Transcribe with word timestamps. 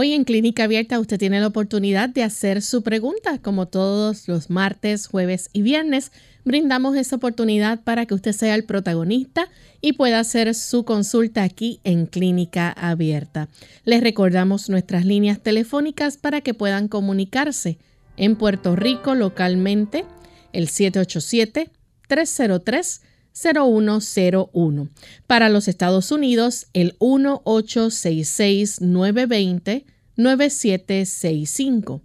Hoy 0.00 0.12
en 0.12 0.22
Clínica 0.22 0.62
Abierta 0.62 1.00
usted 1.00 1.18
tiene 1.18 1.40
la 1.40 1.48
oportunidad 1.48 2.08
de 2.08 2.22
hacer 2.22 2.62
su 2.62 2.84
pregunta. 2.84 3.38
Como 3.38 3.66
todos 3.66 4.28
los 4.28 4.48
martes, 4.48 5.08
jueves 5.08 5.50
y 5.52 5.62
viernes, 5.62 6.12
brindamos 6.44 6.94
esa 6.94 7.16
oportunidad 7.16 7.80
para 7.82 8.06
que 8.06 8.14
usted 8.14 8.30
sea 8.30 8.54
el 8.54 8.62
protagonista 8.62 9.48
y 9.80 9.94
pueda 9.94 10.20
hacer 10.20 10.54
su 10.54 10.84
consulta 10.84 11.42
aquí 11.42 11.80
en 11.82 12.06
Clínica 12.06 12.70
Abierta. 12.70 13.48
Les 13.82 14.00
recordamos 14.00 14.70
nuestras 14.70 15.04
líneas 15.04 15.40
telefónicas 15.40 16.16
para 16.16 16.42
que 16.42 16.54
puedan 16.54 16.86
comunicarse 16.86 17.78
en 18.16 18.36
Puerto 18.36 18.76
Rico 18.76 19.16
localmente, 19.16 20.04
el 20.52 20.68
787 20.68 21.72
303 22.06 23.00
0101. 23.32 24.88
Para 25.26 25.48
los 25.48 25.68
Estados 25.68 26.10
Unidos, 26.10 26.66
el 26.72 26.96
1866-920-9765. 30.18 32.00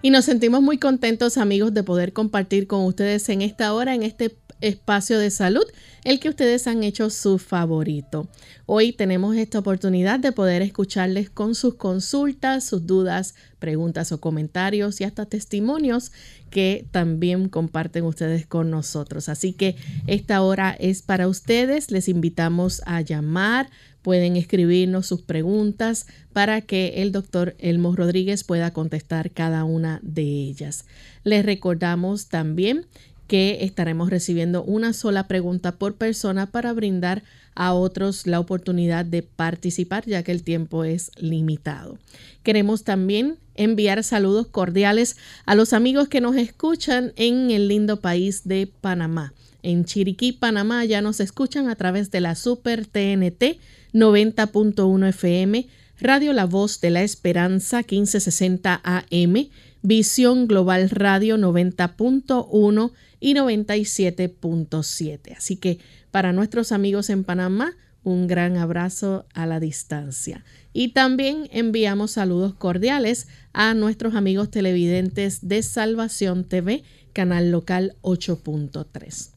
Y 0.03 0.11
nos 0.11 0.25
sentimos 0.25 0.63
muy 0.63 0.79
contentos 0.79 1.37
amigos 1.37 1.75
de 1.75 1.83
poder 1.83 2.13
compartir 2.13 2.69
con 2.69 2.85
ustedes 2.85 3.29
en 3.29 3.43
esta 3.43 3.75
hora, 3.75 3.93
en 3.93 4.05
este 4.05 4.37
espacio 4.61 5.19
de 5.19 5.31
salud, 5.31 5.65
el 6.05 6.21
que 6.21 6.29
ustedes 6.29 6.67
han 6.67 6.83
hecho 6.83 7.11
su 7.11 7.39
favorito. 7.39 8.29
Hoy 8.65 8.93
tenemos 8.93 9.37
esta 9.37 9.59
oportunidad 9.59 10.19
de 10.19 10.33
poder 10.33 10.63
escucharles 10.63 11.31
con 11.31 11.55
sus 11.55 11.75
consultas, 11.75 12.65
sus 12.65 12.87
dudas, 12.87 13.35
preguntas 13.59 14.13
o 14.13 14.21
comentarios 14.21 15.01
y 15.01 15.05
hasta 15.05 15.27
testimonios 15.27 16.13
que 16.51 16.87
también 16.91 17.49
comparten 17.49 18.05
ustedes 18.05 18.47
con 18.47 18.71
nosotros. 18.71 19.29
Así 19.29 19.53
que 19.53 19.77
esta 20.07 20.43
hora 20.43 20.77
es 20.79 21.03
para 21.03 21.29
ustedes. 21.29 21.91
Les 21.91 22.09
invitamos 22.09 22.83
a 22.87 23.01
llamar. 23.01 23.69
Pueden 24.03 24.37
escribirnos 24.37 25.07
sus 25.07 25.23
preguntas 25.23 26.07
para 26.33 26.61
que 26.61 27.03
el 27.03 27.11
doctor 27.11 27.57
Elmo 27.59 27.97
Rodríguez 27.97 28.45
pueda 28.45 28.73
contestar 28.73 29.33
cada 29.33 29.65
una 29.65 29.99
de 30.03 30.23
ellas. 30.23 30.85
Les 31.25 31.45
recordamos 31.45 32.29
también 32.29 32.87
que 33.27 33.59
estaremos 33.63 34.11
recibiendo 34.11 34.63
una 34.63 34.93
sola 34.93 35.27
pregunta 35.27 35.73
por 35.73 35.95
persona 35.95 36.47
para 36.47 36.73
brindar 36.73 37.23
a 37.55 37.73
otros 37.73 38.27
la 38.27 38.39
oportunidad 38.39 39.05
de 39.05 39.23
participar 39.23 40.05
ya 40.07 40.23
que 40.23 40.33
el 40.33 40.43
tiempo 40.43 40.85
es 40.85 41.11
limitado. 41.17 41.99
Queremos 42.43 42.85
también 42.85 43.39
enviar 43.55 44.05
saludos 44.05 44.47
cordiales 44.47 45.17
a 45.47 45.55
los 45.55 45.73
amigos 45.73 46.09
que 46.09 46.21
nos 46.21 46.37
escuchan 46.37 47.13
en 47.17 47.51
el 47.51 47.69
lindo 47.69 48.01
país 48.01 48.43
de 48.45 48.71
Panamá. 48.81 49.33
En 49.63 49.85
Chiriquí, 49.85 50.33
Panamá 50.33 50.85
ya 50.85 51.01
nos 51.01 51.19
escuchan 51.19 51.69
a 51.69 51.75
través 51.75 52.11
de 52.11 52.21
la 52.21 52.37
Super 52.37 52.87
TNT 52.87 53.59
90.1 53.93 55.09
FM, 55.09 55.67
Radio 55.99 56.33
La 56.35 56.45
Voz 56.45 56.81
de 56.81 56.91
la 56.91 57.03
Esperanza 57.03 57.79
1560 57.79 58.81
AM, 58.85 59.49
Visión 59.87 60.49
Global 60.49 60.91
Radio 60.91 61.37
90.1 61.37 62.91
y 63.21 63.35
97.7. 63.35 65.37
Así 65.37 65.55
que 65.55 65.79
para 66.11 66.33
nuestros 66.33 66.73
amigos 66.73 67.09
en 67.09 67.23
Panamá, 67.23 67.77
un 68.03 68.27
gran 68.27 68.57
abrazo 68.57 69.27
a 69.33 69.47
la 69.47 69.61
distancia. 69.61 70.45
Y 70.73 70.89
también 70.89 71.49
enviamos 71.53 72.11
saludos 72.11 72.53
cordiales 72.55 73.29
a 73.53 73.75
nuestros 73.75 74.17
amigos 74.17 74.51
televidentes 74.51 75.47
de 75.47 75.63
Salvación 75.63 76.43
TV, 76.43 76.83
canal 77.13 77.53
local 77.53 77.95
8.3. 78.03 79.31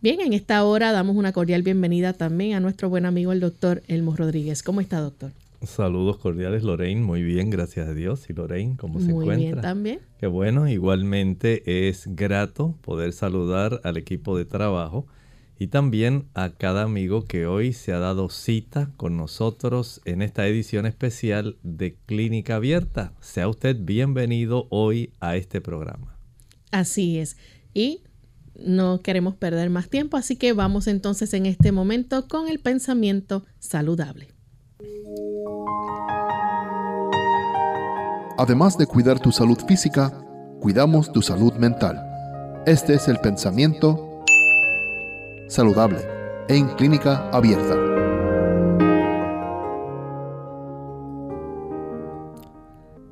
Bien, 0.00 0.22
en 0.22 0.32
esta 0.32 0.64
hora 0.64 0.92
damos 0.92 1.14
una 1.14 1.32
cordial 1.32 1.62
bienvenida 1.62 2.14
también 2.14 2.54
a 2.54 2.60
nuestro 2.60 2.88
buen 2.88 3.04
amigo 3.04 3.32
el 3.32 3.40
doctor 3.40 3.82
Elmo 3.86 4.16
Rodríguez. 4.16 4.62
¿Cómo 4.62 4.80
está, 4.80 4.98
doctor? 4.98 5.32
Saludos 5.62 6.16
cordiales, 6.16 6.62
Lorraine. 6.62 7.02
Muy 7.02 7.22
bien, 7.22 7.50
gracias 7.50 7.88
a 7.88 7.94
Dios. 7.94 8.30
¿Y 8.30 8.32
Lorraine, 8.32 8.76
cómo 8.76 8.98
se 8.98 9.10
encuentra? 9.10 9.36
Muy 9.36 9.44
bien 9.44 9.60
también. 9.60 10.00
Qué 10.18 10.26
bueno, 10.26 10.68
igualmente 10.68 11.88
es 11.88 12.04
grato 12.06 12.78
poder 12.80 13.12
saludar 13.12 13.80
al 13.84 13.98
equipo 13.98 14.38
de 14.38 14.46
trabajo 14.46 15.06
y 15.58 15.66
también 15.66 16.24
a 16.32 16.54
cada 16.54 16.84
amigo 16.84 17.26
que 17.26 17.46
hoy 17.46 17.74
se 17.74 17.92
ha 17.92 17.98
dado 17.98 18.30
cita 18.30 18.90
con 18.96 19.18
nosotros 19.18 20.00
en 20.06 20.22
esta 20.22 20.46
edición 20.46 20.86
especial 20.86 21.58
de 21.62 21.96
Clínica 22.06 22.56
Abierta. 22.56 23.12
Sea 23.20 23.46
usted 23.46 23.76
bienvenido 23.78 24.66
hoy 24.70 25.12
a 25.20 25.36
este 25.36 25.60
programa. 25.60 26.16
Así 26.70 27.18
es. 27.18 27.36
Y 27.74 28.04
no 28.54 29.02
queremos 29.02 29.34
perder 29.34 29.68
más 29.68 29.90
tiempo, 29.90 30.16
así 30.16 30.36
que 30.36 30.54
vamos 30.54 30.86
entonces 30.86 31.34
en 31.34 31.44
este 31.44 31.70
momento 31.70 32.26
con 32.28 32.48
el 32.48 32.60
pensamiento 32.60 33.44
saludable. 33.58 34.39
Además 38.38 38.78
de 38.78 38.86
cuidar 38.86 39.20
tu 39.20 39.32
salud 39.32 39.58
física, 39.68 40.10
cuidamos 40.60 41.12
tu 41.12 41.20
salud 41.20 41.52
mental. 41.54 42.02
Este 42.64 42.94
es 42.94 43.06
el 43.08 43.18
pensamiento 43.18 44.22
saludable 45.48 45.98
en 46.48 46.68
clínica 46.68 47.28
abierta. 47.30 47.76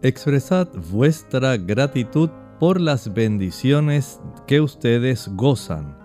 Expresad 0.01 0.69
vuestra 0.93 1.57
gratitud 1.57 2.31
por 2.59 2.81
las 2.81 3.13
bendiciones 3.13 4.21
que 4.47 4.61
ustedes 4.61 5.29
gozan. 5.35 5.98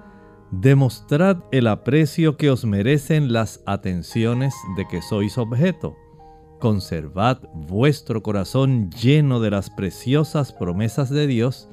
Demostrad 0.61 1.37
el 1.51 1.65
aprecio 1.65 2.37
que 2.37 2.51
os 2.51 2.63
merecen 2.63 3.33
las 3.33 3.63
atenciones 3.65 4.53
de 4.77 4.87
que 4.87 5.01
sois 5.01 5.39
objeto 5.39 5.97
conservad 6.59 7.39
vuestro 7.55 8.21
corazón 8.21 8.91
lleno 8.91 9.39
de 9.39 9.49
las 9.49 9.71
preciosas 9.71 10.53
promesas 10.53 11.09
de 11.09 11.25
Dios, 11.25 11.69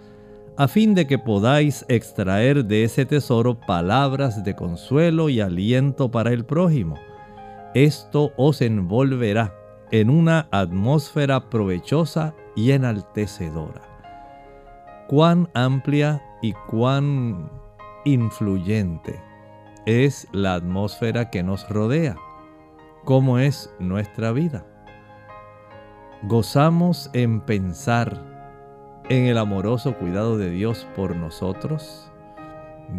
a 0.57 0.67
fin 0.67 0.95
de 0.95 1.07
que 1.07 1.19
podáis 1.19 1.85
extraer 1.89 2.65
de 2.65 2.85
ese 2.85 3.05
tesoro 3.05 3.61
palabras 3.61 4.45
de 4.45 4.57
consuelo 4.57 5.29
y 5.29 5.43
aliento 5.43 6.11
para 6.11 6.33
el 6.33 6.47
prójimo. 6.47 6.97
Esto 7.75 8.33
os 8.39 8.63
envolverá 8.63 9.55
en 9.93 10.09
una 10.09 10.49
atmósfera 10.51 11.51
provechosa 11.51 12.35
y 12.57 12.71
enaltecedora. 12.71 13.83
Cuán 15.07 15.51
amplia 15.53 16.23
y 16.41 16.55
cuán 16.55 17.51
influyente 18.05 19.23
es 19.87 20.29
la 20.33 20.55
atmósfera 20.55 21.31
que 21.31 21.43
nos 21.43 21.69
rodea. 21.69 22.17
¿Cómo 23.05 23.39
es 23.39 23.73
nuestra 23.79 24.33
vida? 24.33 24.67
gozamos 26.23 27.09
en 27.15 27.41
pensar 27.41 29.03
en 29.09 29.25
el 29.25 29.39
amoroso 29.39 29.97
cuidado 29.97 30.37
de 30.37 30.51
Dios 30.51 30.87
por 30.95 31.17
nosotros, 31.17 32.13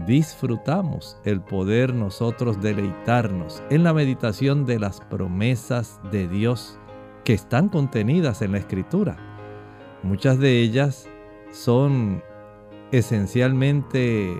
disfrutamos 0.07 1.18
el 1.24 1.42
poder 1.42 1.94
nosotros 1.94 2.62
deleitarnos 2.62 3.62
en 3.69 3.83
la 3.83 3.94
meditación 3.94 4.65
de 4.65 4.80
las 4.80 5.01
promesas 5.01 6.00
de 6.12 6.27
Dios 6.27 6.80
que 7.24 7.33
están 7.33 7.69
contenidas 7.69 8.42
en 8.42 8.53
la 8.53 8.57
Escritura. 8.57 9.18
Muchas 10.01 10.39
de 10.39 10.59
ellas 10.59 11.07
son 11.51 12.24
esencialmente 12.92 14.36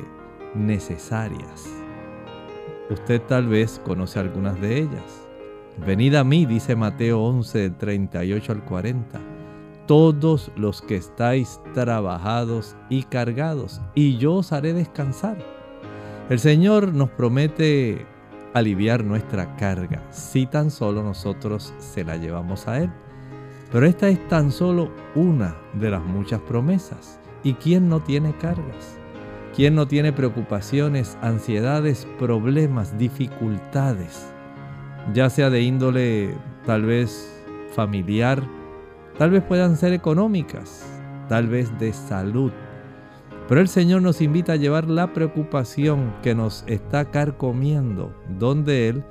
necesarias. 0.56 1.65
Usted 2.89 3.21
tal 3.21 3.48
vez 3.48 3.81
conoce 3.86 4.19
algunas 4.19 4.59
de 4.59 4.80
ellas. 4.80 5.27
Venid 5.86 6.15
a 6.15 6.24
mí, 6.24 6.45
dice 6.45 6.75
Mateo 6.75 7.21
11, 7.21 7.69
38 7.71 8.51
al 8.51 8.63
40 8.65 9.31
todos 9.92 10.51
los 10.56 10.81
que 10.81 10.95
estáis 10.95 11.59
trabajados 11.74 12.77
y 12.89 13.03
cargados, 13.03 13.81
y 13.94 14.15
yo 14.18 14.36
os 14.36 14.53
haré 14.53 14.71
descansar. 14.71 15.38
El 16.30 16.39
Señor 16.39 16.94
nos 16.94 17.09
promete 17.09 18.06
aliviar 18.53 19.03
nuestra 19.03 19.57
carga 19.57 20.01
si 20.09 20.45
tan 20.45 20.71
solo 20.71 21.03
nosotros 21.03 21.74
se 21.77 22.06
la 22.06 22.15
llevamos 22.15 22.69
a 22.69 22.80
Él. 22.80 22.89
Pero 23.69 23.86
esta 23.86 24.07
es 24.07 24.25
tan 24.30 24.53
solo 24.53 24.89
una 25.13 25.57
de 25.74 25.89
las 25.89 26.01
muchas 26.01 26.39
promesas. 26.39 27.19
¿Y 27.44 27.56
quién 27.56 27.89
no 27.89 28.01
tiene 28.01 28.33
cargas? 28.38 28.98
¿Quién 29.56 29.75
no 29.75 29.88
tiene 29.88 30.13
preocupaciones, 30.13 31.18
ansiedades, 31.21 32.07
problemas, 32.18 32.98
dificultades? 32.98 34.33
Ya 35.13 35.30
sea 35.30 35.50
de 35.50 35.62
índole 35.62 36.36
tal 36.65 36.83
vez 36.83 37.44
familiar, 37.74 38.42
Tal 39.18 39.30
vez 39.30 39.44
puedan 39.44 39.77
ser 39.77 39.94
económicas, 39.94 40.83
tal 41.30 41.48
vez 41.48 41.77
de 41.77 41.94
salud. 41.94 42.51
Pero 43.48 43.62
el 43.62 43.68
Señor 43.68 44.01
nos 44.01 44.21
invita 44.21 44.53
a 44.53 44.56
llevar 44.56 44.89
la 44.89 45.13
preocupación 45.13 46.13
que 46.24 46.33
nos 46.33 46.63
está 46.68 47.12
carcomiendo 47.12 48.15
donde 48.39 48.89
Él 48.89 49.03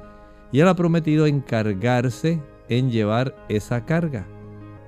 y 0.50 0.60
Él 0.60 0.68
ha 0.68 0.74
prometido 0.74 1.26
encargarse 1.26 2.42
en 2.68 2.90
llevar 2.90 3.36
esa 3.48 3.84
carga. 3.84 4.26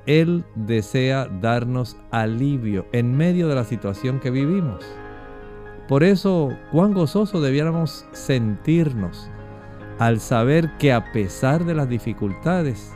Él 0.07 0.45
desea 0.57 1.29
darnos 1.41 1.97
alivio 2.11 2.87
en 2.93 3.17
medio 3.17 3.47
de 3.47 3.55
la 3.55 3.65
situación 3.65 4.19
que 4.19 4.31
vivimos. 4.31 4.85
Por 5.89 6.05
eso, 6.05 6.57
cuán 6.71 6.95
gozoso 6.95 7.41
debiéramos 7.41 8.07
sentirnos 8.13 9.29
al 9.99 10.21
saber 10.21 10.77
que 10.79 10.93
a 10.93 11.13
pesar 11.13 11.65
de 11.65 11.75
las 11.75 11.89
dificultades, 11.89 12.93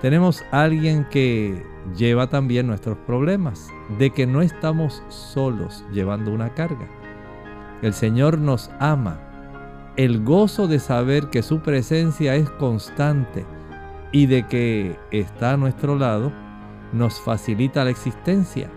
tenemos 0.00 0.42
alguien 0.50 1.06
que 1.10 1.64
lleva 1.96 2.28
también 2.28 2.66
nuestros 2.66 2.98
problemas, 2.98 3.68
de 3.98 4.10
que 4.10 4.26
no 4.26 4.42
estamos 4.42 5.02
solos 5.08 5.84
llevando 5.92 6.32
una 6.32 6.54
carga. 6.54 6.88
El 7.82 7.92
Señor 7.92 8.38
nos 8.38 8.70
ama. 8.80 9.20
El 9.96 10.24
gozo 10.24 10.68
de 10.68 10.78
saber 10.78 11.28
que 11.28 11.42
su 11.42 11.60
presencia 11.60 12.34
es 12.34 12.48
constante 12.50 13.44
y 14.10 14.26
de 14.26 14.46
que 14.46 14.96
está 15.10 15.52
a 15.52 15.56
nuestro 15.56 15.96
lado 15.96 16.32
nos 16.92 17.20
facilita 17.20 17.84
la 17.84 17.90
existencia. 17.90 18.70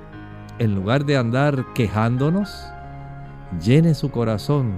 En 0.59 0.75
lugar 0.75 1.05
de 1.05 1.17
andar 1.17 1.65
quejándonos, 1.73 2.49
llene 3.63 3.93
su 3.93 4.11
corazón 4.11 4.73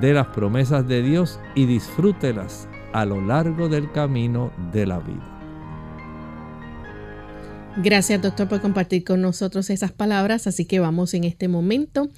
de 0.00 0.14
las 0.14 0.28
promesas 0.28 0.86
de 0.86 1.02
Dios 1.02 1.40
y 1.54 1.66
disfrútelas 1.66 2.68
a 2.92 3.04
lo 3.04 3.20
largo 3.20 3.68
del 3.68 3.90
camino 3.92 4.52
de 4.72 4.86
la 4.86 4.98
vida. 5.00 5.26
Gracias, 7.82 8.20
doctor, 8.20 8.48
por 8.48 8.60
compartir 8.60 9.04
con 9.04 9.20
nosotros 9.20 9.70
esas 9.70 9.92
palabras. 9.92 10.46
Así 10.46 10.64
que 10.64 10.80
vamos 10.80 11.14
en 11.14 11.24
este 11.24 11.48
momento, 11.48 12.08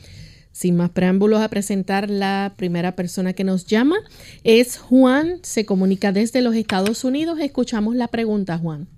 sin 0.50 0.76
más 0.76 0.90
preámbulos, 0.90 1.40
a 1.40 1.48
presentar 1.48 2.10
la 2.10 2.54
primera 2.56 2.96
persona 2.96 3.32
que 3.32 3.44
nos 3.44 3.66
llama. 3.66 3.96
Es 4.44 4.78
Juan, 4.78 5.38
se 5.42 5.66
comunica 5.66 6.12
desde 6.12 6.42
los 6.42 6.54
Estados 6.54 7.04
Unidos. 7.04 7.38
Escuchamos 7.40 7.94
la 7.94 8.08
pregunta, 8.08 8.58
Juan. 8.58 8.88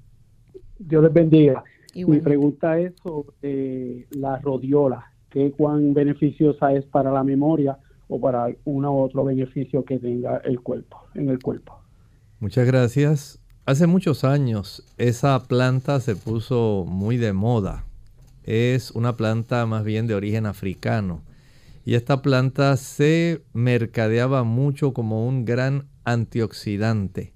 Dios 0.79 1.03
les 1.03 1.13
bendiga. 1.13 1.65
Mi 1.95 2.19
pregunta 2.19 2.79
es 2.79 2.93
sobre 3.03 4.07
la 4.11 4.39
rodiola. 4.39 5.14
¿Qué 5.35 5.51
cuán 5.51 5.95
beneficiosa 5.95 6.73
es 6.75 6.85
para 6.85 7.11
la 7.11 7.25
memoria 7.25 7.77
o 8.07 8.21
para 8.21 8.47
uno 8.65 8.95
u 8.95 9.01
otro 9.01 9.25
beneficio 9.25 9.85
que 9.85 9.99
tenga 9.99 10.37
el 10.45 10.61
cuerpo, 10.61 10.97
en 11.15 11.29
el 11.29 11.41
cuerpo? 11.41 11.77
Muchas 12.39 12.65
gracias. 12.69 13.41
Hace 13.67 13.89
muchos 13.89 14.23
años 14.23 14.85
esa 14.97 15.43
planta 15.43 15.99
se 15.99 16.15
puso 16.15 16.85
muy 16.87 17.17
de 17.17 17.33
moda. 17.33 17.85
Es 18.45 18.93
una 18.93 19.17
planta 19.17 19.67
más 19.67 19.83
bien 19.83 20.07
de 20.07 20.15
origen 20.15 20.47
africano. 20.47 21.23
Y 21.85 21.95
esta 21.95 22.23
planta 22.23 22.77
se 22.77 23.43
mercadeaba 23.55 24.45
mucho 24.45 24.93
como 24.93 25.27
un 25.27 25.45
gran 25.45 25.89
antioxidante. 26.05 27.35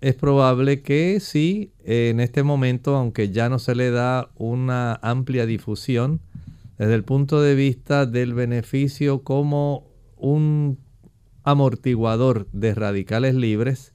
Es 0.00 0.14
probable 0.14 0.80
que 0.80 1.20
sí, 1.20 1.72
en 1.84 2.20
este 2.20 2.42
momento, 2.42 2.96
aunque 2.96 3.28
ya 3.28 3.50
no 3.50 3.58
se 3.58 3.74
le 3.74 3.90
da 3.90 4.30
una 4.36 4.94
amplia 5.02 5.44
difusión, 5.44 6.20
desde 6.78 6.94
el 6.94 7.04
punto 7.04 7.40
de 7.40 7.54
vista 7.54 8.06
del 8.06 8.34
beneficio 8.34 9.22
como 9.22 9.86
un 10.16 10.78
amortiguador 11.44 12.48
de 12.52 12.74
radicales 12.74 13.34
libres, 13.34 13.92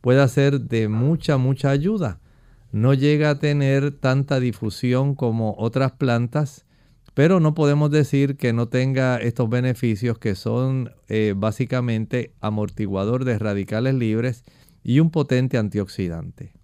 puede 0.00 0.26
ser 0.28 0.60
de 0.62 0.88
mucha, 0.88 1.36
mucha 1.36 1.70
ayuda. 1.70 2.20
No 2.72 2.94
llega 2.94 3.30
a 3.30 3.38
tener 3.38 3.92
tanta 3.92 4.40
difusión 4.40 5.14
como 5.14 5.54
otras 5.58 5.92
plantas, 5.92 6.66
pero 7.14 7.40
no 7.40 7.54
podemos 7.54 7.90
decir 7.90 8.36
que 8.36 8.52
no 8.52 8.68
tenga 8.68 9.16
estos 9.18 9.48
beneficios 9.48 10.18
que 10.18 10.34
son 10.34 10.90
eh, 11.08 11.34
básicamente 11.36 12.34
amortiguador 12.40 13.24
de 13.24 13.38
radicales 13.38 13.94
libres 13.94 14.44
y 14.82 15.00
un 15.00 15.10
potente 15.10 15.58
antioxidante. 15.58 16.55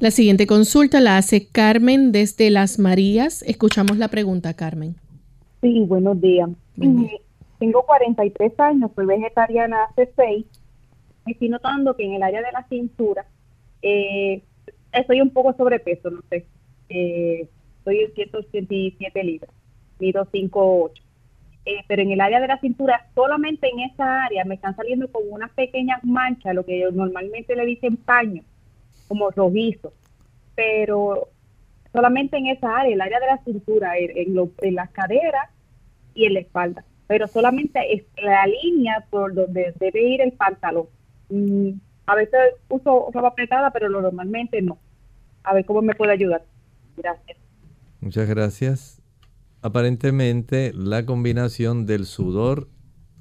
La 0.00 0.10
siguiente 0.10 0.46
consulta 0.46 1.00
la 1.00 1.16
hace 1.16 1.48
Carmen 1.48 2.12
desde 2.12 2.50
Las 2.50 2.78
Marías. 2.78 3.42
Escuchamos 3.42 3.98
la 3.98 4.08
pregunta, 4.08 4.54
Carmen. 4.54 4.94
Sí, 5.60 5.84
buenos 5.86 6.20
días. 6.20 6.48
Tengo 7.58 7.82
43 7.82 8.60
años, 8.60 8.90
soy 8.94 9.06
vegetariana 9.06 9.84
hace 9.90 10.12
6 10.14 10.46
estoy 11.30 11.48
notando 11.48 11.96
que 11.96 12.04
en 12.04 12.14
el 12.14 12.22
área 12.22 12.42
de 12.42 12.52
la 12.52 12.64
cintura 12.68 13.26
eh, 13.82 14.42
estoy 14.92 15.20
un 15.20 15.30
poco 15.30 15.52
sobrepeso, 15.54 16.10
no 16.10 16.20
sé. 16.30 16.46
Eh, 16.88 17.48
estoy 17.78 18.00
en 18.00 18.14
187 18.14 19.24
libras, 19.24 19.50
mido 19.98 20.26
5'8". 20.26 20.92
Eh, 21.64 21.84
pero 21.86 22.00
en 22.02 22.12
el 22.12 22.20
área 22.20 22.40
de 22.40 22.48
la 22.48 22.58
cintura, 22.60 23.08
solamente 23.14 23.68
en 23.68 23.80
esa 23.80 24.24
área 24.24 24.44
me 24.44 24.54
están 24.54 24.74
saliendo 24.74 25.10
como 25.12 25.26
unas 25.26 25.50
pequeñas 25.50 26.02
manchas, 26.02 26.54
lo 26.54 26.64
que 26.64 26.88
normalmente 26.92 27.54
le 27.54 27.66
dicen 27.66 27.96
paño, 27.96 28.42
como 29.08 29.30
rojizo. 29.30 29.92
Pero 30.54 31.28
solamente 31.92 32.36
en 32.36 32.46
esa 32.46 32.76
área, 32.76 32.94
el 32.94 33.00
área 33.00 33.18
de 33.20 33.26
la 33.26 33.38
cintura, 33.44 33.98
en, 33.98 34.36
en 34.62 34.74
las 34.74 34.90
caderas 34.90 35.48
y 36.14 36.26
en 36.26 36.34
la 36.34 36.40
espalda. 36.40 36.84
Pero 37.06 37.26
solamente 37.26 37.94
es 37.94 38.04
la 38.22 38.46
línea 38.46 39.06
por 39.10 39.34
donde 39.34 39.72
debe 39.80 40.02
ir 40.02 40.20
el 40.20 40.32
pantalón 40.32 40.86
Mm, 41.28 41.72
a 42.06 42.14
veces 42.14 42.40
uso 42.68 43.10
ropa 43.12 43.28
apretada, 43.28 43.70
pero 43.70 43.88
normalmente 43.88 44.62
no. 44.62 44.78
A 45.44 45.54
ver 45.54 45.64
cómo 45.64 45.82
me 45.82 45.94
puede 45.94 46.12
ayudar. 46.12 46.44
Gracias. 46.96 47.38
Muchas 48.00 48.28
gracias. 48.28 49.02
Aparentemente 49.60 50.72
la 50.74 51.04
combinación 51.04 51.86
del 51.86 52.06
sudor, 52.06 52.68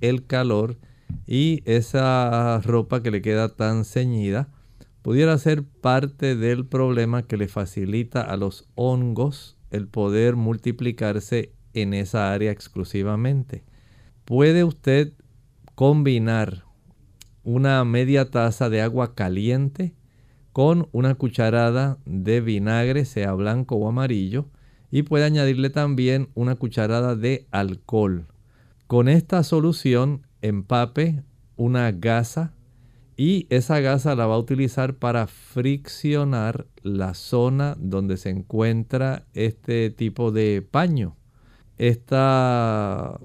el 0.02 0.26
calor 0.26 0.78
y 1.26 1.64
esa 1.66 2.60
ropa 2.62 3.02
que 3.02 3.12
le 3.12 3.22
queda 3.22 3.56
tan 3.56 3.86
ceñida 3.86 4.50
pudiera 5.08 5.38
ser 5.38 5.64
parte 5.64 6.36
del 6.36 6.66
problema 6.66 7.24
que 7.24 7.38
le 7.38 7.48
facilita 7.48 8.20
a 8.20 8.36
los 8.36 8.68
hongos 8.76 9.58
el 9.72 9.88
poder 9.88 10.36
multiplicarse 10.36 11.54
en 11.74 11.94
esa 11.94 12.34
área 12.34 12.52
exclusivamente. 12.52 13.64
Puede 14.26 14.66
usted 14.66 15.14
combinar 15.76 16.66
una 17.46 17.86
media 17.86 18.32
taza 18.32 18.70
de 18.70 18.82
agua 18.82 19.16
caliente 19.16 19.96
con 20.52 20.90
una 20.92 21.16
cucharada 21.16 22.00
de 22.06 22.42
vinagre, 22.42 23.06
sea 23.06 23.32
blanco 23.32 23.78
o 23.78 23.88
amarillo, 23.88 24.50
y 24.92 25.04
puede 25.04 25.24
añadirle 25.24 25.70
también 25.70 26.28
una 26.34 26.56
cucharada 26.56 27.16
de 27.16 27.48
alcohol. 27.52 28.28
Con 28.88 29.08
esta 29.08 29.44
solución 29.44 30.28
empape 30.42 31.24
una 31.56 31.94
gasa 31.94 32.57
y 33.18 33.48
esa 33.50 33.80
gasa 33.80 34.16
la 34.16 34.28
va 34.28 34.36
a 34.36 34.40
utilizar 34.40 34.96
para 34.96 35.26
friccionar 35.26 36.68
la 36.84 37.16
zona 37.16 37.76
donde 37.80 38.16
se 38.16 38.30
encuentra 38.30 39.26
este 39.34 39.90
tipo 39.90 40.32
de 40.32 40.62
paño. 40.62 41.18
Esta 41.80 43.20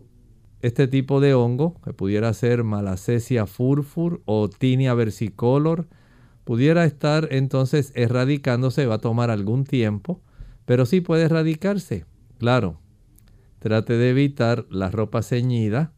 este 0.62 0.86
tipo 0.86 1.20
de 1.20 1.34
hongo, 1.34 1.80
que 1.84 1.92
pudiera 1.92 2.32
ser 2.32 2.62
Malacesia 2.62 3.46
furfur 3.46 4.22
o 4.24 4.48
Tinea 4.48 4.94
versicolor, 4.94 5.88
pudiera 6.44 6.84
estar 6.84 7.28
entonces 7.32 7.92
erradicándose, 7.96 8.86
va 8.86 8.94
a 8.94 8.98
tomar 8.98 9.30
algún 9.30 9.64
tiempo, 9.64 10.22
pero 10.64 10.86
sí 10.86 11.00
puede 11.00 11.24
erradicarse. 11.24 12.06
Claro, 12.38 12.78
trate 13.58 13.94
de 13.94 14.10
evitar 14.10 14.66
la 14.70 14.90
ropa 14.90 15.22
ceñida, 15.22 15.92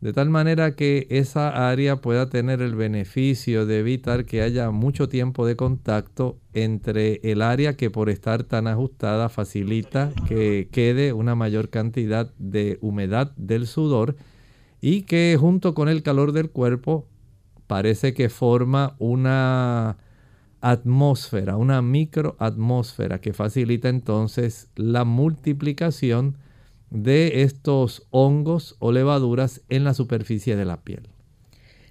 de 0.00 0.14
tal 0.14 0.30
manera 0.30 0.76
que 0.76 1.06
esa 1.10 1.68
área 1.70 1.96
pueda 1.96 2.30
tener 2.30 2.62
el 2.62 2.74
beneficio 2.74 3.66
de 3.66 3.80
evitar 3.80 4.24
que 4.24 4.40
haya 4.40 4.70
mucho 4.70 5.08
tiempo 5.08 5.46
de 5.46 5.56
contacto 5.56 6.38
entre 6.54 7.20
el 7.22 7.42
área 7.42 7.76
que 7.76 7.90
por 7.90 8.08
estar 8.08 8.44
tan 8.44 8.66
ajustada 8.66 9.28
facilita 9.28 10.10
que 10.26 10.68
quede 10.72 11.12
una 11.12 11.34
mayor 11.34 11.68
cantidad 11.68 12.32
de 12.38 12.78
humedad 12.80 13.32
del 13.36 13.66
sudor 13.66 14.16
y 14.80 15.02
que 15.02 15.36
junto 15.38 15.74
con 15.74 15.90
el 15.90 16.02
calor 16.02 16.32
del 16.32 16.50
cuerpo 16.50 17.06
parece 17.66 18.14
que 18.14 18.30
forma 18.30 18.96
una 18.98 19.98
atmósfera, 20.62 21.56
una 21.56 21.82
microatmósfera 21.82 23.20
que 23.20 23.34
facilita 23.34 23.90
entonces 23.90 24.70
la 24.76 25.04
multiplicación 25.04 26.38
estos 26.92 28.06
hongos 28.10 28.76
o 28.78 28.92
levaduras 28.92 29.62
en 29.68 29.84
la 29.84 29.94
superficie 29.94 30.56
de 30.56 30.64
la 30.64 30.78
piel. 30.78 31.08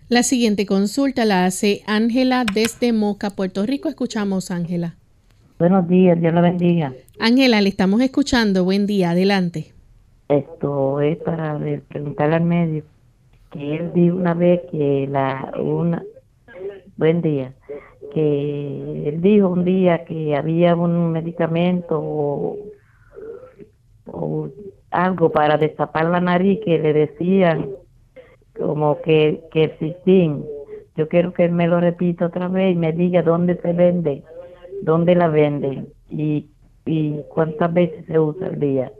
La 0.09 0.23
siguiente 0.23 0.65
consulta 0.65 1.25
la 1.25 1.45
hace 1.45 1.81
Ángela 1.85 2.43
desde 2.51 2.93
Moca, 2.93 3.29
Puerto 3.29 3.65
Rico. 3.65 3.89
Escuchamos, 3.89 4.51
Ángela. 4.51 4.95
Buenos 5.59 5.87
días, 5.87 6.19
Dios 6.19 6.33
la 6.33 6.41
bendiga. 6.41 6.93
Ángela, 7.19 7.61
le 7.61 7.69
estamos 7.69 8.01
escuchando. 8.01 8.63
Buen 8.63 8.87
día, 8.87 9.11
adelante. 9.11 9.73
Esto 10.29 11.01
es 11.01 11.17
para 11.17 11.59
preguntarle 11.87 12.35
al 12.35 12.43
médico 12.43 12.87
que 13.51 13.75
él 13.75 13.91
dijo 13.93 14.15
una 14.15 14.33
vez 14.33 14.61
que 14.71 15.07
la 15.09 15.51
una 15.59 16.03
buen 16.97 17.21
día 17.21 17.53
que 18.13 19.09
él 19.09 19.21
dijo 19.21 19.49
un 19.49 19.63
día 19.65 20.05
que 20.05 20.35
había 20.35 20.75
un 20.75 21.11
medicamento 21.11 21.99
o, 21.99 22.57
o 24.05 24.49
algo 24.91 25.31
para 25.31 25.57
destapar 25.57 26.05
la 26.05 26.19
nariz 26.19 26.59
que 26.63 26.79
le 26.79 26.93
decían 26.93 27.69
como 28.57 29.01
que, 29.01 29.41
que 29.51 29.65
existían. 29.65 30.43
Yo 30.95 31.07
quiero 31.07 31.33
que 31.33 31.45
él 31.45 31.51
me 31.51 31.67
lo 31.67 31.79
repita 31.79 32.25
otra 32.25 32.47
vez 32.47 32.73
y 32.73 32.77
me 32.77 32.91
diga 32.91 33.23
dónde 33.23 33.59
se 33.61 33.73
vende, 33.73 34.23
dónde 34.81 35.15
la 35.15 35.27
venden 35.27 35.87
y, 36.09 36.47
y 36.85 37.19
cuántas 37.29 37.73
veces 37.73 38.05
se 38.05 38.19
usa 38.19 38.47
al 38.47 38.59
día. 38.59 38.91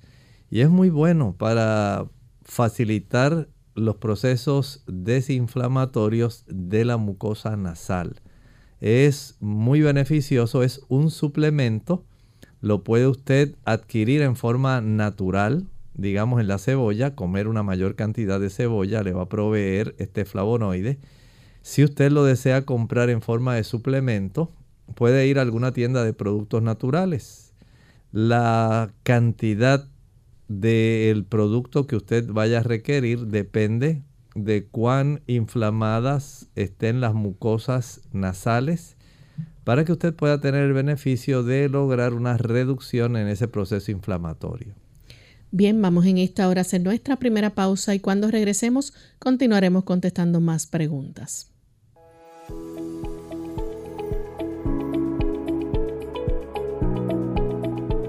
y 0.50 0.61
es 0.61 0.71
muy 0.71 0.90
bueno 0.90 1.37
para 1.37 2.09
facilitar 2.42 3.49
los 3.75 3.97
procesos 3.97 4.85
desinflamatorios 4.87 6.45
de 6.49 6.85
la 6.85 6.97
mucosa 6.97 7.57
nasal. 7.57 8.21
Es 8.80 9.37
muy 9.40 9.80
beneficioso, 9.80 10.62
es 10.62 10.80
un 10.88 11.11
suplemento, 11.11 12.04
lo 12.61 12.83
puede 12.83 13.07
usted 13.07 13.57
adquirir 13.64 14.23
en 14.23 14.37
forma 14.37 14.80
natural 14.80 15.69
digamos, 15.95 16.40
en 16.40 16.49
la 16.49 16.59
cebolla, 16.59 17.14
comer 17.14 17.49
una 17.49 17.62
mayor 17.62 17.95
cantidad 17.95 18.40
de 18.40 18.50
cebolla 18.50 19.02
le 19.02 19.12
va 19.12 19.23
a 19.23 19.28
proveer 19.28 19.95
este 19.99 20.25
flavonoide. 20.25 20.99
Si 21.62 21.85
usted 21.85 22.11
lo 22.11 22.25
desea 22.25 22.64
comprar 22.64 23.11
en 23.11 23.23
forma 23.23 23.55
de 23.55 23.64
suplemento, 23.64 24.50
puede 24.95 25.26
ir 25.26 25.38
a 25.38 25.43
alguna 25.43 25.73
tienda 25.73 26.05
de 26.05 26.12
productos 26.12 26.62
naturales. 26.62 27.52
La 28.12 28.93
cantidad 29.02 29.87
del 30.49 31.25
producto 31.25 31.87
que 31.87 31.97
usted 31.97 32.26
vaya 32.29 32.59
a 32.59 32.62
requerir 32.62 33.26
depende 33.26 34.02
de 34.35 34.64
cuán 34.64 35.23
inflamadas 35.26 36.49
estén 36.57 37.00
las 37.00 37.14
mucosas 37.14 38.00
nasales 38.12 38.97
para 39.64 39.85
que 39.85 39.93
usted 39.93 40.14
pueda 40.14 40.40
tener 40.40 40.64
el 40.64 40.73
beneficio 40.73 41.43
de 41.43 41.69
lograr 41.69 42.14
una 42.14 42.37
reducción 42.37 43.17
en 43.17 43.29
ese 43.29 43.49
proceso 43.49 43.90
inflamatorio. 43.93 44.75
Bien, 45.52 45.81
vamos 45.83 46.07
en 46.07 46.19
esta 46.19 46.49
hora 46.49 46.61
a 46.61 46.62
hacer 46.62 46.81
nuestra 46.81 47.17
primera 47.17 47.50
pausa 47.50 47.95
y 47.95 48.00
cuando 48.00 48.31
regresemos 48.31 48.95
continuaremos 49.19 49.85
contestando 49.85 50.40
más 50.40 50.67
preguntas. 50.67 51.50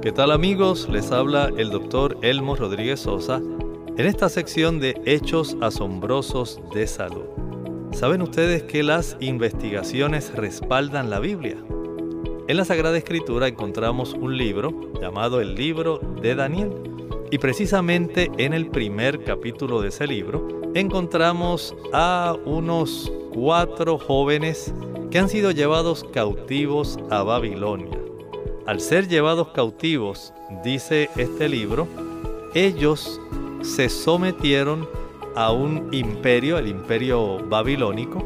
¿Qué 0.02 0.12
tal 0.12 0.32
amigos? 0.32 0.90
Les 0.90 1.12
habla 1.12 1.52
el 1.58 1.70
doctor 1.70 2.18
Elmo 2.24 2.56
Rodríguez 2.56 3.02
Sosa 3.02 3.38
en 3.38 4.08
esta 4.08 4.30
sección 4.30 4.80
de 4.80 5.00
Hechos 5.06 5.56
Asombrosos 5.62 6.60
de 6.74 6.88
Salud. 6.88 7.26
¿Saben 7.92 8.24
ustedes 8.24 8.64
que 8.64 8.82
las 8.82 9.16
investigaciones 9.20 10.34
respaldan 10.34 11.12
la 11.12 11.20
Biblia? 11.20 11.58
En 12.48 12.58
la 12.58 12.66
Sagrada 12.66 12.98
Escritura 12.98 13.48
encontramos 13.48 14.14
un 14.14 14.40
libro 14.40 14.92
llamado 15.00 15.40
el 15.40 15.54
libro 15.54 16.00
de 16.20 16.34
Daniel 16.34 16.72
y 17.30 17.38
precisamente 17.38 18.32
en 18.40 18.54
el 18.54 18.72
primer 18.72 19.24
capítulo 19.24 19.82
de 19.82 19.90
ese 19.90 20.08
libro 20.08 20.48
encontramos 20.74 21.76
a 21.94 22.36
unos 22.46 23.14
cuatro 23.32 24.00
jóvenes 24.00 24.74
que 25.12 25.20
han 25.20 25.30
sido 25.30 25.52
llevados 25.52 26.04
cautivos 26.12 26.98
a 27.12 27.22
Babilonia. 27.22 28.01
Al 28.68 28.80
ser 28.80 29.08
llevados 29.08 29.50
cautivos, 29.50 30.34
dice 30.64 31.10
este 31.18 31.50
libro, 31.50 31.88
ellos 32.54 33.20
se 33.62 33.90
sometieron 33.90 34.88
a 35.36 35.52
un 35.52 35.88
imperio, 35.92 36.60
el 36.60 36.68
imperio 36.68 37.40
babilónico, 37.48 38.24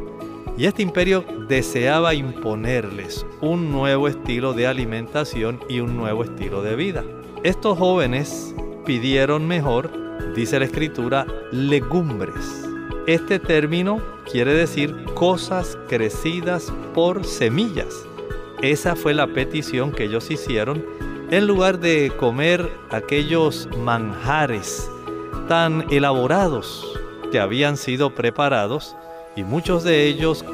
y 0.58 0.65
este 0.65 0.82
imperio 0.82 1.24
deseaba 1.48 2.13
imponerles 2.13 3.25
un 3.42 3.72
nuevo 3.72 4.08
estilo 4.08 4.54
de 4.54 4.68
alimentación 4.68 5.60
y 5.70 5.80
un 5.80 5.96
nuevo 5.96 6.24
estilo 6.24 6.62
de 6.62 6.75
vida. 6.75 7.04
Estos 7.44 7.77
jóvenes 7.77 8.54
pidieron 8.86 9.48
mejor, 9.48 9.89
dice 10.36 10.60
la 10.60 10.65
escritura, 10.65 11.25
legumbres. 11.51 12.68
Este 13.08 13.39
término 13.39 14.01
quiere 14.30 14.54
decir 14.54 14.96
cosas 15.13 15.77
crecidas 15.88 16.74
por 16.94 17.24
semillas. 17.24 18.06
Esa 18.62 18.95
fue 18.95 19.13
la 19.13 19.27
petición 19.27 19.91
que 19.91 20.05
ellos 20.05 20.31
hicieron 20.31 20.85
en 21.29 21.47
lugar 21.47 21.79
de 21.79 22.12
comer 22.17 22.69
aquellos 22.89 23.67
manjares 23.79 24.89
tan 25.47 25.85
elaborados 25.91 27.00
que 27.31 27.39
habían 27.39 27.77
sido 27.77 28.15
preparados 28.15 28.95
y 29.35 29.43
muchos 29.43 29.83
de 29.83 30.05
ellos 30.05 30.45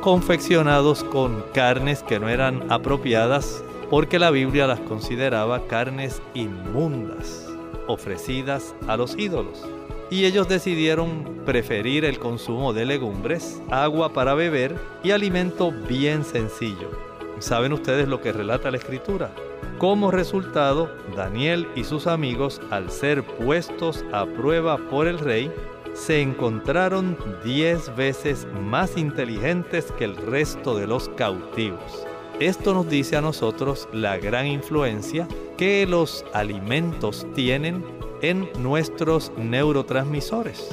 confeccionados 0.00 1.04
con 1.04 1.44
carnes 1.52 2.02
que 2.02 2.18
no 2.18 2.28
eran 2.28 2.70
apropiadas 2.72 3.62
porque 3.90 4.18
la 4.18 4.30
Biblia 4.30 4.66
las 4.66 4.80
consideraba 4.80 5.66
carnes 5.66 6.22
inmundas, 6.34 7.48
ofrecidas 7.86 8.74
a 8.86 8.96
los 8.96 9.16
ídolos. 9.18 9.66
Y 10.10 10.24
ellos 10.24 10.48
decidieron 10.48 11.42
preferir 11.46 12.04
el 12.04 12.18
consumo 12.18 12.72
de 12.72 12.84
legumbres, 12.84 13.62
agua 13.70 14.12
para 14.12 14.34
beber 14.34 14.76
y 15.04 15.12
alimento 15.12 15.72
bien 15.88 16.24
sencillo. 16.24 16.90
¿Saben 17.38 17.72
ustedes 17.72 18.08
lo 18.08 18.20
que 18.20 18.32
relata 18.32 18.70
la 18.72 18.76
escritura? 18.76 19.32
Como 19.78 20.10
resultado, 20.10 20.90
Daniel 21.16 21.68
y 21.76 21.84
sus 21.84 22.06
amigos, 22.06 22.60
al 22.70 22.90
ser 22.90 23.24
puestos 23.24 24.04
a 24.12 24.26
prueba 24.26 24.76
por 24.76 25.06
el 25.06 25.18
rey, 25.18 25.50
se 25.94 26.20
encontraron 26.20 27.16
diez 27.44 27.94
veces 27.96 28.46
más 28.62 28.96
inteligentes 28.96 29.92
que 29.92 30.04
el 30.04 30.16
resto 30.16 30.76
de 30.76 30.86
los 30.86 31.08
cautivos. 31.10 32.06
Esto 32.40 32.74
nos 32.74 32.88
dice 32.88 33.16
a 33.16 33.20
nosotros 33.20 33.88
la 33.92 34.18
gran 34.18 34.46
influencia 34.46 35.28
que 35.56 35.86
los 35.86 36.24
alimentos 36.32 37.26
tienen 37.34 37.84
en 38.22 38.48
nuestros 38.58 39.32
neurotransmisores. 39.36 40.68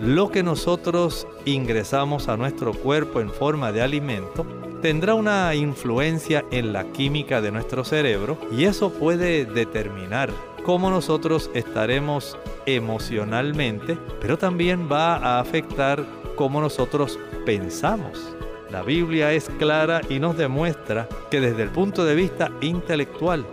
Lo 0.00 0.30
que 0.30 0.42
nosotros 0.42 1.26
ingresamos 1.44 2.28
a 2.28 2.36
nuestro 2.36 2.72
cuerpo 2.72 3.20
en 3.20 3.30
forma 3.30 3.72
de 3.72 3.82
alimento 3.82 4.46
tendrá 4.80 5.14
una 5.14 5.54
influencia 5.54 6.44
en 6.52 6.72
la 6.72 6.84
química 6.92 7.40
de 7.40 7.50
nuestro 7.50 7.84
cerebro 7.84 8.38
y 8.56 8.64
eso 8.64 8.92
puede 8.92 9.44
determinar 9.44 10.30
cómo 10.64 10.90
nosotros 10.90 11.50
estaremos 11.54 12.36
emocionalmente, 12.66 13.98
pero 14.20 14.38
también 14.38 14.88
va 14.90 15.16
a 15.16 15.40
afectar 15.40 16.04
cómo 16.36 16.60
nosotros 16.60 17.18
pensamos. 17.44 18.32
La 18.70 18.82
Biblia 18.82 19.32
es 19.32 19.48
clara 19.58 20.02
y 20.08 20.18
nos 20.18 20.36
demuestra 20.36 21.08
que 21.30 21.40
desde 21.40 21.62
el 21.62 21.70
punto 21.70 22.04
de 22.04 22.14
vista 22.14 22.52
intelectual, 22.60 23.46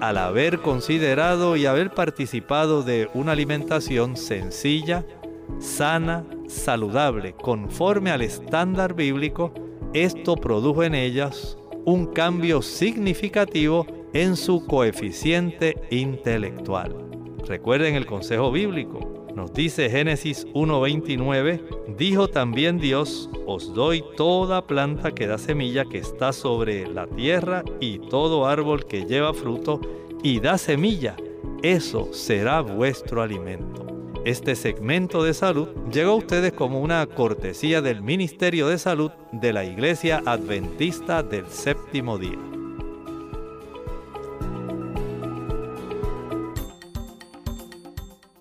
al 0.00 0.18
haber 0.18 0.60
considerado 0.60 1.56
y 1.56 1.66
haber 1.66 1.90
participado 1.90 2.82
de 2.82 3.08
una 3.14 3.32
alimentación 3.32 4.16
sencilla, 4.16 5.04
sana, 5.58 6.24
saludable, 6.46 7.34
conforme 7.34 8.10
al 8.10 8.22
estándar 8.22 8.94
bíblico, 8.94 9.52
esto 9.92 10.36
produjo 10.36 10.84
en 10.84 10.94
ellas 10.94 11.56
un 11.84 12.06
cambio 12.06 12.62
significativo 12.62 13.86
en 14.12 14.36
su 14.36 14.66
coeficiente 14.66 15.76
intelectual. 15.90 16.94
Recuerden 17.46 17.94
el 17.94 18.06
consejo 18.06 18.52
bíblico. 18.52 19.17
Nos 19.38 19.52
dice 19.52 19.88
Génesis 19.88 20.48
1.29, 20.48 21.94
dijo 21.96 22.26
también 22.26 22.78
Dios, 22.78 23.30
os 23.46 23.72
doy 23.72 24.02
toda 24.16 24.66
planta 24.66 25.12
que 25.12 25.28
da 25.28 25.38
semilla 25.38 25.84
que 25.84 25.98
está 25.98 26.32
sobre 26.32 26.88
la 26.88 27.06
tierra 27.06 27.62
y 27.78 28.00
todo 28.00 28.48
árbol 28.48 28.84
que 28.84 29.04
lleva 29.04 29.32
fruto 29.32 29.80
y 30.24 30.40
da 30.40 30.58
semilla, 30.58 31.14
eso 31.62 32.12
será 32.12 32.62
vuestro 32.62 33.22
alimento. 33.22 33.86
Este 34.24 34.56
segmento 34.56 35.22
de 35.22 35.34
salud 35.34 35.68
llegó 35.92 36.10
a 36.10 36.16
ustedes 36.16 36.52
como 36.52 36.80
una 36.80 37.06
cortesía 37.06 37.80
del 37.80 38.02
Ministerio 38.02 38.66
de 38.66 38.78
Salud 38.78 39.12
de 39.30 39.52
la 39.52 39.64
Iglesia 39.64 40.20
Adventista 40.26 41.22
del 41.22 41.46
Séptimo 41.46 42.18
Día. 42.18 42.57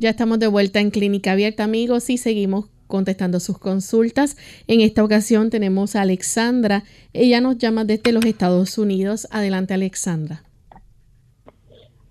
Ya 0.00 0.10
estamos 0.10 0.38
de 0.38 0.46
vuelta 0.46 0.78
en 0.78 0.90
Clínica 0.90 1.32
Abierta, 1.32 1.64
amigos, 1.64 2.08
y 2.08 2.18
seguimos 2.18 2.70
contestando 2.86 3.40
sus 3.40 3.58
consultas. 3.58 4.36
En 4.68 4.80
esta 4.80 5.02
ocasión 5.02 5.50
tenemos 5.50 5.96
a 5.96 6.02
Alexandra. 6.02 6.84
Ella 7.12 7.40
nos 7.40 7.58
llama 7.58 7.84
desde 7.84 8.12
los 8.12 8.24
Estados 8.24 8.78
Unidos. 8.78 9.26
Adelante, 9.32 9.74
Alexandra. 9.74 10.44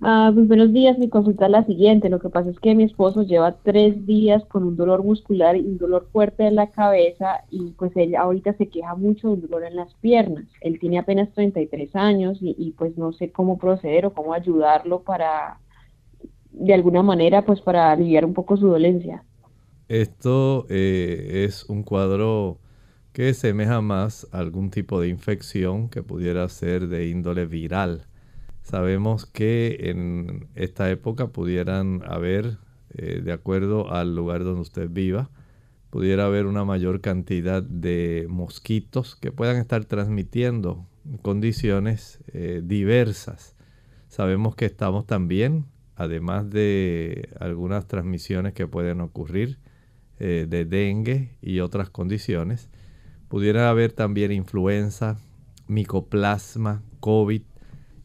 Ah, 0.01 0.31
pues 0.33 0.49
buenos 0.49 0.73
días, 0.73 0.99
mi 0.99 1.07
consulta 1.07 1.45
es 1.45 1.51
la 1.51 1.65
siguiente. 1.65 2.09
Lo 2.09 2.19
que 2.19 2.27
pasa 2.27 2.49
es 2.49 2.59
que 2.59 2.75
mi 2.75 2.83
esposo 2.83 3.23
lleva 3.23 3.55
tres 3.63 4.05
días 4.05 4.43
con 4.45 4.65
un 4.65 4.75
dolor 4.75 5.01
muscular 5.05 5.55
y 5.55 5.61
un 5.61 5.77
dolor 5.77 6.09
fuerte 6.11 6.45
en 6.45 6.55
la 6.55 6.67
cabeza 6.67 7.45
y 7.49 7.71
pues 7.71 7.95
él 7.95 8.17
ahorita 8.17 8.51
se 8.57 8.67
queja 8.67 8.95
mucho 8.95 9.29
de 9.29 9.33
un 9.35 9.41
dolor 9.41 9.63
en 9.63 9.77
las 9.77 9.93
piernas. 9.95 10.43
Él 10.59 10.77
tiene 10.77 10.99
apenas 10.99 11.31
33 11.31 11.95
años 11.95 12.37
y, 12.41 12.53
y 12.59 12.71
pues 12.71 12.97
no 12.97 13.13
sé 13.13 13.31
cómo 13.31 13.57
proceder 13.57 14.05
o 14.05 14.13
cómo 14.13 14.33
ayudarlo 14.33 15.03
para 15.03 15.59
de 16.59 16.73
alguna 16.73 17.03
manera 17.03 17.45
pues 17.45 17.61
para 17.61 17.91
aliviar 17.91 18.25
un 18.25 18.33
poco 18.33 18.57
su 18.57 18.67
dolencia. 18.67 19.23
Esto 19.87 20.65
eh, 20.69 21.45
es 21.45 21.65
un 21.69 21.83
cuadro 21.83 22.59
que 23.13 23.33
semeja 23.33 23.81
más 23.81 24.27
a 24.31 24.39
algún 24.39 24.69
tipo 24.69 24.99
de 25.01 25.07
infección 25.07 25.89
que 25.89 26.03
pudiera 26.03 26.47
ser 26.49 26.87
de 26.87 27.07
índole 27.07 27.45
viral. 27.45 28.05
Sabemos 28.61 29.25
que 29.25 29.77
en 29.89 30.49
esta 30.55 30.89
época 30.91 31.27
pudieran 31.27 32.03
haber, 32.05 32.57
eh, 32.95 33.21
de 33.23 33.31
acuerdo 33.31 33.91
al 33.91 34.13
lugar 34.15 34.43
donde 34.43 34.61
usted 34.61 34.89
viva, 34.89 35.29
pudiera 35.89 36.25
haber 36.25 36.45
una 36.45 36.65
mayor 36.65 37.01
cantidad 37.01 37.63
de 37.63 38.27
mosquitos 38.29 39.15
que 39.15 39.31
puedan 39.31 39.57
estar 39.57 39.85
transmitiendo 39.85 40.85
condiciones 41.21 42.19
eh, 42.33 42.61
diversas. 42.63 43.55
Sabemos 44.09 44.55
que 44.55 44.65
estamos 44.65 45.05
también 45.05 45.65
además 45.97 46.49
de 46.49 47.29
algunas 47.39 47.87
transmisiones 47.87 48.53
que 48.53 48.67
pueden 48.67 49.01
ocurrir 49.01 49.57
eh, 50.19 50.45
de 50.47 50.63
dengue 50.63 51.37
y 51.41 51.59
otras 51.59 51.89
condiciones, 51.89 52.69
pudiera 53.27 53.69
haber 53.69 53.93
también 53.93 54.31
influenza, 54.31 55.17
micoplasma, 55.67 56.83
COVID. 56.99 57.41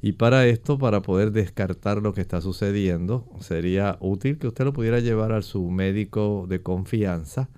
Y 0.00 0.12
para 0.12 0.46
esto, 0.46 0.78
para 0.78 1.02
poder 1.02 1.32
descartar 1.32 2.02
lo 2.02 2.14
que 2.14 2.22
está 2.22 2.40
sucediendo, 2.40 3.28
sería 3.40 3.98
útil 4.00 4.38
que 4.38 4.48
usted 4.48 4.64
lo 4.64 4.72
pudiera 4.72 4.98
llevar 4.98 5.32
a 5.32 5.42
su 5.42 5.70
médico 5.70 6.46
de 6.48 6.62
confianza 6.62 7.50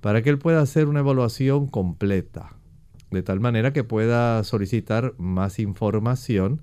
para 0.00 0.22
que 0.22 0.30
él 0.30 0.38
pueda 0.38 0.60
hacer 0.60 0.88
una 0.88 1.00
evaluación 1.00 1.66
completa, 1.66 2.54
de 3.10 3.22
tal 3.22 3.40
manera 3.40 3.72
que 3.72 3.82
pueda 3.82 4.44
solicitar 4.44 5.14
más 5.18 5.58
información 5.58 6.62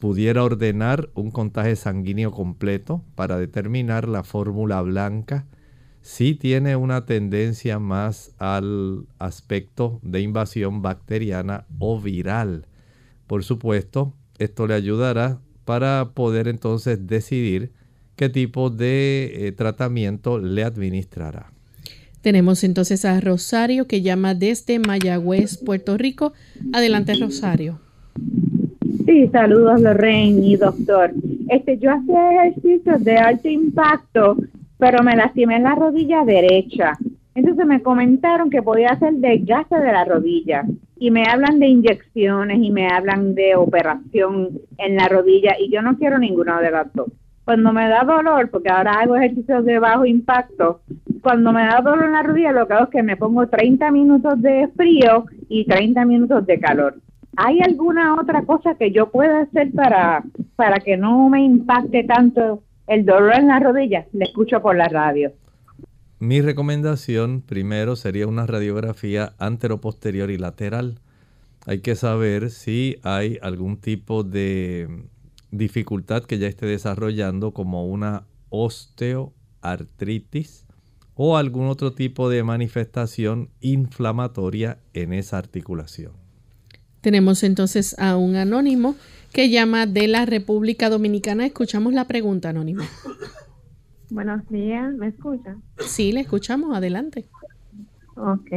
pudiera 0.00 0.42
ordenar 0.42 1.10
un 1.14 1.30
contagio 1.30 1.76
sanguíneo 1.76 2.32
completo 2.32 3.04
para 3.14 3.38
determinar 3.38 4.08
la 4.08 4.22
fórmula 4.22 4.80
blanca 4.82 5.46
si 6.00 6.34
tiene 6.34 6.76
una 6.76 7.04
tendencia 7.04 7.78
más 7.78 8.32
al 8.38 9.06
aspecto 9.18 10.00
de 10.02 10.20
invasión 10.20 10.80
bacteriana 10.80 11.66
o 11.78 12.00
viral. 12.00 12.66
Por 13.26 13.44
supuesto, 13.44 14.14
esto 14.38 14.66
le 14.66 14.74
ayudará 14.74 15.40
para 15.64 16.12
poder 16.14 16.48
entonces 16.48 17.06
decidir 17.06 17.72
qué 18.16 18.28
tipo 18.28 18.70
de 18.70 19.48
eh, 19.48 19.52
tratamiento 19.52 20.38
le 20.38 20.64
administrará. 20.64 21.52
Tenemos 22.22 22.64
entonces 22.64 23.04
a 23.04 23.20
Rosario 23.20 23.86
que 23.86 24.02
llama 24.02 24.34
desde 24.34 24.78
Mayagüez, 24.78 25.58
Puerto 25.58 25.96
Rico. 25.96 26.32
Adelante, 26.72 27.14
Rosario. 27.14 27.80
Sí, 29.08 29.26
saludos 29.28 29.80
Lorraine 29.80 30.44
y 30.44 30.56
doctor. 30.56 31.12
Este, 31.48 31.78
yo 31.78 31.92
hacía 31.92 32.44
ejercicios 32.44 33.02
de 33.02 33.16
alto 33.16 33.48
impacto, 33.48 34.36
pero 34.76 35.02
me 35.02 35.16
lastimé 35.16 35.56
en 35.56 35.62
la 35.62 35.74
rodilla 35.74 36.26
derecha. 36.26 36.92
Entonces 37.34 37.64
me 37.64 37.82
comentaron 37.82 38.50
que 38.50 38.60
podía 38.60 38.90
hacer 38.90 39.14
desgaste 39.14 39.80
de 39.80 39.92
la 39.92 40.04
rodilla 40.04 40.64
y 40.98 41.10
me 41.10 41.24
hablan 41.24 41.58
de 41.58 41.68
inyecciones 41.68 42.58
y 42.60 42.70
me 42.70 42.86
hablan 42.88 43.34
de 43.34 43.56
operación 43.56 44.50
en 44.76 44.96
la 44.96 45.08
rodilla 45.08 45.56
y 45.58 45.70
yo 45.70 45.80
no 45.80 45.96
quiero 45.96 46.18
ninguno 46.18 46.60
de 46.60 46.70
las 46.70 46.92
dos. 46.92 47.10
Cuando 47.46 47.72
me 47.72 47.88
da 47.88 48.04
dolor, 48.04 48.50
porque 48.50 48.68
ahora 48.68 49.00
hago 49.00 49.16
ejercicios 49.16 49.64
de 49.64 49.78
bajo 49.78 50.04
impacto, 50.04 50.82
cuando 51.22 51.50
me 51.54 51.62
da 51.62 51.80
dolor 51.80 52.04
en 52.04 52.12
la 52.12 52.22
rodilla 52.22 52.52
lo 52.52 52.68
que 52.68 52.74
hago 52.74 52.84
es 52.84 52.90
que 52.90 53.02
me 53.02 53.16
pongo 53.16 53.48
30 53.48 53.90
minutos 53.90 54.42
de 54.42 54.68
frío 54.76 55.24
y 55.48 55.64
30 55.64 56.04
minutos 56.04 56.44
de 56.44 56.60
calor. 56.60 56.96
¿Hay 57.40 57.60
alguna 57.60 58.20
otra 58.20 58.44
cosa 58.44 58.74
que 58.74 58.90
yo 58.90 59.12
pueda 59.12 59.42
hacer 59.42 59.70
para, 59.70 60.24
para 60.56 60.80
que 60.80 60.96
no 60.96 61.28
me 61.28 61.40
impacte 61.40 62.02
tanto 62.02 62.64
el 62.88 63.06
dolor 63.06 63.36
en 63.36 63.46
la 63.46 63.60
rodilla? 63.60 64.08
Le 64.12 64.24
escucho 64.24 64.60
por 64.60 64.74
la 64.74 64.88
radio. 64.88 65.30
Mi 66.18 66.40
recomendación 66.40 67.42
primero 67.42 67.94
sería 67.94 68.26
una 68.26 68.44
radiografía 68.44 69.34
anteroposterior 69.38 70.32
y 70.32 70.36
lateral. 70.36 70.98
Hay 71.64 71.78
que 71.78 71.94
saber 71.94 72.50
si 72.50 72.98
hay 73.04 73.38
algún 73.40 73.76
tipo 73.76 74.24
de 74.24 75.04
dificultad 75.52 76.24
que 76.24 76.38
ya 76.38 76.48
esté 76.48 76.66
desarrollando 76.66 77.52
como 77.52 77.86
una 77.86 78.24
osteoartritis 78.48 80.66
o 81.14 81.36
algún 81.36 81.68
otro 81.68 81.92
tipo 81.92 82.30
de 82.30 82.42
manifestación 82.42 83.50
inflamatoria 83.60 84.78
en 84.92 85.12
esa 85.12 85.38
articulación. 85.38 86.26
Tenemos 87.08 87.42
entonces 87.42 87.98
a 87.98 88.18
un 88.18 88.36
anónimo 88.36 88.94
que 89.32 89.48
llama 89.48 89.86
de 89.86 90.08
la 90.08 90.26
República 90.26 90.90
Dominicana. 90.90 91.46
Escuchamos 91.46 91.94
la 91.94 92.04
pregunta, 92.04 92.50
anónimo. 92.50 92.82
Buenos 94.10 94.46
días, 94.50 94.92
¿me 94.92 95.06
escucha? 95.06 95.56
Sí, 95.78 96.12
le 96.12 96.20
escuchamos, 96.20 96.76
adelante. 96.76 97.24
Ok, 98.14 98.50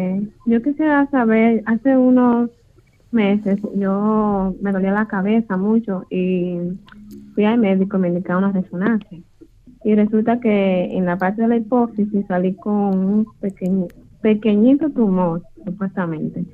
yo 0.48 0.62
quisiera 0.62 1.10
saber, 1.12 1.64
hace 1.66 1.96
unos 1.96 2.50
meses 3.12 3.58
yo 3.74 4.54
me 4.60 4.74
dolía 4.74 4.92
la 4.92 5.08
cabeza 5.08 5.56
mucho 5.56 6.06
y 6.10 6.58
fui 7.34 7.46
al 7.46 7.58
médico, 7.58 7.98
me 8.00 8.10
indicaron 8.10 8.44
una 8.44 8.62
resonancia. 8.62 9.18
Y 9.86 9.96
resulta 9.96 10.42
que 10.42 10.90
en 10.92 11.06
la 11.06 11.18
parte 11.18 11.44
de 11.44 11.48
la 11.48 11.56
hipófisis 11.56 12.26
salí 12.28 12.54
con 12.56 12.98
un 12.98 13.28
pequeño, 13.40 13.88
pequeñito 14.22 14.90
tumor, 14.90 15.42
supuestamente. 15.66 16.46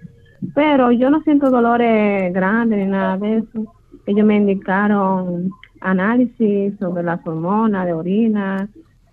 Pero 0.53 0.91
yo 0.91 1.09
no 1.09 1.21
siento 1.21 1.49
dolores 1.49 2.33
grandes 2.33 2.79
ni 2.79 2.85
nada 2.85 3.17
de 3.17 3.37
eso. 3.37 3.73
Ellos 4.05 4.25
me 4.25 4.37
indicaron 4.37 5.49
análisis 5.81 6.77
sobre 6.79 7.03
las 7.03 7.25
hormonas 7.25 7.85
de 7.85 7.93
orina, 7.93 8.69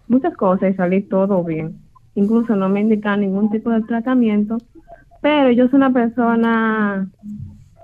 muchas 0.08 0.36
cosas 0.36 0.72
y 0.72 0.74
salí 0.74 1.02
todo 1.02 1.42
bien. 1.42 1.76
Incluso 2.14 2.54
no 2.54 2.68
me 2.68 2.80
indican 2.80 3.20
ningún 3.20 3.50
tipo 3.50 3.70
de 3.70 3.82
tratamiento, 3.82 4.58
pero 5.20 5.50
yo 5.50 5.68
soy 5.68 5.76
una 5.76 5.92
persona 5.92 7.08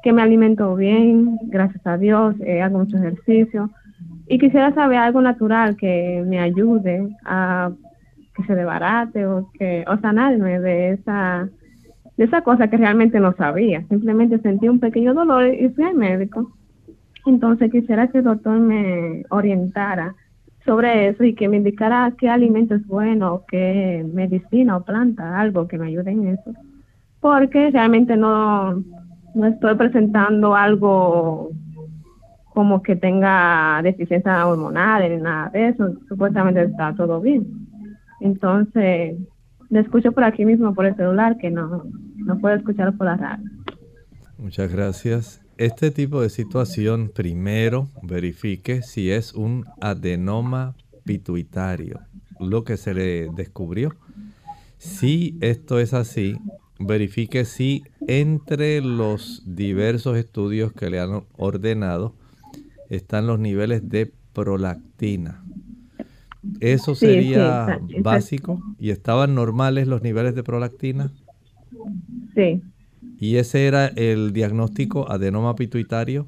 que 0.03 0.13
me 0.13 0.23
alimento 0.23 0.77
bien, 0.77 1.39
gracias 1.45 1.87
a 1.87 1.97
Dios, 1.97 2.35
eh, 2.41 2.63
hago 2.63 2.79
mucho 2.79 2.97
ejercicio 2.97 3.71
y 4.29 4.39
quisiera 4.39 4.73
saber 4.75 4.99
algo 4.99 5.21
natural 5.21 5.77
que 5.77 6.25
me 6.27 6.39
ayude 6.39 7.09
a 7.25 7.71
que 8.35 8.45
se 8.45 8.55
debarate 8.55 9.27
o 9.27 9.51
que 9.59 9.85
o 9.89 9.99
sanarme 9.99 10.61
de 10.61 10.93
esa 10.93 11.49
esa 12.25 12.43
cosa 12.43 12.69
que 12.69 12.77
realmente 12.77 13.19
no 13.21 13.33
sabía. 13.35 13.83
Simplemente 13.89 14.39
sentí 14.41 14.69
un 14.69 14.79
pequeño 14.79 15.15
dolor 15.15 15.47
y 15.47 15.69
fui 15.71 15.85
al 15.85 15.95
médico. 15.95 16.53
Entonces 17.27 17.71
quisiera 17.71 18.09
que 18.09 18.19
el 18.19 18.25
doctor 18.25 18.59
me 18.59 19.25
orientara 19.31 20.15
sobre 20.65 21.09
eso 21.09 21.25
y 21.25 21.35
que 21.35 21.49
me 21.49 21.57
indicara 21.57 22.13
qué 22.19 22.29
alimento 22.29 22.75
es 22.75 22.87
bueno, 22.87 23.43
qué 23.49 24.05
medicina 24.13 24.77
o 24.77 24.85
planta, 24.85 25.41
algo 25.41 25.67
que 25.67 25.79
me 25.79 25.89
ayude 25.89 26.11
en 26.11 26.29
eso. 26.29 26.53
Porque 27.21 27.71
realmente 27.71 28.17
no, 28.17 28.83
no 29.35 29.47
estoy 29.47 29.75
presentando 29.77 30.55
algo 30.55 31.51
como 32.53 32.83
que 32.83 32.97
tenga 32.97 33.81
deficiencia 33.83 34.47
hormonal 34.47 35.09
ni 35.09 35.23
nada 35.23 35.51
de 35.51 35.69
eso. 35.69 35.95
Supuestamente 36.09 36.63
está 36.63 36.95
todo 36.95 37.21
bien. 37.21 37.47
Entonces, 38.21 39.17
le 39.71 39.81
escucho 39.81 40.13
por 40.13 40.25
aquí 40.25 40.45
mismo 40.45 40.75
por 40.75 40.85
el 40.85 40.97
celular 40.97 41.39
que 41.39 41.51
no, 41.51 41.85
no 42.31 42.39
puedo 42.39 42.55
escuchar 42.55 42.97
por 42.97 43.07
la 43.07 43.17
radio. 43.17 43.51
Muchas 44.39 44.73
gracias. 44.73 45.41
Este 45.57 45.91
tipo 45.91 46.23
de 46.23 46.31
situación, 46.31 47.11
primero 47.13 47.89
verifique 48.03 48.83
si 48.83 49.11
es 49.11 49.35
un 49.35 49.67
adenoma 49.81 50.77
pituitario, 51.05 51.99
lo 52.39 52.63
que 52.63 52.77
se 52.77 52.95
le 52.95 53.29
descubrió. 53.35 53.97
Si 54.79 55.37
esto 55.41 55.81
es 55.81 55.93
así, 55.93 56.37
verifique 56.79 57.45
si 57.45 57.83
entre 58.07 58.81
los 58.81 59.43
diversos 59.45 60.17
estudios 60.17 60.73
que 60.73 60.89
le 60.89 61.01
han 61.01 61.25
ordenado 61.37 62.15
están 62.89 63.27
los 63.27 63.41
niveles 63.41 63.89
de 63.89 64.13
prolactina. 64.33 65.43
Eso 66.61 66.95
sería 66.95 67.81
básico. 68.03 68.63
¿Y 68.79 68.91
estaban 68.91 69.35
normales 69.35 69.89
los 69.89 70.03
niveles 70.03 70.35
de 70.37 70.43
prolactina? 70.43 71.13
Sí. 72.35 72.63
¿Y 73.19 73.37
ese 73.37 73.67
era 73.67 73.87
el 73.87 74.33
diagnóstico 74.33 75.11
adenoma 75.11 75.55
pituitario? 75.55 76.27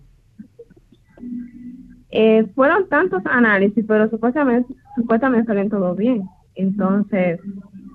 Eh, 2.11 2.47
fueron 2.55 2.89
tantos 2.89 3.23
análisis, 3.25 3.85
pero 3.89 4.09
supuestamente, 4.11 4.73
supuestamente 4.97 5.47
salen 5.47 5.71
todo 5.71 5.95
bien. 5.95 6.23
Entonces, 6.55 7.41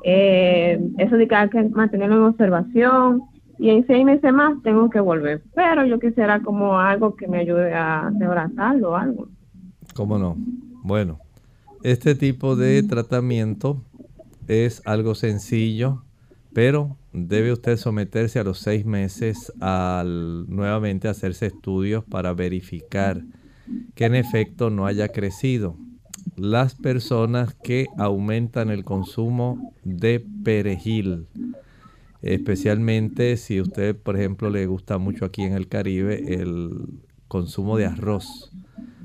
eh, 0.04 0.80
eso 0.98 1.16
de 1.16 1.28
que 1.28 1.36
hay 1.36 1.50
que 1.50 1.64
mantenerlo 1.70 2.16
en 2.16 2.24
observación 2.24 3.22
y 3.60 3.70
en 3.70 3.86
seis 3.86 4.04
meses 4.04 4.34
más 4.34 4.62
tengo 4.64 4.90
que 4.90 5.00
volver. 5.00 5.44
Pero 5.54 5.86
yo 5.86 6.00
quisiera 6.00 6.42
como 6.42 6.80
algo 6.80 7.16
que 7.16 7.28
me 7.28 7.40
ayude 7.40 7.74
a 7.74 8.10
desbaratarlo 8.12 8.92
o 8.92 8.96
algo. 8.96 9.28
¿Cómo 9.94 10.18
no? 10.18 10.36
Bueno, 10.84 11.20
este 11.84 12.16
tipo 12.16 12.56
de 12.56 12.82
tratamiento 12.84 13.82
es 14.48 14.82
algo 14.86 15.14
sencillo, 15.14 16.04
pero 16.54 16.96
debe 17.26 17.52
usted 17.52 17.78
someterse 17.78 18.40
a 18.40 18.44
los 18.44 18.60
seis 18.60 18.86
meses 18.86 19.52
al 19.60 20.46
nuevamente 20.48 21.08
hacerse 21.08 21.48
estudios 21.48 22.04
para 22.04 22.34
verificar 22.34 23.24
que 23.96 24.06
en 24.06 24.16
efecto 24.16 24.70
no 24.70 24.86
haya 24.86 25.10
crecido. 25.10 25.78
Las 26.36 26.76
personas 26.76 27.56
que 27.56 27.88
aumentan 27.98 28.70
el 28.70 28.84
consumo 28.84 29.74
de 29.84 30.24
perejil, 30.44 31.26
especialmente 32.22 33.38
si 33.38 33.60
usted, 33.60 33.96
por 33.96 34.18
ejemplo, 34.18 34.50
le 34.50 34.68
gusta 34.68 35.00
mucho 35.00 35.26
aquí 35.26 35.44
en 35.44 35.54
el 35.54 35.68
Caribe 35.68 36.42
el 36.42 36.70
consumo 37.28 37.78
de 37.78 37.86
arroz. 37.86 38.52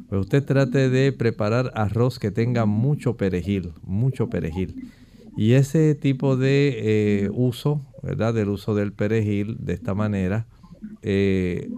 Pues 0.09 0.20
usted 0.20 0.44
trate 0.44 0.90
de 0.90 1.12
preparar 1.12 1.72
arroz 1.75 2.18
que 2.18 2.31
tenga 2.31 2.66
mucho 2.66 3.16
perejil, 3.16 3.72
mucho 3.83 4.29
perejil. 4.29 4.92
Y 5.37 5.55
ese 5.55 5.95
tipo 5.95 6.37
de 6.37 7.25
eh, 7.25 7.31
uso, 7.33 7.83
¿verdad? 8.03 8.35
Del 8.35 8.51
uso 8.51 8.75
del 8.75 8.92
perejil 8.92 9.57
de 9.61 9.73
esta 9.73 9.95
manera, 9.95 10.47
eh, 11.03 11.71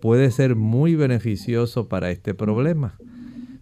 puede 0.00 0.30
ser 0.30 0.56
muy 0.56 0.96
beneficioso 0.96 1.88
para 1.88 2.10
este 2.10 2.34
problema. 2.34 2.98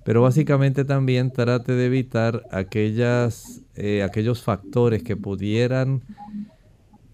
Pero 0.04 0.22
básicamente 0.22 0.84
también 0.84 1.32
trate 1.32 1.72
de 1.72 1.86
evitar 1.86 2.42
aquellas, 2.50 3.62
eh, 3.74 4.02
aquellos 4.02 4.42
factores 4.42 5.02
que 5.02 5.16
pudieran 5.16 6.02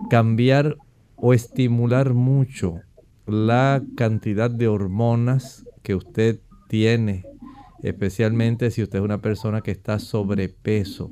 cambiar 0.09 0.77
o 1.17 1.35
estimular 1.35 2.15
mucho 2.15 2.81
la 3.27 3.83
cantidad 3.97 4.51
de 4.51 4.69
hormonas 4.69 5.67
que 5.83 5.95
usted 5.95 6.41
tiene, 6.69 7.25
especialmente 7.83 8.71
si 8.71 8.83
usted 8.83 8.99
es 8.99 9.05
una 9.05 9.21
persona 9.21 9.61
que 9.61 9.71
está 9.71 9.99
sobrepeso 9.99 11.11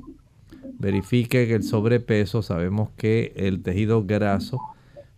verifique 0.83 1.47
que 1.47 1.55
el 1.55 1.63
sobrepeso, 1.63 2.41
sabemos 2.41 2.89
que 2.97 3.31
el 3.37 3.63
tejido 3.63 4.05
graso 4.05 4.59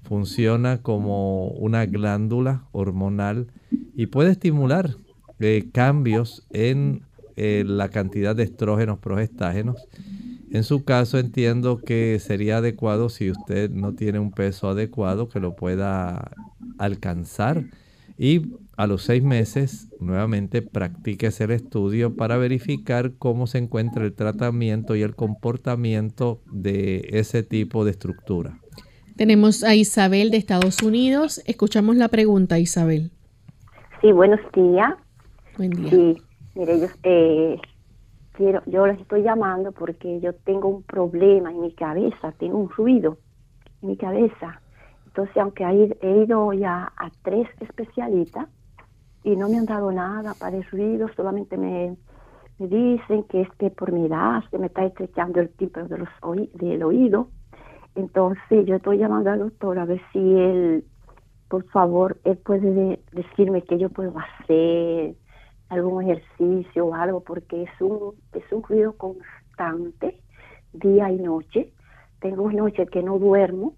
funciona 0.03 0.83
como 0.83 1.47
una 1.47 1.87
glándula 1.87 2.65
hormonal 2.71 3.47
y 3.95 4.05
puede 4.05 4.31
estimular 4.31 4.95
eh, 5.39 5.67
cambios 5.73 6.45
en 6.51 7.01
eh, 7.35 7.63
la 7.65 7.89
cantidad 7.89 8.35
de 8.35 8.43
estrógenos, 8.43 8.99
progestágenos. 8.99 9.87
En 10.51 10.63
su 10.63 10.85
caso 10.85 11.17
entiendo 11.17 11.79
que 11.79 12.19
sería 12.19 12.57
adecuado 12.57 13.09
si 13.09 13.31
usted 13.31 13.71
no 13.71 13.93
tiene 13.93 14.19
un 14.19 14.31
peso 14.31 14.69
adecuado 14.69 15.29
que 15.29 15.39
lo 15.39 15.55
pueda 15.55 16.31
alcanzar 16.77 17.65
y 18.19 18.53
a 18.77 18.87
los 18.87 19.03
seis 19.03 19.23
meses 19.23 19.89
nuevamente 19.99 20.61
practíquese 20.61 21.45
el 21.45 21.51
estudio 21.51 22.15
para 22.15 22.37
verificar 22.37 23.13
cómo 23.17 23.47
se 23.47 23.57
encuentra 23.57 24.03
el 24.03 24.13
tratamiento 24.13 24.95
y 24.95 25.01
el 25.01 25.15
comportamiento 25.15 26.41
de 26.51 27.07
ese 27.11 27.43
tipo 27.43 27.85
de 27.85 27.91
estructura. 27.91 28.59
Tenemos 29.15 29.63
a 29.63 29.75
Isabel 29.75 30.29
de 30.29 30.37
Estados 30.37 30.83
Unidos. 30.83 31.41
Escuchamos 31.45 31.95
la 31.95 32.09
pregunta, 32.09 32.59
Isabel. 32.59 33.11
Sí, 34.01 34.11
buenos 34.11 34.41
días. 34.53 34.93
Buen 35.57 35.71
día. 35.71 35.89
Sí, 35.89 36.17
mire, 36.55 36.79
yo, 36.81 36.87
eh, 37.03 37.57
quiero, 38.33 38.61
yo 38.65 38.85
les 38.85 38.99
estoy 38.99 39.23
llamando 39.23 39.71
porque 39.71 40.19
yo 40.19 40.33
tengo 40.33 40.67
un 40.67 40.83
problema 40.83 41.49
en 41.49 41.61
mi 41.61 41.73
cabeza, 41.73 42.33
tengo 42.37 42.57
un 42.57 42.69
ruido 42.69 43.17
en 43.81 43.89
mi 43.89 43.97
cabeza 43.97 44.61
entonces, 45.15 45.37
aunque 45.37 45.63
he 46.01 46.23
ido 46.25 46.51
ya 46.51 46.91
a 46.97 47.09
tres 47.23 47.47
especialistas 47.61 48.49
y 49.25 49.35
no 49.35 49.49
me 49.49 49.57
han 49.57 49.65
dado 49.65 49.91
nada 49.91 50.35
para 50.35 50.55
el 50.55 50.63
ruido, 50.65 51.09
solamente 51.15 51.57
me, 51.57 51.97
dicen 52.59 53.23
que 53.23 53.41
es 53.41 53.49
que 53.57 53.71
por 53.71 53.91
mi 53.91 54.05
edad 54.05 54.43
se 54.51 54.59
me 54.59 54.67
está 54.67 54.85
estrechando 54.85 55.41
el 55.41 55.49
tipo 55.49 55.81
de 55.81 55.97
los 55.97 56.09
del 56.53 56.83
oído. 56.83 57.29
Entonces, 57.95 58.65
yo 58.67 58.75
estoy 58.75 58.99
llamando 58.99 59.31
al 59.31 59.39
doctor 59.39 59.79
a 59.79 59.85
ver 59.85 59.99
si 60.13 60.19
él, 60.19 60.85
por 61.49 61.65
favor, 61.69 62.17
él 62.23 62.37
puede 62.37 63.01
decirme 63.13 63.63
que 63.63 63.79
yo 63.79 63.89
puedo 63.89 64.13
hacer 64.19 65.15
algún 65.69 66.03
ejercicio 66.03 66.85
o 66.85 66.93
algo, 66.93 67.21
porque 67.21 67.63
es 67.63 67.81
un, 67.81 68.13
es 68.31 68.43
un 68.51 68.61
ruido 68.61 68.93
constante, 68.93 70.21
día 70.71 71.09
y 71.09 71.17
noche. 71.17 71.73
Tengo 72.19 72.51
noches 72.51 72.89
que 72.91 73.01
no 73.01 73.17
duermo 73.17 73.73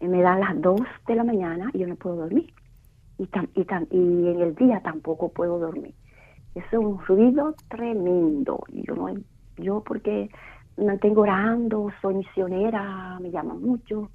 me 0.00 0.22
dan 0.22 0.40
las 0.40 0.60
2 0.60 0.80
de 1.08 1.14
la 1.16 1.24
mañana 1.24 1.70
y 1.72 1.78
yo 1.78 1.86
no 1.86 1.96
puedo 1.96 2.16
dormir. 2.16 2.52
Y, 3.18 3.26
tan, 3.26 3.48
y, 3.54 3.64
tan, 3.64 3.86
y 3.90 4.28
en 4.28 4.40
el 4.40 4.54
día 4.54 4.80
tampoco 4.80 5.30
puedo 5.30 5.58
dormir. 5.58 5.94
Es 6.54 6.64
un 6.72 6.98
ruido 7.06 7.54
tremendo. 7.68 8.64
Yo, 8.68 8.94
no, 8.94 9.08
yo 9.56 9.82
porque 9.84 10.30
mantengo 10.76 11.22
orando, 11.22 11.90
soy 12.02 12.16
misionera, 12.16 13.18
me 13.20 13.30
llaman 13.30 13.60
mucho. 13.60 14.10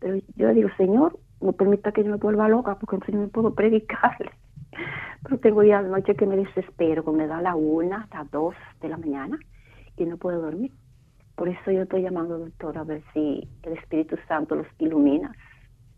Pero 0.00 0.16
yo 0.36 0.52
digo, 0.52 0.68
Señor, 0.76 1.18
no 1.40 1.52
permita 1.52 1.92
que 1.92 2.02
yo 2.02 2.10
me 2.10 2.16
vuelva 2.16 2.48
loca, 2.48 2.76
porque 2.76 2.96
entonces 2.96 3.14
no 3.14 3.28
puedo 3.28 3.54
predicarle. 3.54 4.30
Pero 5.22 5.38
tengo 5.38 5.62
ya 5.62 5.82
noche 5.82 6.14
que 6.14 6.26
me 6.26 6.36
desespero, 6.36 7.04
que 7.04 7.10
me 7.10 7.26
da 7.26 7.40
la 7.42 7.54
una, 7.54 8.08
las 8.12 8.30
dos 8.30 8.54
de 8.80 8.88
la 8.88 8.96
mañana, 8.96 9.38
y 9.96 10.04
no 10.04 10.16
puedo 10.16 10.40
dormir. 10.40 10.72
Por 11.36 11.48
eso 11.48 11.70
yo 11.70 11.82
estoy 11.82 12.02
llamando, 12.02 12.38
doctor, 12.38 12.76
a 12.78 12.84
ver 12.84 13.02
si 13.12 13.48
el 13.62 13.72
Espíritu 13.74 14.16
Santo 14.28 14.56
los 14.56 14.66
ilumina 14.78 15.32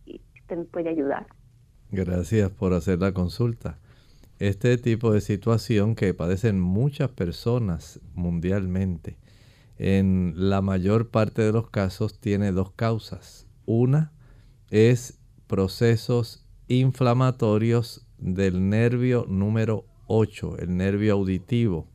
y 0.07 0.21
usted 0.41 0.57
me 0.57 0.65
puede 0.65 0.89
ayudar. 0.89 1.27
Gracias 1.95 2.51
por 2.51 2.73
hacer 2.73 3.01
la 3.01 3.13
consulta. 3.13 3.79
Este 4.39 4.79
tipo 4.79 5.13
de 5.13 5.21
situación 5.21 5.95
que 5.95 6.15
padecen 6.15 6.59
muchas 6.59 7.11
personas 7.11 8.01
mundialmente, 8.15 9.19
en 9.77 10.33
la 10.35 10.63
mayor 10.63 11.11
parte 11.11 11.43
de 11.43 11.53
los 11.53 11.69
casos 11.69 12.19
tiene 12.19 12.51
dos 12.51 12.73
causas. 12.73 13.47
Una 13.67 14.11
es 14.71 15.19
procesos 15.47 16.47
inflamatorios 16.67 18.07
del 18.17 18.71
nervio 18.71 19.27
número 19.29 19.85
8, 20.07 20.61
el 20.61 20.75
nervio 20.79 21.13
auditivo. 21.13 21.87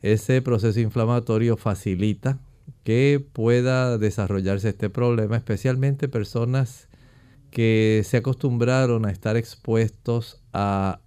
Ese 0.00 0.42
proceso 0.42 0.78
inflamatorio 0.78 1.56
facilita 1.56 2.38
que 2.84 3.26
pueda 3.32 3.98
desarrollarse 3.98 4.68
este 4.68 4.90
problema, 4.90 5.36
especialmente 5.36 6.08
personas 6.08 6.88
que 7.54 8.02
se 8.04 8.16
acostumbraron 8.16 9.06
a 9.06 9.12
estar 9.12 9.36
expuestos 9.36 10.42
a 10.52 11.00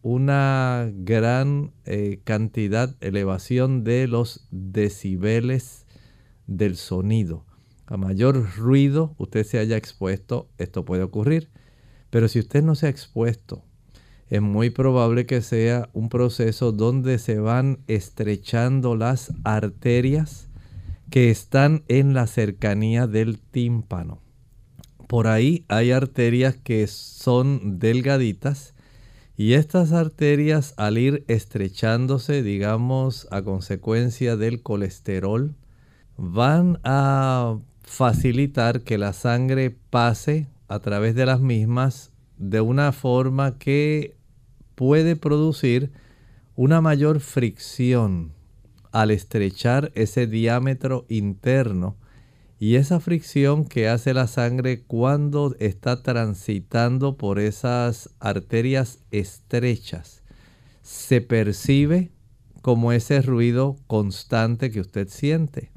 una 0.00 0.90
gran 0.90 1.74
eh, 1.84 2.20
cantidad, 2.24 2.96
elevación 3.02 3.84
de 3.84 4.08
los 4.08 4.48
decibeles 4.50 5.86
del 6.46 6.76
sonido. 6.76 7.44
A 7.84 7.98
mayor 7.98 8.56
ruido 8.56 9.14
usted 9.18 9.44
se 9.44 9.58
haya 9.58 9.76
expuesto, 9.76 10.48
esto 10.56 10.86
puede 10.86 11.02
ocurrir. 11.02 11.50
Pero 12.08 12.26
si 12.28 12.38
usted 12.38 12.62
no 12.62 12.74
se 12.74 12.86
ha 12.86 12.88
expuesto, 12.88 13.62
es 14.30 14.40
muy 14.40 14.70
probable 14.70 15.26
que 15.26 15.42
sea 15.42 15.90
un 15.92 16.08
proceso 16.08 16.72
donde 16.72 17.18
se 17.18 17.38
van 17.38 17.80
estrechando 17.86 18.96
las 18.96 19.34
arterias 19.44 20.48
que 21.10 21.30
están 21.30 21.84
en 21.88 22.14
la 22.14 22.26
cercanía 22.26 23.06
del 23.06 23.38
tímpano 23.38 24.22
por 25.12 25.26
ahí 25.26 25.66
hay 25.68 25.90
arterias 25.90 26.56
que 26.56 26.86
son 26.86 27.78
delgaditas 27.78 28.72
y 29.36 29.52
estas 29.52 29.92
arterias 29.92 30.72
al 30.78 30.96
ir 30.96 31.26
estrechándose, 31.28 32.42
digamos, 32.42 33.28
a 33.30 33.42
consecuencia 33.42 34.38
del 34.38 34.62
colesterol, 34.62 35.54
van 36.16 36.78
a 36.82 37.58
facilitar 37.82 38.84
que 38.84 38.96
la 38.96 39.12
sangre 39.12 39.76
pase 39.90 40.48
a 40.66 40.78
través 40.78 41.14
de 41.14 41.26
las 41.26 41.42
mismas 41.42 42.10
de 42.38 42.62
una 42.62 42.90
forma 42.92 43.58
que 43.58 44.16
puede 44.76 45.14
producir 45.14 45.92
una 46.56 46.80
mayor 46.80 47.20
fricción 47.20 48.32
al 48.92 49.10
estrechar 49.10 49.92
ese 49.94 50.26
diámetro 50.26 51.04
interno 51.10 51.98
y 52.62 52.76
esa 52.76 53.00
fricción 53.00 53.64
que 53.64 53.88
hace 53.88 54.14
la 54.14 54.28
sangre 54.28 54.84
cuando 54.84 55.56
está 55.58 56.04
transitando 56.04 57.16
por 57.16 57.40
esas 57.40 58.10
arterias 58.20 59.00
estrechas 59.10 60.22
se 60.80 61.20
percibe 61.20 62.12
como 62.60 62.92
ese 62.92 63.20
ruido 63.20 63.78
constante 63.88 64.70
que 64.70 64.78
usted 64.78 65.08
siente. 65.08 65.72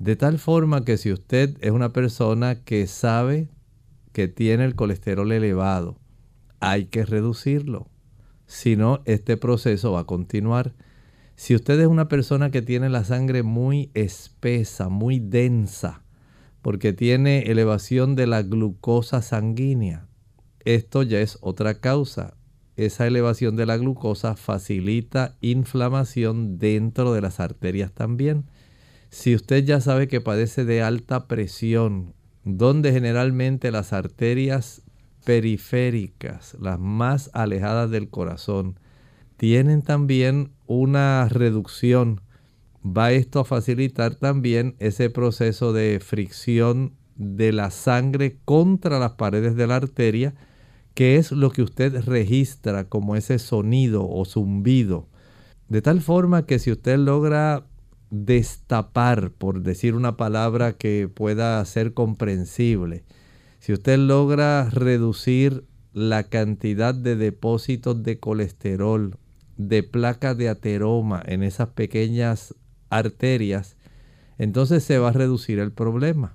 De 0.00 0.16
tal 0.16 0.40
forma 0.40 0.84
que 0.84 0.96
si 0.96 1.12
usted 1.12 1.56
es 1.60 1.70
una 1.70 1.92
persona 1.92 2.64
que 2.64 2.88
sabe 2.88 3.48
que 4.10 4.26
tiene 4.26 4.64
el 4.64 4.74
colesterol 4.74 5.30
elevado, 5.30 6.00
hay 6.58 6.86
que 6.86 7.06
reducirlo. 7.06 7.86
Si 8.48 8.74
no, 8.74 9.02
este 9.04 9.36
proceso 9.36 9.92
va 9.92 10.00
a 10.00 10.06
continuar. 10.06 10.74
Si 11.36 11.54
usted 11.54 11.78
es 11.78 11.86
una 11.86 12.08
persona 12.08 12.50
que 12.50 12.60
tiene 12.60 12.88
la 12.88 13.04
sangre 13.04 13.44
muy 13.44 13.92
espesa, 13.94 14.88
muy 14.88 15.20
densa, 15.20 16.03
porque 16.64 16.94
tiene 16.94 17.40
elevación 17.50 18.16
de 18.16 18.26
la 18.26 18.40
glucosa 18.40 19.20
sanguínea. 19.20 20.08
Esto 20.60 21.02
ya 21.02 21.20
es 21.20 21.36
otra 21.42 21.78
causa. 21.78 22.38
Esa 22.76 23.06
elevación 23.06 23.54
de 23.54 23.66
la 23.66 23.76
glucosa 23.76 24.34
facilita 24.34 25.36
inflamación 25.42 26.58
dentro 26.58 27.12
de 27.12 27.20
las 27.20 27.38
arterias 27.38 27.92
también. 27.92 28.46
Si 29.10 29.34
usted 29.34 29.62
ya 29.62 29.82
sabe 29.82 30.08
que 30.08 30.22
padece 30.22 30.64
de 30.64 30.80
alta 30.80 31.28
presión, 31.28 32.14
donde 32.44 32.92
generalmente 32.92 33.70
las 33.70 33.92
arterias 33.92 34.80
periféricas, 35.26 36.56
las 36.58 36.80
más 36.80 37.28
alejadas 37.34 37.90
del 37.90 38.08
corazón, 38.08 38.80
tienen 39.36 39.82
también 39.82 40.52
una 40.64 41.28
reducción 41.28 42.22
va 42.84 43.12
esto 43.12 43.40
a 43.40 43.44
facilitar 43.44 44.14
también 44.14 44.76
ese 44.78 45.08
proceso 45.10 45.72
de 45.72 46.00
fricción 46.00 46.92
de 47.16 47.52
la 47.52 47.70
sangre 47.70 48.38
contra 48.44 48.98
las 48.98 49.12
paredes 49.12 49.56
de 49.56 49.66
la 49.66 49.76
arteria, 49.76 50.34
que 50.94 51.16
es 51.16 51.32
lo 51.32 51.50
que 51.50 51.62
usted 51.62 52.04
registra 52.04 52.88
como 52.88 53.16
ese 53.16 53.38
sonido 53.38 54.08
o 54.08 54.24
zumbido. 54.24 55.08
De 55.68 55.80
tal 55.80 56.02
forma 56.02 56.44
que 56.44 56.58
si 56.58 56.70
usted 56.70 56.98
logra 56.98 57.66
destapar, 58.10 59.30
por 59.30 59.62
decir 59.62 59.94
una 59.94 60.16
palabra 60.16 60.74
que 60.74 61.08
pueda 61.12 61.64
ser 61.64 61.94
comprensible, 61.94 63.04
si 63.60 63.72
usted 63.72 63.98
logra 63.98 64.68
reducir 64.68 65.64
la 65.94 66.24
cantidad 66.24 66.94
de 66.94 67.16
depósitos 67.16 68.02
de 68.02 68.20
colesterol, 68.20 69.16
de 69.56 69.82
placa 69.82 70.34
de 70.34 70.48
ateroma 70.48 71.22
en 71.24 71.42
esas 71.42 71.68
pequeñas 71.68 72.54
arterias, 72.98 73.76
entonces 74.38 74.84
se 74.84 74.98
va 74.98 75.08
a 75.08 75.12
reducir 75.12 75.58
el 75.58 75.72
problema. 75.72 76.34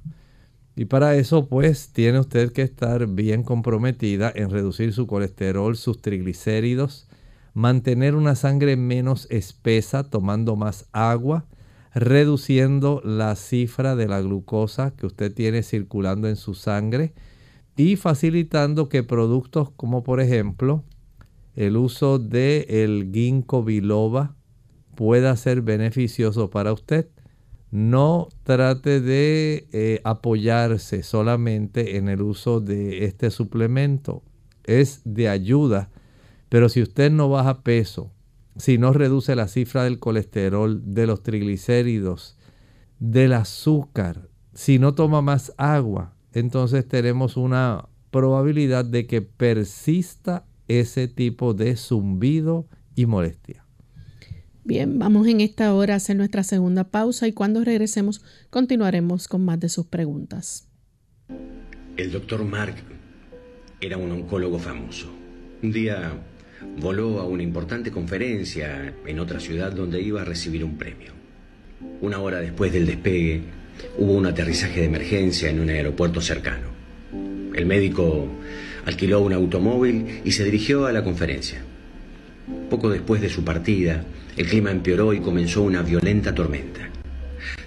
Y 0.75 0.85
para 0.85 1.15
eso 1.15 1.47
pues 1.47 1.91
tiene 1.91 2.19
usted 2.19 2.53
que 2.53 2.61
estar 2.61 3.07
bien 3.07 3.43
comprometida 3.43 4.31
en 4.33 4.49
reducir 4.49 4.93
su 4.93 5.07
colesterol, 5.07 5.75
sus 5.75 6.01
triglicéridos, 6.01 7.07
mantener 7.53 8.15
una 8.15 8.35
sangre 8.35 8.77
menos 8.77 9.27
espesa 9.29 10.09
tomando 10.09 10.55
más 10.55 10.87
agua, 10.93 11.45
reduciendo 11.93 13.01
la 13.03 13.35
cifra 13.35 13.95
de 13.95 14.07
la 14.07 14.21
glucosa 14.21 14.91
que 14.95 15.07
usted 15.07 15.33
tiene 15.33 15.63
circulando 15.63 16.29
en 16.29 16.35
su 16.35 16.53
sangre 16.53 17.13
y 17.75 17.95
facilitando 17.95 18.89
que 18.89 19.03
productos 19.03 19.71
como 19.71 20.03
por 20.03 20.21
ejemplo 20.21 20.83
el 21.55 21.75
uso 21.75 22.19
de 22.19 22.65
el 22.69 23.09
ginkgo 23.11 23.63
biloba 23.63 24.35
pueda 24.99 25.33
ser 25.37 25.61
beneficioso 25.61 26.49
para 26.49 26.73
usted. 26.73 27.07
No 27.71 28.27
trate 28.43 28.99
de 28.99 29.69
eh, 29.71 30.01
apoyarse 30.03 31.03
solamente 31.03 31.95
en 31.95 32.09
el 32.09 32.21
uso 32.21 32.59
de 32.59 33.05
este 33.05 33.31
suplemento. 33.31 34.23
Es 34.65 34.99
de 35.05 35.29
ayuda, 35.29 35.89
pero 36.49 36.67
si 36.67 36.81
usted 36.81 37.11
no 37.11 37.29
baja 37.29 37.61
peso, 37.61 38.11
si 38.57 38.77
no 38.77 38.91
reduce 38.91 39.37
la 39.37 39.47
cifra 39.47 39.85
del 39.85 39.99
colesterol, 39.99 40.81
de 40.93 41.07
los 41.07 41.23
triglicéridos, 41.23 42.37
del 42.99 43.31
azúcar, 43.31 44.27
si 44.53 44.79
no 44.79 44.95
toma 44.95 45.21
más 45.21 45.53
agua, 45.55 46.13
entonces 46.33 46.85
tenemos 46.85 47.37
una 47.37 47.87
probabilidad 48.11 48.83
de 48.83 49.07
que 49.07 49.21
persista 49.21 50.45
ese 50.67 51.07
tipo 51.07 51.53
de 51.53 51.77
zumbido 51.77 52.67
y 52.95 53.05
molestia. 53.05 53.63
Bien, 54.63 54.99
vamos 54.99 55.27
en 55.27 55.41
esta 55.41 55.73
hora 55.73 55.93
a 55.93 55.97
hacer 55.97 56.15
nuestra 56.15 56.43
segunda 56.43 56.83
pausa 56.83 57.27
y 57.27 57.31
cuando 57.31 57.63
regresemos 57.63 58.21
continuaremos 58.49 59.27
con 59.27 59.45
más 59.45 59.59
de 59.59 59.69
sus 59.69 59.85
preguntas. 59.85 60.67
El 61.97 62.11
doctor 62.11 62.43
Mark 62.43 62.75
era 63.81 63.97
un 63.97 64.11
oncólogo 64.11 64.59
famoso. 64.59 65.07
Un 65.63 65.71
día 65.71 66.13
voló 66.81 67.19
a 67.19 67.25
una 67.25 67.43
importante 67.43 67.91
conferencia 67.91 68.93
en 69.05 69.19
otra 69.19 69.39
ciudad 69.39 69.71
donde 69.71 70.01
iba 70.01 70.21
a 70.21 70.25
recibir 70.25 70.63
un 70.63 70.77
premio. 70.77 71.13
Una 72.01 72.19
hora 72.19 72.39
después 72.39 72.73
del 72.73 72.85
despegue, 72.85 73.41
hubo 73.97 74.13
un 74.13 74.25
aterrizaje 74.25 74.81
de 74.81 74.87
emergencia 74.87 75.49
en 75.49 75.59
un 75.59 75.69
aeropuerto 75.69 76.21
cercano. 76.21 76.67
El 77.53 77.65
médico 77.65 78.27
alquiló 78.85 79.21
un 79.21 79.33
automóvil 79.33 80.21
y 80.23 80.31
se 80.31 80.43
dirigió 80.43 80.85
a 80.85 80.91
la 80.91 81.03
conferencia. 81.03 81.61
Poco 82.69 82.89
después 82.89 83.21
de 83.21 83.29
su 83.29 83.43
partida, 83.43 84.03
el 84.37 84.47
clima 84.47 84.71
empeoró 84.71 85.13
y 85.13 85.19
comenzó 85.19 85.63
una 85.63 85.81
violenta 85.81 86.33
tormenta. 86.33 86.89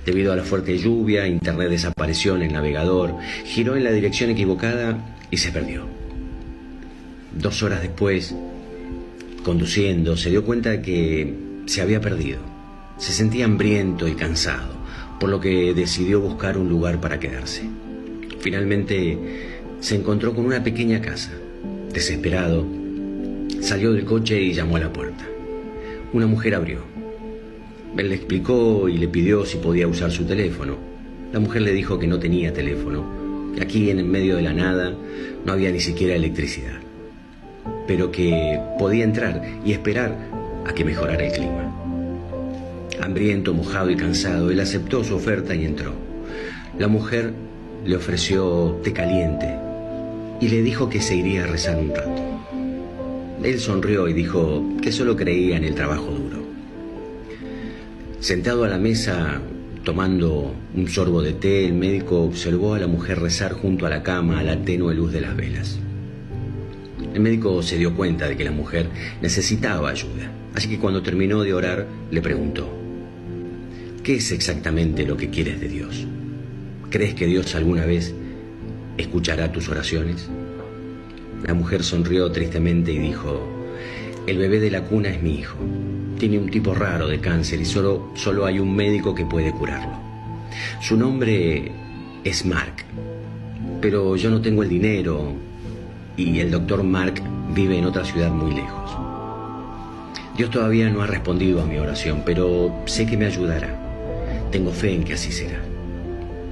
Debido 0.04 0.32
a 0.32 0.36
la 0.36 0.42
fuerte 0.42 0.78
lluvia, 0.78 1.26
Internet 1.26 1.70
desapareció 1.70 2.36
en 2.36 2.42
el 2.42 2.52
navegador, 2.52 3.16
giró 3.44 3.76
en 3.76 3.84
la 3.84 3.92
dirección 3.92 4.30
equivocada 4.30 5.16
y 5.30 5.36
se 5.36 5.52
perdió. 5.52 5.86
Dos 7.32 7.62
horas 7.62 7.82
después, 7.82 8.34
conduciendo, 9.44 10.16
se 10.16 10.30
dio 10.30 10.44
cuenta 10.44 10.70
de 10.70 10.82
que 10.82 11.34
se 11.66 11.80
había 11.80 12.00
perdido. 12.00 12.40
Se 12.98 13.12
sentía 13.12 13.44
hambriento 13.44 14.06
y 14.08 14.14
cansado, 14.14 14.74
por 15.18 15.30
lo 15.30 15.40
que 15.40 15.72
decidió 15.74 16.20
buscar 16.20 16.58
un 16.58 16.68
lugar 16.68 17.00
para 17.00 17.18
quedarse. 17.18 17.62
Finalmente 18.40 19.18
se 19.80 19.96
encontró 19.96 20.34
con 20.34 20.46
una 20.46 20.62
pequeña 20.62 21.00
casa. 21.00 21.32
Desesperado, 21.92 22.66
salió 23.62 23.92
del 23.92 24.04
coche 24.04 24.42
y 24.42 24.52
llamó 24.52 24.76
a 24.76 24.80
la 24.80 24.92
puerta. 24.92 25.24
Una 26.12 26.26
mujer 26.26 26.56
abrió. 26.56 26.80
Él 27.96 28.08
le 28.08 28.16
explicó 28.16 28.88
y 28.88 28.98
le 28.98 29.06
pidió 29.06 29.46
si 29.46 29.58
podía 29.58 29.86
usar 29.86 30.10
su 30.10 30.24
teléfono. 30.24 30.76
La 31.32 31.38
mujer 31.38 31.62
le 31.62 31.72
dijo 31.72 31.98
que 31.98 32.08
no 32.08 32.18
tenía 32.18 32.52
teléfono, 32.52 33.04
que 33.54 33.62
aquí 33.62 33.90
en 33.90 34.00
el 34.00 34.06
medio 34.06 34.36
de 34.36 34.42
la 34.42 34.52
nada 34.52 34.92
no 35.46 35.52
había 35.52 35.70
ni 35.70 35.78
siquiera 35.78 36.16
electricidad, 36.16 36.80
pero 37.86 38.10
que 38.10 38.60
podía 38.78 39.04
entrar 39.04 39.42
y 39.64 39.72
esperar 39.72 40.18
a 40.66 40.74
que 40.74 40.84
mejorara 40.84 41.24
el 41.24 41.32
clima. 41.32 41.72
Hambriento, 43.00 43.54
mojado 43.54 43.90
y 43.90 43.96
cansado, 43.96 44.50
él 44.50 44.60
aceptó 44.60 45.04
su 45.04 45.14
oferta 45.14 45.54
y 45.54 45.64
entró. 45.64 45.92
La 46.78 46.88
mujer 46.88 47.32
le 47.84 47.96
ofreció 47.96 48.80
té 48.82 48.92
caliente 48.92 49.54
y 50.40 50.48
le 50.48 50.62
dijo 50.62 50.88
que 50.88 51.00
se 51.00 51.14
iría 51.14 51.44
a 51.44 51.46
rezar 51.46 51.78
un 51.78 51.94
rato. 51.94 52.31
Él 53.44 53.58
sonrió 53.58 54.08
y 54.08 54.12
dijo 54.12 54.62
que 54.80 54.92
solo 54.92 55.16
creía 55.16 55.56
en 55.56 55.64
el 55.64 55.74
trabajo 55.74 56.12
duro. 56.12 56.42
Sentado 58.20 58.62
a 58.62 58.68
la 58.68 58.78
mesa, 58.78 59.40
tomando 59.82 60.54
un 60.76 60.88
sorbo 60.88 61.22
de 61.22 61.32
té, 61.32 61.66
el 61.66 61.74
médico 61.74 62.22
observó 62.22 62.74
a 62.74 62.78
la 62.78 62.86
mujer 62.86 63.18
rezar 63.18 63.52
junto 63.52 63.84
a 63.84 63.90
la 63.90 64.04
cama 64.04 64.38
a 64.38 64.44
la 64.44 64.62
tenue 64.62 64.94
luz 64.94 65.12
de 65.12 65.22
las 65.22 65.34
velas. 65.34 65.80
El 67.12 67.20
médico 67.20 67.60
se 67.64 67.78
dio 67.78 67.96
cuenta 67.96 68.28
de 68.28 68.36
que 68.36 68.44
la 68.44 68.52
mujer 68.52 68.86
necesitaba 69.20 69.90
ayuda, 69.90 70.30
así 70.54 70.68
que 70.68 70.78
cuando 70.78 71.02
terminó 71.02 71.42
de 71.42 71.52
orar 71.52 71.86
le 72.12 72.22
preguntó, 72.22 72.72
¿qué 74.04 74.14
es 74.14 74.30
exactamente 74.30 75.04
lo 75.04 75.16
que 75.16 75.30
quieres 75.30 75.60
de 75.60 75.68
Dios? 75.68 76.06
¿Crees 76.90 77.14
que 77.14 77.26
Dios 77.26 77.56
alguna 77.56 77.86
vez 77.86 78.14
escuchará 78.98 79.50
tus 79.50 79.68
oraciones? 79.68 80.30
La 81.44 81.54
mujer 81.54 81.82
sonrió 81.82 82.30
tristemente 82.30 82.92
y 82.92 82.98
dijo, 82.98 83.48
el 84.26 84.38
bebé 84.38 84.60
de 84.60 84.70
la 84.70 84.82
cuna 84.82 85.10
es 85.10 85.22
mi 85.22 85.34
hijo. 85.40 85.56
Tiene 86.18 86.38
un 86.38 86.48
tipo 86.50 86.74
raro 86.74 87.08
de 87.08 87.18
cáncer 87.18 87.60
y 87.60 87.64
solo, 87.64 88.10
solo 88.14 88.46
hay 88.46 88.60
un 88.60 88.74
médico 88.74 89.14
que 89.14 89.26
puede 89.26 89.50
curarlo. 89.50 89.96
Su 90.80 90.96
nombre 90.96 91.72
es 92.22 92.46
Mark, 92.46 92.84
pero 93.80 94.14
yo 94.14 94.30
no 94.30 94.40
tengo 94.40 94.62
el 94.62 94.68
dinero 94.68 95.32
y 96.16 96.38
el 96.38 96.52
doctor 96.52 96.84
Mark 96.84 97.14
vive 97.52 97.78
en 97.78 97.86
otra 97.86 98.04
ciudad 98.04 98.30
muy 98.30 98.54
lejos. 98.54 98.96
Dios 100.36 100.50
todavía 100.50 100.88
no 100.88 101.02
ha 101.02 101.06
respondido 101.06 101.60
a 101.60 101.66
mi 101.66 101.78
oración, 101.78 102.22
pero 102.24 102.72
sé 102.86 103.04
que 103.04 103.16
me 103.16 103.26
ayudará. 103.26 103.76
Tengo 104.52 104.70
fe 104.70 104.94
en 104.94 105.04
que 105.04 105.14
así 105.14 105.32
será. 105.32 105.60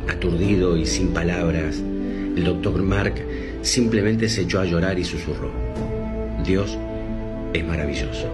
Aturdido 0.08 0.76
y 0.76 0.86
sin 0.86 1.08
palabras, 1.08 1.76
el 1.76 2.44
doctor 2.44 2.82
Mark 2.82 3.14
simplemente 3.62 4.28
se 4.28 4.42
echó 4.42 4.60
a 4.60 4.64
llorar 4.64 4.98
y 4.98 5.04
susurró, 5.04 5.50
Dios 6.44 6.78
es 7.52 7.64
maravilloso. 7.64 8.28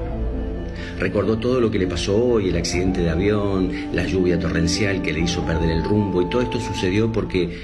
Recordó 0.98 1.38
todo 1.38 1.60
lo 1.60 1.70
que 1.70 1.78
le 1.78 1.86
pasó 1.86 2.16
hoy, 2.16 2.48
el 2.48 2.56
accidente 2.56 3.02
de 3.02 3.10
avión, 3.10 3.70
la 3.92 4.04
lluvia 4.04 4.38
torrencial 4.38 5.02
que 5.02 5.12
le 5.12 5.20
hizo 5.20 5.44
perder 5.44 5.70
el 5.70 5.84
rumbo 5.84 6.22
y 6.22 6.26
todo 6.30 6.42
esto 6.42 6.58
sucedió 6.58 7.12
porque 7.12 7.58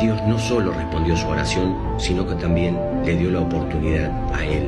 Dios 0.00 0.20
no 0.26 0.38
solo 0.38 0.72
respondió 0.72 1.16
su 1.16 1.28
oración, 1.28 1.76
sino 1.98 2.26
que 2.26 2.34
también 2.34 2.76
le 3.04 3.16
dio 3.16 3.30
la 3.30 3.40
oportunidad 3.40 4.10
a 4.34 4.44
él 4.44 4.64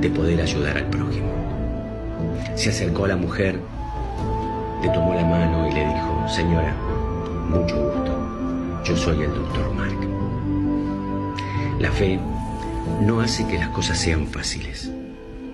de 0.00 0.10
poder 0.10 0.40
ayudar 0.40 0.76
al 0.76 0.86
prójimo. 0.86 1.28
Se 2.54 2.70
acercó 2.70 3.06
a 3.06 3.08
la 3.08 3.16
mujer, 3.16 3.58
le 4.82 4.88
tomó 4.90 5.14
la 5.14 5.24
mano 5.24 5.68
y 5.68 5.74
le 5.74 5.86
dijo, 5.86 6.28
señora, 6.28 6.74
mucho 7.48 7.76
gusto, 7.82 8.84
yo 8.84 8.96
soy 8.96 9.22
el 9.22 9.34
doctor 9.34 9.74
Mark. 9.74 10.07
La 11.78 11.92
fe 11.92 12.18
no 13.02 13.20
hace 13.20 13.46
que 13.46 13.56
las 13.56 13.68
cosas 13.68 14.00
sean 14.00 14.26
fáciles, 14.26 14.90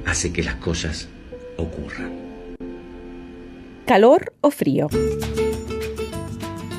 hace 0.06 0.32
que 0.32 0.42
las 0.42 0.54
cosas 0.54 1.06
ocurran. 1.58 2.12
¿Calor 3.84 4.32
o 4.40 4.50
frío? 4.50 4.88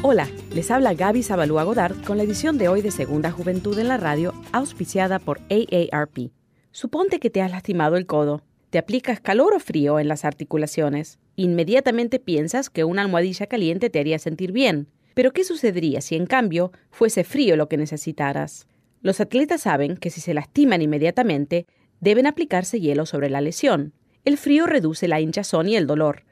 Hola, 0.01 0.27
les 0.51 0.71
habla 0.71 0.95
Gaby 0.95 1.21
Zabalúa 1.21 1.63
Godard 1.63 2.03
con 2.05 2.17
la 2.17 2.23
edición 2.23 2.58
de 2.58 2.69
hoy 2.69 2.81
de 2.81 2.89
Segunda 2.89 3.29
Juventud 3.29 3.77
en 3.77 3.88
la 3.88 3.97
Radio, 3.97 4.34
auspiciada 4.51 5.19
por 5.19 5.39
AARP. 5.51 6.31
Suponte 6.71 7.19
que 7.19 7.29
te 7.29 7.43
has 7.43 7.51
lastimado 7.51 7.97
el 7.97 8.08
codo. 8.08 8.41
Te 8.71 8.79
aplicas 8.79 9.19
calor 9.19 9.53
o 9.53 9.60
frío 9.60 9.99
en 9.99 10.08
las 10.08 10.25
articulaciones. 10.25 11.19
Inmediatamente 11.36 12.17
piensas 12.17 12.71
que 12.71 12.84
una 12.84 13.03
almohadilla 13.03 13.45
caliente 13.45 13.91
te 13.91 13.99
haría 13.99 14.17
sentir 14.17 14.51
bien. 14.51 14.88
Pero 15.13 15.34
¿qué 15.34 15.43
sucedería 15.43 16.01
si 16.01 16.15
en 16.15 16.25
cambio 16.25 16.71
fuese 16.89 17.23
frío 17.23 17.55
lo 17.55 17.69
que 17.69 17.77
necesitaras? 17.77 18.65
Los 19.06 19.22
atletas 19.22 19.62
saben 19.62 19.98
que 19.98 20.10
si 20.10 20.20
se 20.20 20.34
lastiman 20.34 20.82
inmediatamente, 20.82 21.68
deben 22.00 22.26
aplicarse 22.26 22.80
hielo 22.80 23.06
sobre 23.06 23.30
la 23.30 23.39
lesión. 23.39 23.94
El 24.24 24.36
frío 24.36 24.65
reduce 24.65 25.08
la 25.08 25.22
hinchazón 25.22 25.70
y 25.70 25.76
el 25.76 25.86
dolor. 25.86 26.24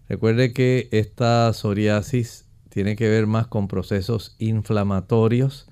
Recuerde 0.09 0.53
que 0.53 0.87
esta 0.91 1.51
psoriasis 1.53 2.44
tiene 2.75 2.97
que 2.97 3.07
ver 3.07 3.25
más 3.25 3.47
con 3.47 3.69
procesos 3.69 4.35
inflamatorios 4.37 5.65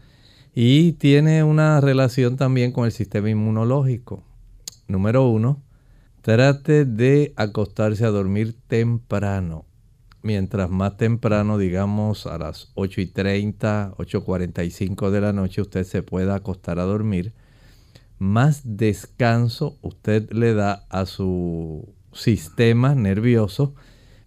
y 0.56 0.93
tiene 0.93 1.43
una 1.43 1.82
relación 1.82 2.38
también 2.38 2.72
con 2.72 2.86
el 2.86 2.93
sistema 2.93 3.30
inmunológico. 3.30 4.24
Número 4.88 5.28
uno, 5.28 5.62
trate 6.22 6.86
de 6.86 7.34
acostarse 7.36 8.06
a 8.06 8.10
dormir 8.10 8.56
temprano. 8.68 9.66
Mientras 10.22 10.70
más 10.70 10.95
temprano, 10.95 11.58
digamos 11.58 12.26
a 12.26 12.38
las 12.38 12.72
8 12.76 13.01
y 13.01 13.08
30, 13.08 13.95
8.45 13.97 15.10
de 15.10 15.20
la 15.20 15.34
noche, 15.34 15.62
usted 15.62 15.84
se 15.84 16.04
pueda 16.04 16.36
acostar 16.36 16.80
a 16.80 16.84
dormir, 16.84 17.34
más 18.18 18.62
descanso 18.64 19.78
usted 19.82 20.32
le 20.32 20.54
da 20.54 20.86
a 20.88 21.06
su 21.06 21.93
sistema 22.14 22.95
nervioso 22.95 23.76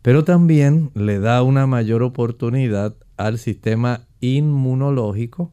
pero 0.07 0.23
también 0.23 0.93
le 0.95 1.19
da 1.19 1.43
una 1.43 1.67
mayor 1.67 2.05
oportunidad 2.05 2.95
al 3.17 3.41
sistema 3.41 4.07
inmunológico, 4.21 5.53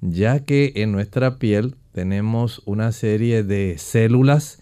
ya 0.00 0.40
que 0.44 0.72
en 0.74 0.90
nuestra 0.90 1.38
piel 1.38 1.76
tenemos 1.92 2.62
una 2.64 2.90
serie 2.90 3.44
de 3.44 3.76
células 3.78 4.60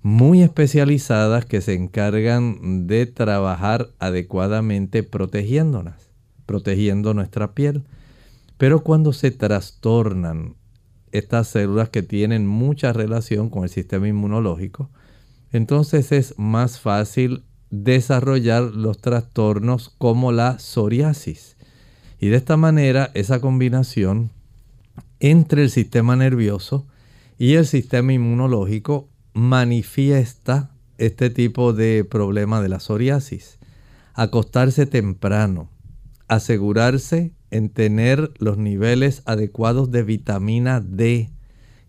muy 0.00 0.42
especializadas 0.42 1.46
que 1.46 1.60
se 1.60 1.74
encargan 1.74 2.88
de 2.88 3.06
trabajar 3.06 3.90
adecuadamente 4.00 5.04
protegiéndonos, 5.04 6.10
protegiendo 6.44 7.14
nuestra 7.14 7.54
piel. 7.54 7.84
Pero 8.58 8.82
cuando 8.82 9.12
se 9.12 9.30
trastornan 9.30 10.56
estas 11.12 11.46
células 11.46 11.88
que 11.90 12.02
tienen 12.02 12.48
mucha 12.48 12.92
relación 12.92 13.48
con 13.48 13.62
el 13.62 13.70
sistema 13.70 14.08
inmunológico, 14.08 14.90
entonces 15.52 16.10
es 16.10 16.34
más 16.36 16.80
fácil 16.80 17.44
desarrollar 17.72 18.64
los 18.64 18.98
trastornos 18.98 19.92
como 19.98 20.30
la 20.30 20.58
psoriasis. 20.58 21.56
Y 22.20 22.28
de 22.28 22.36
esta 22.36 22.56
manera 22.56 23.10
esa 23.14 23.40
combinación 23.40 24.30
entre 25.18 25.62
el 25.62 25.70
sistema 25.70 26.14
nervioso 26.14 26.86
y 27.38 27.54
el 27.54 27.66
sistema 27.66 28.12
inmunológico 28.12 29.08
manifiesta 29.32 30.70
este 30.98 31.30
tipo 31.30 31.72
de 31.72 32.04
problema 32.04 32.60
de 32.60 32.68
la 32.68 32.78
psoriasis. 32.78 33.58
Acostarse 34.14 34.84
temprano, 34.84 35.70
asegurarse 36.28 37.32
en 37.50 37.70
tener 37.70 38.32
los 38.38 38.58
niveles 38.58 39.22
adecuados 39.24 39.90
de 39.90 40.02
vitamina 40.02 40.80
D, 40.80 41.30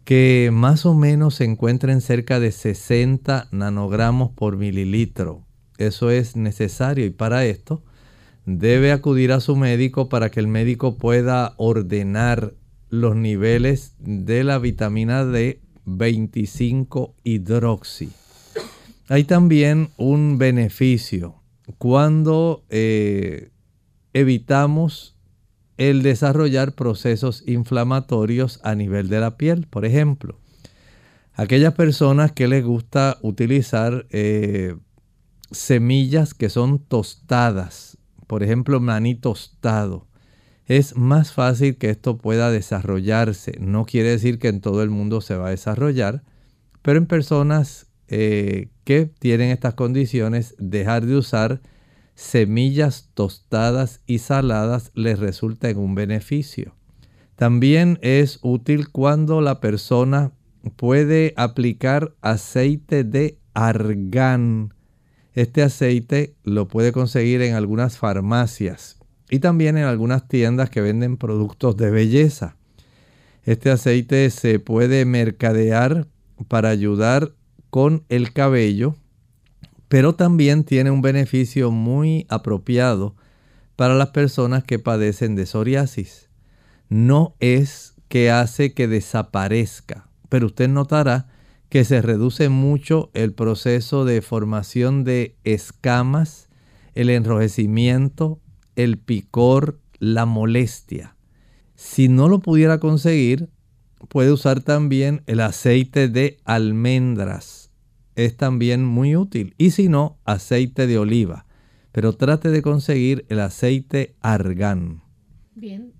que 0.05 0.49
más 0.53 0.85
o 0.85 0.93
menos 0.93 1.35
se 1.35 1.43
encuentren 1.43 1.99
cerca 1.99 2.39
de 2.39 2.53
60 2.53 3.49
nanogramos 3.51 4.31
por 4.31 4.55
mililitro. 4.55 5.43
Eso 5.77 6.11
es 6.11 6.35
necesario 6.35 7.05
y 7.05 7.09
para 7.09 7.45
esto 7.45 7.83
debe 8.45 8.91
acudir 8.91 9.31
a 9.31 9.39
su 9.39 9.55
médico 9.55 10.09
para 10.09 10.29
que 10.29 10.39
el 10.39 10.47
médico 10.47 10.97
pueda 10.97 11.53
ordenar 11.57 12.53
los 12.89 13.15
niveles 13.15 13.95
de 13.99 14.43
la 14.43 14.59
vitamina 14.59 15.25
D 15.25 15.61
25 15.85 17.15
hidroxi. 17.23 18.11
Hay 19.09 19.23
también 19.23 19.89
un 19.97 20.37
beneficio 20.37 21.35
cuando 21.77 22.63
eh, 22.69 23.49
evitamos 24.13 25.17
el 25.77 26.03
desarrollar 26.03 26.73
procesos 26.73 27.43
inflamatorios 27.47 28.59
a 28.63 28.75
nivel 28.75 29.09
de 29.09 29.19
la 29.19 29.37
piel. 29.37 29.67
Por 29.67 29.85
ejemplo, 29.85 30.37
aquellas 31.33 31.73
personas 31.73 32.31
que 32.31 32.47
les 32.47 32.63
gusta 32.63 33.17
utilizar 33.21 34.05
eh, 34.11 34.75
semillas 35.53 36.33
que 36.33 36.49
son 36.49 36.79
tostadas, 36.79 37.97
por 38.27 38.43
ejemplo, 38.43 38.79
maní 38.79 39.15
tostado, 39.15 40.07
es 40.65 40.95
más 40.95 41.31
fácil 41.31 41.77
que 41.77 41.89
esto 41.89 42.17
pueda 42.17 42.49
desarrollarse. 42.49 43.57
No 43.59 43.85
quiere 43.85 44.09
decir 44.09 44.39
que 44.39 44.47
en 44.47 44.61
todo 44.61 44.81
el 44.81 44.89
mundo 44.89 45.21
se 45.21 45.35
va 45.35 45.47
a 45.47 45.51
desarrollar, 45.51 46.23
pero 46.81 46.99
en 46.99 47.05
personas 47.05 47.87
eh, 48.07 48.69
que 48.83 49.05
tienen 49.05 49.51
estas 49.51 49.73
condiciones, 49.73 50.55
dejar 50.57 51.05
de 51.05 51.15
usar 51.15 51.61
semillas 52.15 53.09
tostadas 53.13 54.01
y 54.05 54.19
saladas 54.19 54.91
les 54.93 55.19
resulta 55.19 55.69
en 55.69 55.77
un 55.77 55.95
beneficio. 55.95 56.75
También 57.35 57.97
es 58.01 58.39
útil 58.41 58.89
cuando 58.89 59.41
la 59.41 59.59
persona 59.59 60.31
puede 60.75 61.33
aplicar 61.35 62.13
aceite 62.21 63.03
de 63.03 63.39
argán. 63.53 64.73
Este 65.33 65.63
aceite 65.63 66.35
lo 66.43 66.67
puede 66.67 66.91
conseguir 66.91 67.41
en 67.41 67.55
algunas 67.55 67.97
farmacias 67.97 68.97
y 69.29 69.39
también 69.39 69.77
en 69.77 69.85
algunas 69.85 70.27
tiendas 70.27 70.69
que 70.69 70.81
venden 70.81 71.17
productos 71.17 71.75
de 71.77 71.89
belleza. 71.89 72.55
Este 73.43 73.71
aceite 73.71 74.29
se 74.29 74.59
puede 74.59 75.05
mercadear 75.05 76.07
para 76.47 76.69
ayudar 76.69 77.33
con 77.69 78.03
el 78.09 78.31
cabello 78.33 78.95
pero 79.93 80.15
también 80.15 80.63
tiene 80.63 80.89
un 80.89 81.03
beneficio 81.03 81.69
muy 81.69 82.25
apropiado 82.27 83.15
para 83.75 83.93
las 83.93 84.09
personas 84.09 84.63
que 84.63 84.79
padecen 84.79 85.35
de 85.35 85.45
psoriasis. 85.45 86.29
No 86.89 87.35
es 87.39 87.93
que 88.07 88.31
hace 88.31 88.73
que 88.73 88.87
desaparezca, 88.87 90.09
pero 90.29 90.47
usted 90.47 90.67
notará 90.67 91.27
que 91.73 91.85
se 91.85 92.03
reduce 92.03 92.49
mucho 92.49 93.09
el 93.15 93.33
proceso 93.33 94.05
de 94.05 94.21
formación 94.21 95.03
de 95.03 95.35
escamas, 95.43 96.47
el 96.93 97.09
enrojecimiento, 97.09 98.39
el 98.75 98.99
picor, 98.99 99.79
la 99.97 100.27
molestia. 100.27 101.15
Si 101.73 102.09
no 102.09 102.29
lo 102.29 102.41
pudiera 102.41 102.77
conseguir, 102.77 103.49
puede 104.07 104.31
usar 104.31 104.61
también 104.61 105.23
el 105.25 105.39
aceite 105.39 106.09
de 106.09 106.37
almendras 106.45 107.71
es 108.15 108.37
también 108.37 108.85
muy 108.85 109.15
útil. 109.15 109.55
Y 109.57 109.71
si 109.71 109.89
no, 109.89 110.19
aceite 110.25 110.85
de 110.85 110.99
oliva. 110.99 111.47
Pero 111.91 112.13
trate 112.13 112.49
de 112.49 112.61
conseguir 112.61 113.25
el 113.29 113.39
aceite 113.39 114.13
argán. 114.21 115.01
Bien. 115.55 115.91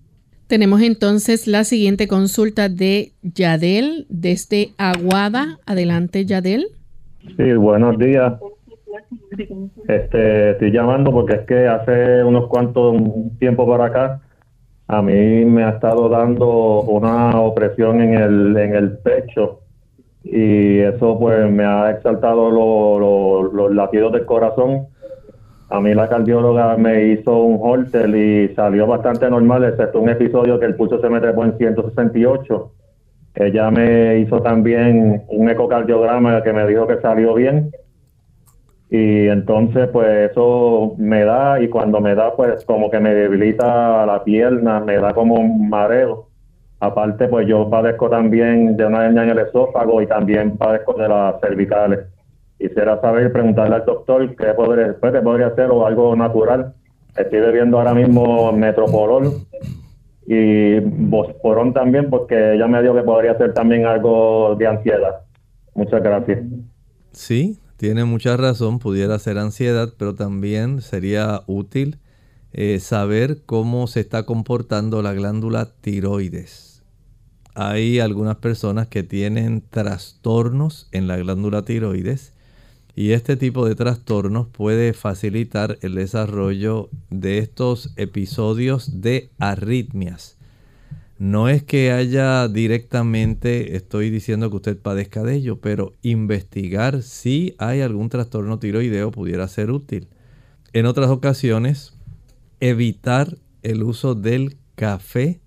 Tenemos 0.47 0.81
entonces 0.81 1.47
la 1.47 1.63
siguiente 1.63 2.07
consulta 2.07 2.69
de 2.69 3.11
Yadel 3.21 4.05
desde 4.09 4.71
Aguada. 4.77 5.59
Adelante, 5.65 6.25
Yadel. 6.25 6.67
Sí, 7.37 7.53
buenos 7.53 7.97
días. 7.97 8.33
Este, 9.87 10.51
estoy 10.51 10.71
llamando 10.71 11.11
porque 11.11 11.35
es 11.35 11.41
que 11.41 11.67
hace 11.67 12.23
unos 12.23 12.47
cuantos 12.47 12.95
tiempo 13.39 13.67
para 13.67 13.85
acá 13.85 14.21
a 14.87 15.01
mí 15.01 15.45
me 15.45 15.63
ha 15.63 15.69
estado 15.69 16.09
dando 16.09 16.81
una 16.81 17.39
opresión 17.39 18.01
en 18.01 18.13
el, 18.13 18.57
en 18.57 18.75
el 18.75 18.97
pecho 18.97 19.61
y 20.23 20.79
eso 20.79 21.17
pues 21.19 21.49
me 21.51 21.65
ha 21.65 21.91
exaltado 21.91 22.49
los 23.49 23.73
latidos 23.73 24.13
del 24.13 24.25
corazón. 24.25 24.87
A 25.73 25.79
mí 25.79 25.91
la 25.95 26.07
cardióloga 26.07 26.77
me 26.77 27.07
hizo 27.07 27.35
un 27.35 27.57
Holter 27.59 28.07
y 28.15 28.53
salió 28.53 28.85
bastante 28.85 29.27
normal, 29.27 29.63
excepto 29.63 30.01
un 30.01 30.09
episodio 30.09 30.59
que 30.59 30.67
el 30.67 30.75
pulso 30.75 31.01
se 31.01 31.09
me 31.09 31.19
trepó 31.19 31.45
en 31.45 31.57
168. 31.57 32.71
Ella 33.33 33.71
me 33.71 34.19
hizo 34.19 34.39
también 34.43 35.23
un 35.29 35.49
ecocardiograma 35.49 36.43
que 36.43 36.53
me 36.53 36.67
dijo 36.67 36.85
que 36.85 37.01
salió 37.01 37.33
bien. 37.33 37.71
Y 38.91 39.27
entonces 39.29 39.87
pues 39.87 40.29
eso 40.29 40.93
me 40.99 41.25
da 41.25 41.59
y 41.59 41.67
cuando 41.69 41.99
me 41.99 42.13
da 42.13 42.35
pues 42.35 42.63
como 42.65 42.91
que 42.91 42.99
me 42.99 43.15
debilita 43.15 44.05
la 44.05 44.23
pierna, 44.23 44.79
me 44.79 44.97
da 44.97 45.11
como 45.15 45.33
un 45.33 45.69
mareo 45.69 46.27
Aparte, 46.83 47.29
pues 47.29 47.47
yo 47.47 47.69
padezco 47.69 48.09
también 48.09 48.75
de 48.75 48.85
una 48.85 49.05
hernia 49.05 49.23
en 49.23 49.29
el 49.29 49.39
esófago 49.39 50.01
y 50.01 50.05
también 50.05 50.57
padezco 50.57 50.93
de 50.93 51.07
las 51.07 51.39
cervicales. 51.39 52.12
Quisiera 52.57 52.99
saber, 53.01 53.31
preguntarle 53.31 53.75
al 53.75 53.85
doctor 53.85 54.35
qué 54.35 54.53
podría, 54.53 54.95
pues, 54.99 55.21
podría 55.21 55.47
hacer 55.47 55.69
o 55.69 55.85
algo 55.85 56.15
natural. 56.15 56.73
Estoy 57.15 57.39
bebiendo 57.39 57.77
ahora 57.77 57.93
mismo 57.93 58.51
metropolol 58.53 59.45
y 60.25 60.79
bosporón 60.79 61.73
también 61.73 62.09
porque 62.09 62.53
ella 62.55 62.67
me 62.67 62.81
dijo 62.81 62.95
que 62.95 63.03
podría 63.03 63.37
ser 63.37 63.53
también 63.53 63.85
algo 63.85 64.55
de 64.57 64.67
ansiedad. 64.67 65.21
Muchas 65.75 66.01
gracias. 66.01 66.39
Sí, 67.11 67.59
tiene 67.77 68.05
mucha 68.05 68.37
razón, 68.37 68.79
pudiera 68.79 69.19
ser 69.19 69.37
ansiedad, 69.37 69.89
pero 69.97 70.15
también 70.15 70.81
sería 70.81 71.41
útil 71.45 71.97
eh, 72.53 72.79
saber 72.79 73.43
cómo 73.45 73.87
se 73.87 73.99
está 73.99 74.23
comportando 74.23 75.01
la 75.01 75.13
glándula 75.13 75.67
tiroides 75.81 76.73
hay 77.55 77.99
algunas 77.99 78.37
personas 78.37 78.87
que 78.87 79.03
tienen 79.03 79.63
trastornos 79.69 80.87
en 80.91 81.07
la 81.07 81.17
glándula 81.17 81.63
tiroides 81.63 82.32
y 82.95 83.11
este 83.11 83.37
tipo 83.37 83.67
de 83.67 83.75
trastornos 83.75 84.47
puede 84.47 84.93
facilitar 84.93 85.77
el 85.81 85.95
desarrollo 85.95 86.89
de 87.09 87.39
estos 87.39 87.91
episodios 87.95 89.01
de 89.01 89.29
arritmias. 89.39 90.37
No 91.17 91.47
es 91.47 91.63
que 91.63 91.91
haya 91.91 92.47
directamente, 92.47 93.75
estoy 93.75 94.09
diciendo 94.09 94.49
que 94.49 94.57
usted 94.57 94.77
padezca 94.77 95.23
de 95.23 95.35
ello, 95.35 95.59
pero 95.59 95.93
investigar 96.01 97.01
si 97.01 97.55
hay 97.57 97.81
algún 97.81 98.09
trastorno 98.09 98.59
tiroideo 98.59 99.11
pudiera 99.11 99.47
ser 99.47 99.71
útil. 99.71 100.07
En 100.73 100.85
otras 100.85 101.09
ocasiones, 101.09 101.93
evitar 102.59 103.37
el 103.61 103.83
uso 103.83 104.15
del 104.15 104.57
café 104.75 105.39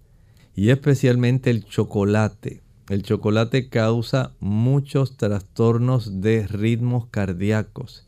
y 0.55 0.71
especialmente 0.71 1.51
el 1.51 1.65
chocolate. 1.65 2.63
El 2.89 3.03
chocolate 3.03 3.69
causa 3.69 4.33
muchos 4.39 5.17
trastornos 5.17 6.21
de 6.21 6.47
ritmos 6.47 7.07
cardíacos 7.07 8.07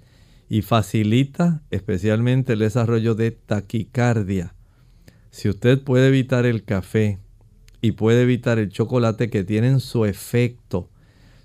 y 0.48 0.62
facilita 0.62 1.62
especialmente 1.70 2.52
el 2.52 2.60
desarrollo 2.60 3.16
de 3.16 3.32
taquicardia. 3.32 4.54
Si 5.30 5.48
usted 5.48 5.82
puede 5.82 6.08
evitar 6.08 6.46
el 6.46 6.62
café 6.62 7.18
y 7.80 7.92
puede 7.92 8.22
evitar 8.22 8.58
el 8.58 8.70
chocolate 8.70 9.30
que 9.30 9.42
tienen 9.42 9.80
su 9.80 10.04
efecto 10.04 10.88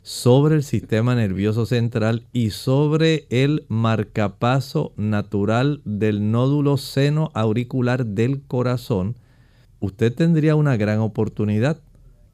sobre 0.04 0.56
el 0.56 0.64
sistema 0.64 1.16
nervioso 1.16 1.66
central 1.66 2.28
y 2.34 2.52
sobre 2.52 3.26
el 3.30 3.66
marcapaso 3.68 4.94
natural 4.96 5.82
del 5.86 6.30
nódulo 6.30 6.78
seno 6.78 7.32
auricular 7.34 8.06
del 8.06 8.42
corazón, 8.44 9.16
usted 9.80 10.14
tendría 10.14 10.56
una 10.56 10.78
gran 10.78 11.00
oportunidad. 11.00 11.82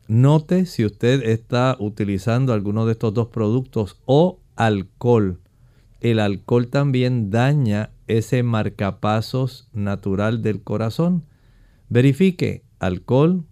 Note 0.10 0.66
si 0.66 0.86
usted 0.86 1.22
está 1.22 1.78
utilizando 1.80 2.52
alguno 2.52 2.88
de 2.88 2.94
estos 2.94 3.14
dos 3.14 3.28
productos 3.28 4.02
o 4.06 4.40
alcohol. 4.56 5.40
El 6.02 6.18
alcohol 6.20 6.68
también 6.68 7.30
daña 7.30 7.92
ese 8.08 8.42
marcapasos 8.42 9.70
natural 9.72 10.42
del 10.42 10.64
corazón. 10.64 11.26
Verifique 11.90 12.64
alcohol, 12.80 13.46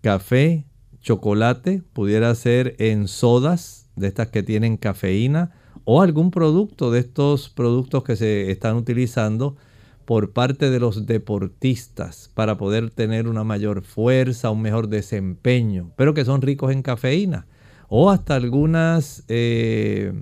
café, 0.00 0.64
chocolate, 1.02 1.82
pudiera 1.92 2.34
ser 2.34 2.76
en 2.78 3.06
sodas 3.06 3.90
de 3.94 4.06
estas 4.06 4.28
que 4.28 4.42
tienen 4.42 4.78
cafeína 4.78 5.50
o 5.84 6.00
algún 6.00 6.30
producto 6.30 6.90
de 6.90 7.00
estos 7.00 7.50
productos 7.50 8.04
que 8.04 8.16
se 8.16 8.50
están 8.50 8.76
utilizando 8.76 9.56
por 10.10 10.32
parte 10.32 10.70
de 10.70 10.80
los 10.80 11.06
deportistas 11.06 12.32
para 12.34 12.58
poder 12.58 12.90
tener 12.90 13.28
una 13.28 13.44
mayor 13.44 13.82
fuerza, 13.82 14.50
un 14.50 14.60
mejor 14.60 14.88
desempeño, 14.88 15.92
pero 15.94 16.14
que 16.14 16.24
son 16.24 16.42
ricos 16.42 16.72
en 16.72 16.82
cafeína. 16.82 17.46
O 17.88 18.10
hasta 18.10 18.34
algunas 18.34 19.22
eh, 19.28 20.12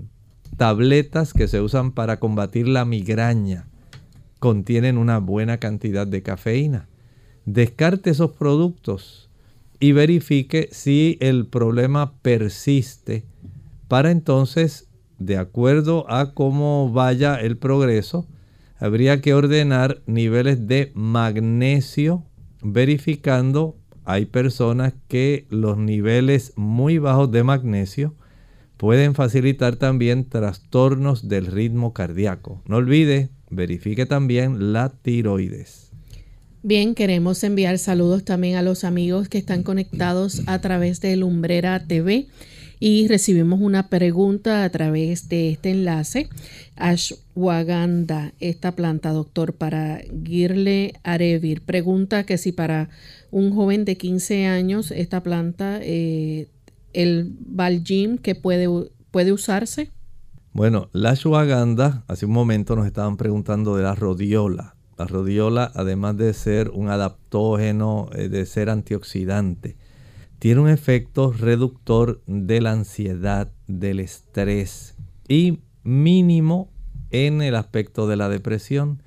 tabletas 0.58 1.32
que 1.32 1.48
se 1.48 1.62
usan 1.62 1.92
para 1.92 2.20
combatir 2.20 2.68
la 2.68 2.84
migraña 2.84 3.66
contienen 4.40 4.98
una 4.98 5.20
buena 5.20 5.56
cantidad 5.56 6.06
de 6.06 6.22
cafeína. 6.22 6.86
Descarte 7.46 8.10
esos 8.10 8.32
productos 8.32 9.30
y 9.80 9.92
verifique 9.92 10.68
si 10.70 11.16
el 11.22 11.46
problema 11.46 12.12
persiste 12.20 13.24
para 13.88 14.10
entonces, 14.10 14.86
de 15.18 15.38
acuerdo 15.38 16.04
a 16.10 16.34
cómo 16.34 16.92
vaya 16.92 17.36
el 17.36 17.56
progreso, 17.56 18.26
habría 18.78 19.20
que 19.20 19.34
ordenar 19.34 20.02
niveles 20.06 20.66
de 20.66 20.92
magnesio 20.94 22.24
verificando 22.62 23.76
hay 24.04 24.24
personas 24.24 24.94
que 25.06 25.46
los 25.50 25.76
niveles 25.76 26.54
muy 26.56 26.96
bajos 26.96 27.30
de 27.30 27.44
magnesio 27.44 28.14
pueden 28.78 29.14
facilitar 29.14 29.76
también 29.76 30.24
trastornos 30.24 31.28
del 31.28 31.46
ritmo 31.46 31.92
cardíaco. 31.92 32.62
No 32.66 32.76
olvide, 32.76 33.28
verifique 33.50 34.06
también 34.06 34.72
la 34.72 34.88
tiroides. 34.88 35.90
Bien, 36.62 36.94
queremos 36.94 37.44
enviar 37.44 37.78
saludos 37.78 38.24
también 38.24 38.56
a 38.56 38.62
los 38.62 38.84
amigos 38.84 39.28
que 39.28 39.38
están 39.38 39.62
conectados 39.62 40.42
a 40.46 40.60
través 40.60 41.00
de 41.00 41.16
Lumbrera 41.16 41.86
TV 41.86 42.28
y 42.80 43.08
recibimos 43.08 43.60
una 43.60 43.88
pregunta 43.88 44.64
a 44.64 44.70
través 44.70 45.28
de 45.28 45.50
este 45.50 45.70
enlace. 45.70 46.28
Ashwagandha, 46.76 48.32
esta 48.40 48.72
planta, 48.72 49.10
doctor, 49.10 49.54
para 49.54 50.00
Girle 50.24 50.94
Arevir, 51.02 51.62
pregunta 51.62 52.24
que 52.24 52.38
si 52.38 52.52
para 52.52 52.88
un 53.30 53.54
joven 53.54 53.84
de 53.84 53.96
15 53.96 54.46
años 54.46 54.90
esta 54.90 55.22
planta, 55.22 55.78
eh, 55.82 56.48
el 56.92 57.34
Baljim, 57.40 58.18
que 58.18 58.34
puede, 58.34 58.68
puede 59.10 59.32
usarse. 59.32 59.90
Bueno, 60.52 60.88
la 60.92 61.10
ashwagandha, 61.10 62.04
hace 62.08 62.26
un 62.26 62.32
momento 62.32 62.74
nos 62.74 62.86
estaban 62.86 63.16
preguntando 63.16 63.76
de 63.76 63.82
la 63.82 63.94
rodiola. 63.94 64.74
La 64.96 65.06
rodiola, 65.06 65.70
además 65.74 66.16
de 66.16 66.32
ser 66.34 66.70
un 66.70 66.88
adaptógeno, 66.88 68.08
eh, 68.14 68.28
de 68.28 68.46
ser 68.46 68.68
antioxidante, 68.68 69.76
tiene 70.38 70.60
un 70.60 70.68
efecto 70.68 71.32
reductor 71.32 72.22
de 72.26 72.60
la 72.60 72.72
ansiedad, 72.72 73.52
del 73.66 74.00
estrés 74.00 74.96
y 75.28 75.60
mínimo 75.82 76.70
en 77.10 77.42
el 77.42 77.54
aspecto 77.54 78.06
de 78.06 78.16
la 78.16 78.28
depresión. 78.28 79.02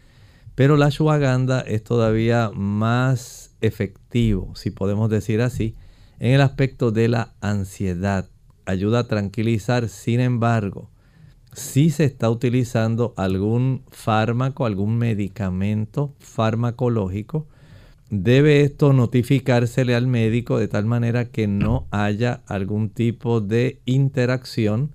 Pero 0.56 0.76
la 0.76 0.88
ashwagandha 0.88 1.62
es 1.62 1.84
todavía 1.84 2.52
más 2.54 3.56
efectivo, 3.62 4.54
si 4.56 4.72
podemos 4.72 5.10
decir 5.10 5.42
así, 5.42 5.76
en 6.20 6.34
el 6.34 6.42
aspecto 6.42 6.92
de 6.92 7.08
la 7.08 7.34
ansiedad. 7.40 8.30
Ayuda 8.66 9.00
a 9.00 9.08
tranquilizar, 9.08 9.88
sin 9.90 10.20
embargo, 10.20 10.92
si 11.54 11.90
se 11.90 12.06
está 12.06 12.30
utilizando 12.30 13.14
algún 13.18 13.84
fármaco, 13.90 14.66
algún 14.66 14.98
medicamento 14.98 16.14
farmacológico, 16.20 17.48
debe 18.12 18.62
esto 18.62 18.92
notificársele 18.92 19.96
al 19.96 20.06
médico 20.06 20.60
de 20.60 20.68
tal 20.68 20.86
manera 20.86 21.30
que 21.30 21.48
no 21.48 21.88
haya 21.92 22.44
algún 22.46 22.90
tipo 22.90 23.40
de 23.40 23.80
interacción 23.86 24.94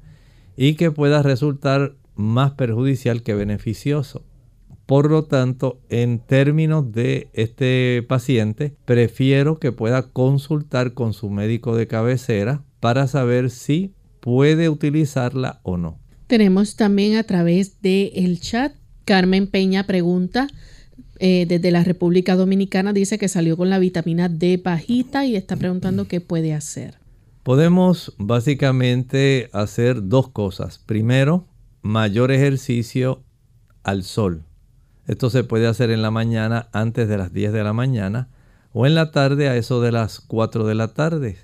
y 0.57 0.75
que 0.75 0.91
pueda 0.91 1.23
resultar 1.23 1.97
más 2.15 2.53
perjudicial 2.53 3.23
que 3.23 3.35
beneficioso. 3.35 4.23
Por 4.85 5.11
lo 5.11 5.25
tanto, 5.25 5.81
en 5.89 6.21
términos 6.21 6.93
de 6.93 7.29
este 7.33 8.05
paciente, 8.07 8.77
prefiero 8.85 9.59
que 9.59 9.73
pueda 9.73 10.03
consultar 10.11 10.93
con 10.93 11.13
su 11.13 11.29
médico 11.31 11.75
de 11.75 11.89
cabecera 11.89 12.63
para 12.81 13.09
saber 13.09 13.51
si 13.51 13.95
puede 14.21 14.69
utilizarla 14.69 15.61
o 15.65 15.77
no. 15.77 15.99
Tenemos 16.27 16.77
también 16.77 17.17
a 17.17 17.25
través 17.25 17.81
del 17.81 18.13
el 18.15 18.41
chat, 18.41 18.75
Carmen 19.05 19.47
Peña 19.47 19.87
pregunta, 19.87 20.49
eh, 21.19 21.47
desde 21.49 21.71
la 21.71 21.85
República 21.85 22.37
Dominicana 22.37 22.93
dice 22.93 23.19
que 23.19 23.29
salió 23.29 23.57
con 23.57 23.71
la 23.71 23.79
vitamina 23.79 24.29
D 24.29 24.61
bajita 24.63 25.25
y 25.25 25.37
está 25.37 25.57
preguntando 25.57 26.07
qué 26.09 26.21
puede 26.21 26.55
hacer. 26.55 26.99
Podemos 27.43 28.15
básicamente 28.19 29.49
hacer 29.53 30.09
dos 30.09 30.29
cosas. 30.29 30.79
Primero, 30.79 31.47
mayor 31.83 32.33
ejercicio 32.33 33.23
al 33.83 34.03
sol. 34.03 34.43
Esto 35.07 35.31
se 35.31 35.45
puede 35.45 35.69
hacer 35.69 35.91
en 35.91 36.03
la 36.03 36.11
mañana 36.11 36.69
antes 36.73 37.09
de 37.09 37.17
las 37.17 37.33
10 37.33 37.53
de 37.53 37.63
la 37.63 37.73
mañana 37.73 38.29
o 38.73 38.87
en 38.87 38.95
la 38.95 39.13
tarde 39.13 39.49
a 39.49 39.57
eso 39.57 39.81
de 39.81 39.93
las 39.93 40.21
4 40.21 40.67
de 40.67 40.75
la 40.75 40.89
tarde. 40.89 41.37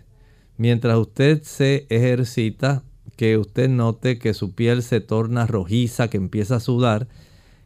Mientras 0.57 0.99
usted 0.99 1.43
se 1.43 1.87
ejercita, 1.89 2.83
que 3.17 3.39
usted 3.39 3.69
note 3.69 4.19
que 4.19 4.35
su 4.35 4.55
piel 4.55 4.83
se 4.83 5.01
torna 5.01 5.47
rojiza, 5.47 6.09
que 6.09 6.17
empieza 6.17 6.57
a 6.57 6.61
sudar, 6.61 7.09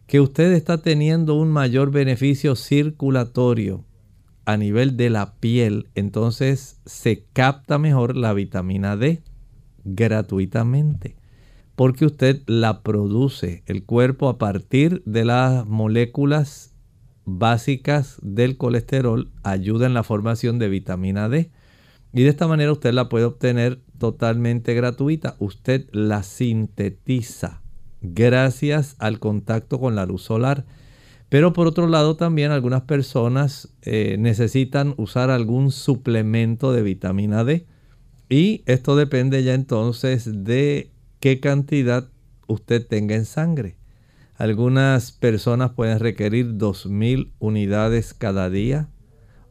que 0.06 0.20
usted 0.20 0.52
está 0.52 0.82
teniendo 0.82 1.34
un 1.34 1.50
mayor 1.50 1.90
beneficio 1.90 2.54
circulatorio 2.54 3.84
a 4.44 4.56
nivel 4.56 4.96
de 4.96 5.10
la 5.10 5.34
piel, 5.34 5.88
entonces 5.96 6.80
se 6.86 7.24
capta 7.32 7.78
mejor 7.78 8.16
la 8.16 8.32
vitamina 8.32 8.96
D 8.96 9.22
gratuitamente. 9.84 11.16
Porque 11.74 12.06
usted 12.06 12.42
la 12.46 12.82
produce, 12.82 13.62
el 13.66 13.84
cuerpo 13.84 14.28
a 14.28 14.38
partir 14.38 15.02
de 15.04 15.24
las 15.24 15.66
moléculas 15.66 16.72
básicas 17.24 18.18
del 18.22 18.56
colesterol 18.56 19.30
ayuda 19.42 19.86
en 19.86 19.94
la 19.94 20.04
formación 20.04 20.58
de 20.58 20.68
vitamina 20.68 21.28
D. 21.28 21.50
Y 22.14 22.22
de 22.22 22.28
esta 22.28 22.46
manera 22.46 22.72
usted 22.72 22.94
la 22.94 23.08
puede 23.08 23.26
obtener 23.26 23.82
totalmente 23.98 24.72
gratuita. 24.74 25.36
Usted 25.38 25.88
la 25.92 26.22
sintetiza 26.22 27.65
gracias 28.00 28.96
al 28.98 29.18
contacto 29.18 29.78
con 29.78 29.94
la 29.94 30.06
luz 30.06 30.22
solar. 30.22 30.64
Pero 31.28 31.52
por 31.52 31.66
otro 31.66 31.88
lado 31.88 32.16
también 32.16 32.52
algunas 32.52 32.82
personas 32.82 33.74
eh, 33.82 34.16
necesitan 34.18 34.94
usar 34.96 35.30
algún 35.30 35.72
suplemento 35.72 36.72
de 36.72 36.82
vitamina 36.82 37.44
D. 37.44 37.66
Y 38.28 38.62
esto 38.66 38.96
depende 38.96 39.42
ya 39.42 39.54
entonces 39.54 40.44
de 40.44 40.90
qué 41.20 41.40
cantidad 41.40 42.08
usted 42.46 42.86
tenga 42.86 43.16
en 43.16 43.24
sangre. 43.24 43.76
Algunas 44.36 45.12
personas 45.12 45.70
pueden 45.70 45.98
requerir 45.98 46.54
2.000 46.58 47.32
unidades 47.38 48.14
cada 48.14 48.50
día. 48.50 48.88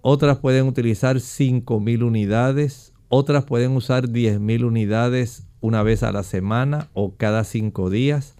Otras 0.01 0.37
pueden 0.37 0.67
utilizar 0.67 1.17
5.000 1.17 2.03
unidades. 2.03 2.93
Otras 3.09 3.45
pueden 3.45 3.71
usar 3.71 4.07
10.000 4.09 4.63
unidades 4.63 5.44
una 5.65 5.83
vez 5.83 6.03
a 6.03 6.11
la 6.11 6.23
semana 6.23 6.89
o 6.93 7.15
cada 7.15 7.43
cinco 7.43 7.89
días. 7.89 8.35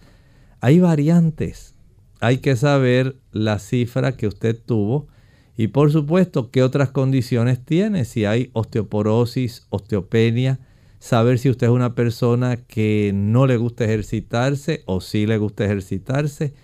Hay 0.60 0.78
variantes. 0.78 1.74
Hay 2.20 2.38
que 2.38 2.56
saber 2.56 3.16
la 3.32 3.58
cifra 3.58 4.16
que 4.16 4.26
usted 4.26 4.56
tuvo 4.56 5.08
y 5.56 5.68
por 5.68 5.90
supuesto 5.90 6.50
qué 6.50 6.62
otras 6.62 6.90
condiciones 6.90 7.64
tiene. 7.64 8.04
Si 8.04 8.24
hay 8.24 8.50
osteoporosis, 8.52 9.66
osteopenia, 9.70 10.60
saber 10.98 11.38
si 11.38 11.50
usted 11.50 11.66
es 11.66 11.72
una 11.72 11.94
persona 11.94 12.56
que 12.56 13.10
no 13.14 13.46
le 13.46 13.56
gusta 13.56 13.84
ejercitarse 13.84 14.82
o 14.86 15.00
si 15.00 15.26
le 15.26 15.38
gusta 15.38 15.64
ejercitarse. 15.64 16.54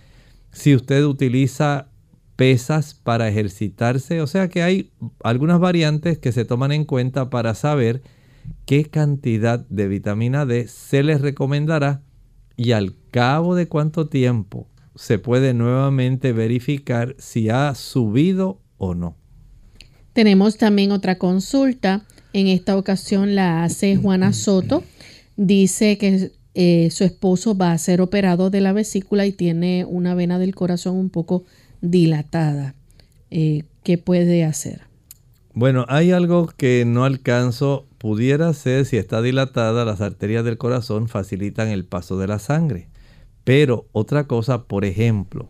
Si 0.51 0.75
usted 0.75 1.03
utiliza 1.03 1.89
pesas 2.35 2.93
para 2.93 3.27
ejercitarse. 3.27 4.21
O 4.21 4.27
sea 4.27 4.47
que 4.49 4.63
hay 4.63 4.91
algunas 5.23 5.59
variantes 5.59 6.17
que 6.17 6.31
se 6.31 6.45
toman 6.45 6.71
en 6.71 6.85
cuenta 6.85 7.29
para 7.29 7.53
saber 7.53 8.01
qué 8.65 8.85
cantidad 8.85 9.65
de 9.69 9.87
vitamina 9.87 10.45
D 10.45 10.67
se 10.67 11.03
les 11.03 11.21
recomendará 11.21 12.01
y 12.55 12.71
al 12.71 12.95
cabo 13.11 13.55
de 13.55 13.67
cuánto 13.67 14.07
tiempo 14.07 14.67
se 14.95 15.19
puede 15.19 15.53
nuevamente 15.53 16.33
verificar 16.33 17.15
si 17.17 17.49
ha 17.49 17.73
subido 17.75 18.61
o 18.77 18.93
no. 18.93 19.15
Tenemos 20.13 20.57
también 20.57 20.91
otra 20.91 21.17
consulta. 21.17 22.05
En 22.33 22.47
esta 22.47 22.77
ocasión 22.77 23.35
la 23.35 23.63
hace 23.63 23.95
Juana 23.95 24.33
Soto. 24.33 24.83
Dice 25.35 25.97
que 25.97 26.31
eh, 26.53 26.89
su 26.91 27.03
esposo 27.03 27.57
va 27.57 27.71
a 27.71 27.77
ser 27.79 28.01
operado 28.01 28.51
de 28.51 28.61
la 28.61 28.73
vesícula 28.73 29.25
y 29.25 29.31
tiene 29.31 29.85
una 29.85 30.13
vena 30.13 30.37
del 30.37 30.53
corazón 30.53 30.95
un 30.95 31.09
poco 31.09 31.45
dilatada. 31.81 32.75
Eh, 33.31 33.63
¿Qué 33.83 33.97
puede 33.97 34.43
hacer? 34.43 34.81
Bueno, 35.55 35.85
hay 35.89 36.11
algo 36.11 36.47
que 36.47 36.83
no 36.85 37.05
alcanzo. 37.05 37.87
Pudiera 38.03 38.51
ser, 38.51 38.83
si 38.85 38.97
está 38.97 39.21
dilatada, 39.21 39.85
las 39.85 40.01
arterias 40.01 40.43
del 40.43 40.57
corazón 40.57 41.07
facilitan 41.07 41.69
el 41.69 41.85
paso 41.85 42.17
de 42.17 42.27
la 42.27 42.37
sangre. 42.37 42.89
Pero 43.45 43.87
otra 43.93 44.27
cosa, 44.27 44.65
por 44.65 44.83
ejemplo, 44.83 45.47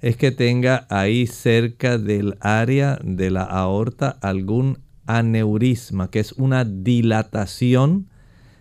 es 0.00 0.16
que 0.16 0.30
tenga 0.30 0.86
ahí 0.88 1.26
cerca 1.26 1.98
del 1.98 2.38
área 2.40 2.98
de 3.04 3.30
la 3.30 3.42
aorta 3.42 4.16
algún 4.22 4.78
aneurisma, 5.04 6.10
que 6.10 6.20
es 6.20 6.32
una 6.32 6.64
dilatación 6.64 8.08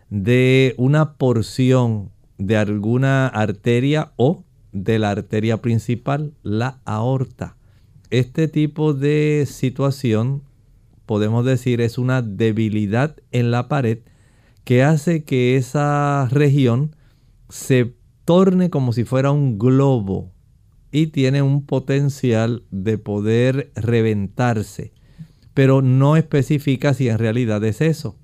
de 0.09 0.75
una 0.77 1.13
porción 1.13 2.11
de 2.37 2.57
alguna 2.57 3.29
arteria 3.29 4.11
o 4.17 4.43
de 4.73 4.99
la 4.99 5.11
arteria 5.11 5.61
principal, 5.61 6.33
la 6.43 6.81
aorta. 6.83 7.55
Este 8.09 8.49
tipo 8.49 8.93
de 8.93 9.45
situación, 9.47 10.43
podemos 11.13 11.45
decir, 11.45 11.79
es 11.79 11.99
una 11.99 12.23
debilidad 12.23 13.17
en 13.31 13.51
la 13.51 13.67
pared 13.67 13.99
que 14.63 14.81
hace 14.81 15.23
que 15.23 15.57
esa 15.57 16.27
región 16.31 16.95
se 17.49 17.93
torne 18.25 18.71
como 18.71 18.93
si 18.93 19.03
fuera 19.03 19.29
un 19.29 19.59
globo 19.59 20.31
y 20.91 21.07
tiene 21.07 21.43
un 21.43 21.67
potencial 21.67 22.63
de 22.71 22.97
poder 22.97 23.71
reventarse, 23.75 24.91
pero 25.53 25.83
no 25.83 26.17
especifica 26.17 26.95
si 26.95 27.09
en 27.09 27.19
realidad 27.19 27.63
es 27.63 27.79
eso 27.81 28.17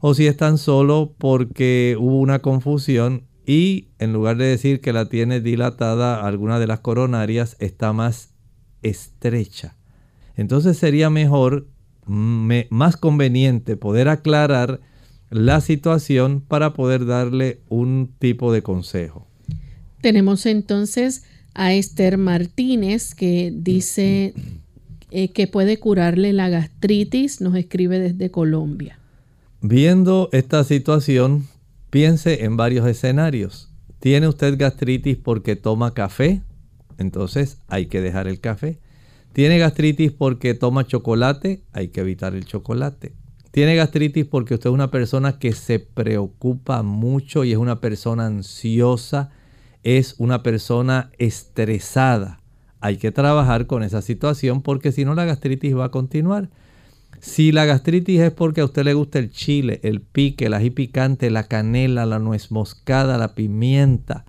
o 0.00 0.12
si 0.12 0.26
es 0.26 0.36
tan 0.36 0.58
solo 0.58 1.14
porque 1.16 1.96
hubo 1.98 2.20
una 2.20 2.40
confusión 2.40 3.28
y 3.46 3.88
en 3.98 4.12
lugar 4.12 4.36
de 4.36 4.44
decir 4.44 4.82
que 4.82 4.92
la 4.92 5.08
tiene 5.08 5.40
dilatada, 5.40 6.26
alguna 6.26 6.58
de 6.58 6.66
las 6.66 6.80
coronarias 6.80 7.56
está 7.60 7.94
más 7.94 8.34
estrecha. 8.82 9.78
Entonces 10.36 10.76
sería 10.76 11.08
mejor, 11.08 11.68
más 12.06 12.96
conveniente 12.96 13.76
poder 13.76 14.08
aclarar 14.08 14.80
la 15.30 15.60
situación 15.60 16.40
para 16.40 16.72
poder 16.72 17.04
darle 17.04 17.60
un 17.68 18.10
tipo 18.18 18.52
de 18.52 18.62
consejo. 18.62 19.26
Tenemos 20.00 20.46
entonces 20.46 21.24
a 21.54 21.72
Esther 21.72 22.16
Martínez 22.18 23.14
que 23.14 23.52
dice 23.52 24.34
eh, 25.10 25.32
que 25.32 25.46
puede 25.46 25.78
curarle 25.78 26.32
la 26.32 26.48
gastritis, 26.48 27.40
nos 27.40 27.56
escribe 27.56 27.98
desde 27.98 28.30
Colombia. 28.30 28.98
Viendo 29.62 30.28
esta 30.32 30.62
situación, 30.64 31.46
piense 31.90 32.44
en 32.44 32.56
varios 32.56 32.86
escenarios. 32.86 33.70
¿Tiene 34.00 34.28
usted 34.28 34.58
gastritis 34.58 35.16
porque 35.16 35.56
toma 35.56 35.94
café? 35.94 36.42
Entonces 36.98 37.58
hay 37.66 37.86
que 37.86 38.00
dejar 38.00 38.28
el 38.28 38.40
café. 38.40 38.78
¿Tiene 39.36 39.58
gastritis 39.58 40.12
porque 40.12 40.54
toma 40.54 40.86
chocolate? 40.86 41.62
Hay 41.74 41.88
que 41.88 42.00
evitar 42.00 42.34
el 42.34 42.46
chocolate. 42.46 43.12
¿Tiene 43.50 43.76
gastritis 43.76 44.24
porque 44.24 44.54
usted 44.54 44.70
es 44.70 44.74
una 44.74 44.90
persona 44.90 45.38
que 45.38 45.52
se 45.52 45.78
preocupa 45.78 46.82
mucho 46.82 47.44
y 47.44 47.52
es 47.52 47.58
una 47.58 47.82
persona 47.82 48.24
ansiosa? 48.24 49.28
¿Es 49.82 50.14
una 50.16 50.42
persona 50.42 51.10
estresada? 51.18 52.40
Hay 52.80 52.96
que 52.96 53.12
trabajar 53.12 53.66
con 53.66 53.82
esa 53.82 54.00
situación 54.00 54.62
porque 54.62 54.90
si 54.90 55.04
no 55.04 55.14
la 55.14 55.26
gastritis 55.26 55.76
va 55.76 55.84
a 55.84 55.90
continuar. 55.90 56.48
Si 57.20 57.52
la 57.52 57.66
gastritis 57.66 58.20
es 58.20 58.32
porque 58.32 58.62
a 58.62 58.64
usted 58.64 58.84
le 58.84 58.94
gusta 58.94 59.18
el 59.18 59.30
chile, 59.30 59.80
el 59.82 60.00
pique, 60.00 60.46
el 60.46 60.54
ají 60.54 60.70
picante, 60.70 61.28
la 61.28 61.46
canela, 61.46 62.06
la 62.06 62.18
nuez 62.18 62.50
moscada, 62.50 63.18
la 63.18 63.34
pimienta, 63.34 64.24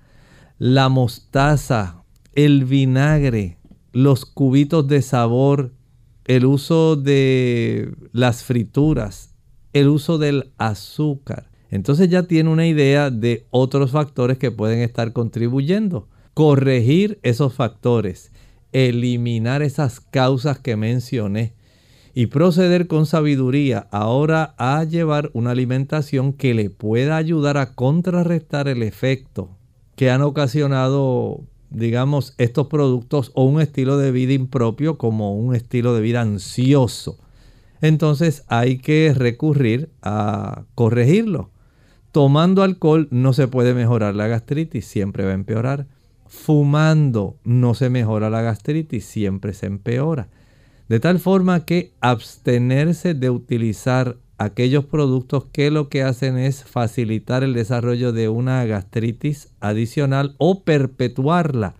la 0.57 0.89
mostaza, 0.89 2.03
el 2.33 2.65
vinagre, 2.65 3.57
los 3.91 4.25
cubitos 4.25 4.87
de 4.87 5.01
sabor, 5.01 5.73
el 6.25 6.45
uso 6.45 6.95
de 6.95 7.93
las 8.11 8.43
frituras, 8.43 9.33
el 9.73 9.87
uso 9.87 10.17
del 10.17 10.51
azúcar. 10.57 11.49
Entonces 11.69 12.09
ya 12.09 12.23
tiene 12.23 12.49
una 12.49 12.67
idea 12.67 13.09
de 13.11 13.45
otros 13.49 13.91
factores 13.91 14.37
que 14.37 14.51
pueden 14.51 14.79
estar 14.79 15.13
contribuyendo. 15.13 16.07
Corregir 16.33 17.19
esos 17.23 17.53
factores, 17.53 18.31
eliminar 18.71 19.61
esas 19.61 19.99
causas 19.99 20.59
que 20.59 20.75
mencioné 20.75 21.55
y 22.13 22.27
proceder 22.27 22.87
con 22.87 23.05
sabiduría 23.05 23.87
ahora 23.91 24.55
a 24.57 24.83
llevar 24.83 25.29
una 25.33 25.51
alimentación 25.51 26.33
que 26.33 26.53
le 26.53 26.69
pueda 26.69 27.15
ayudar 27.15 27.57
a 27.57 27.73
contrarrestar 27.73 28.67
el 28.67 28.81
efecto 28.81 29.57
que 29.95 30.09
han 30.09 30.21
ocasionado, 30.21 31.43
digamos, 31.69 32.33
estos 32.37 32.67
productos 32.67 33.31
o 33.33 33.43
un 33.43 33.61
estilo 33.61 33.97
de 33.97 34.11
vida 34.11 34.33
impropio 34.33 34.97
como 34.97 35.35
un 35.35 35.55
estilo 35.55 35.93
de 35.93 36.01
vida 36.01 36.21
ansioso. 36.21 37.17
Entonces 37.81 38.43
hay 38.47 38.77
que 38.77 39.13
recurrir 39.15 39.89
a 40.01 40.63
corregirlo. 40.75 41.51
Tomando 42.11 42.63
alcohol 42.63 43.07
no 43.11 43.33
se 43.33 43.47
puede 43.47 43.73
mejorar 43.73 44.15
la 44.15 44.27
gastritis, 44.27 44.85
siempre 44.85 45.25
va 45.25 45.31
a 45.31 45.35
empeorar. 45.35 45.87
Fumando 46.25 47.37
no 47.43 47.73
se 47.73 47.89
mejora 47.89 48.29
la 48.29 48.41
gastritis, 48.41 49.05
siempre 49.05 49.53
se 49.53 49.67
empeora. 49.67 50.29
De 50.89 50.99
tal 50.99 51.19
forma 51.19 51.65
que 51.65 51.93
abstenerse 51.99 53.13
de 53.13 53.29
utilizar 53.29 54.17
aquellos 54.37 54.85
productos 54.85 55.45
que 55.51 55.71
lo 55.71 55.89
que 55.89 56.03
hacen 56.03 56.37
es 56.37 56.63
facilitar 56.63 57.43
el 57.43 57.53
desarrollo 57.53 58.11
de 58.11 58.29
una 58.29 58.63
gastritis 58.65 59.49
adicional 59.59 60.35
o 60.37 60.63
perpetuarla. 60.63 61.75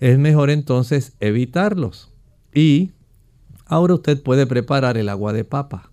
Es 0.00 0.18
mejor 0.18 0.50
entonces 0.50 1.14
evitarlos. 1.20 2.12
Y 2.54 2.92
ahora 3.66 3.94
usted 3.94 4.22
puede 4.22 4.46
preparar 4.46 4.96
el 4.96 5.08
agua 5.08 5.32
de 5.32 5.44
papa. 5.44 5.90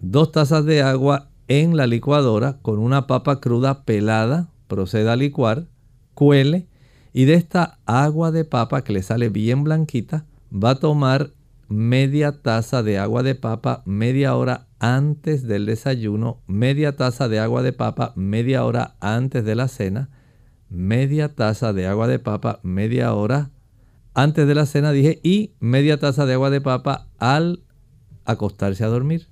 Dos 0.00 0.32
tazas 0.32 0.64
de 0.64 0.82
agua 0.82 1.28
en 1.48 1.76
la 1.76 1.86
licuadora 1.86 2.58
con 2.62 2.78
una 2.78 3.06
papa 3.06 3.40
cruda 3.40 3.84
pelada. 3.84 4.48
Proceda 4.68 5.12
a 5.12 5.16
licuar, 5.16 5.66
cuele 6.14 6.66
y 7.12 7.26
de 7.26 7.34
esta 7.34 7.78
agua 7.84 8.30
de 8.30 8.44
papa 8.44 8.82
que 8.82 8.92
le 8.92 9.02
sale 9.02 9.28
bien 9.28 9.64
blanquita 9.64 10.24
va 10.52 10.70
a 10.70 10.80
tomar 10.80 11.30
media 11.68 12.32
taza 12.42 12.82
de 12.82 12.98
agua 12.98 13.22
de 13.22 13.34
papa 13.34 13.82
media 13.84 14.34
hora 14.34 14.66
antes 14.82 15.46
del 15.46 15.64
desayuno, 15.64 16.42
media 16.48 16.96
taza 16.96 17.28
de 17.28 17.38
agua 17.38 17.62
de 17.62 17.72
papa 17.72 18.12
media 18.16 18.64
hora 18.64 18.96
antes 18.98 19.44
de 19.44 19.54
la 19.54 19.68
cena, 19.68 20.10
media 20.68 21.36
taza 21.36 21.72
de 21.72 21.86
agua 21.86 22.08
de 22.08 22.18
papa 22.18 22.58
media 22.64 23.14
hora 23.14 23.52
antes 24.12 24.44
de 24.44 24.56
la 24.56 24.66
cena, 24.66 24.90
dije, 24.90 25.20
y 25.22 25.52
media 25.60 26.00
taza 26.00 26.26
de 26.26 26.34
agua 26.34 26.50
de 26.50 26.60
papa 26.60 27.06
al 27.18 27.62
acostarse 28.24 28.82
a 28.82 28.88
dormir. 28.88 29.28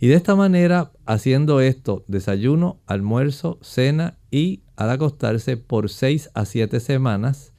Y 0.00 0.08
de 0.08 0.16
esta 0.16 0.36
manera, 0.36 0.92
haciendo 1.06 1.62
esto, 1.62 2.04
desayuno, 2.06 2.82
almuerzo, 2.86 3.58
cena 3.62 4.18
y 4.30 4.64
al 4.76 4.90
acostarse 4.90 5.56
por 5.56 5.88
6 5.88 6.28
a 6.34 6.44
7 6.44 6.78
semanas, 6.80 7.54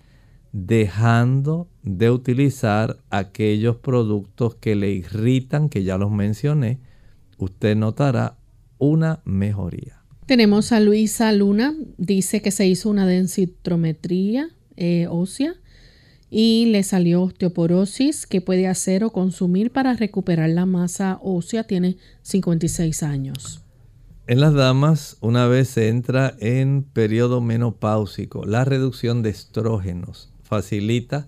dejando 0.52 1.70
de 1.82 2.12
utilizar 2.12 2.98
aquellos 3.10 3.78
productos 3.78 4.54
que 4.54 4.76
le 4.76 4.92
irritan, 4.92 5.70
que 5.70 5.84
ya 5.84 5.98
los 5.98 6.12
mencioné, 6.12 6.85
usted 7.38 7.76
notará 7.76 8.38
una 8.78 9.22
mejoría. 9.26 10.02
Tenemos 10.26 10.72
a 10.72 10.80
Luisa 10.80 11.32
Luna, 11.32 11.76
dice 11.98 12.42
que 12.42 12.52
se 12.52 12.66
hizo 12.66 12.90
una 12.90 13.06
densitometría 13.06 14.50
eh, 14.76 15.08
ósea 15.10 15.56
y 16.32 16.66
le 16.66 16.84
salió 16.84 17.22
osteoporosis 17.22 18.26
que 18.26 18.42
puede 18.42 18.68
hacer 18.68 19.04
o 19.04 19.12
consumir 19.12 19.72
para 19.72 19.94
recuperar 19.94 20.50
la 20.50 20.66
masa 20.66 21.20
ósea. 21.22 21.66
Tiene 21.66 21.98
56 22.24 23.04
años. 23.04 23.62
En 24.28 24.42
las 24.42 24.56
damas, 24.56 25.18
una 25.22 25.46
vez 25.46 25.70
se 25.70 25.90
entra 25.90 26.36
en 26.40 26.82
periodo 26.82 27.42
menopáusico, 27.42 28.44
la 28.46 28.66
reducción 28.66 29.22
de 29.22 29.30
estrógenos 29.30 30.32
facilita 30.42 31.28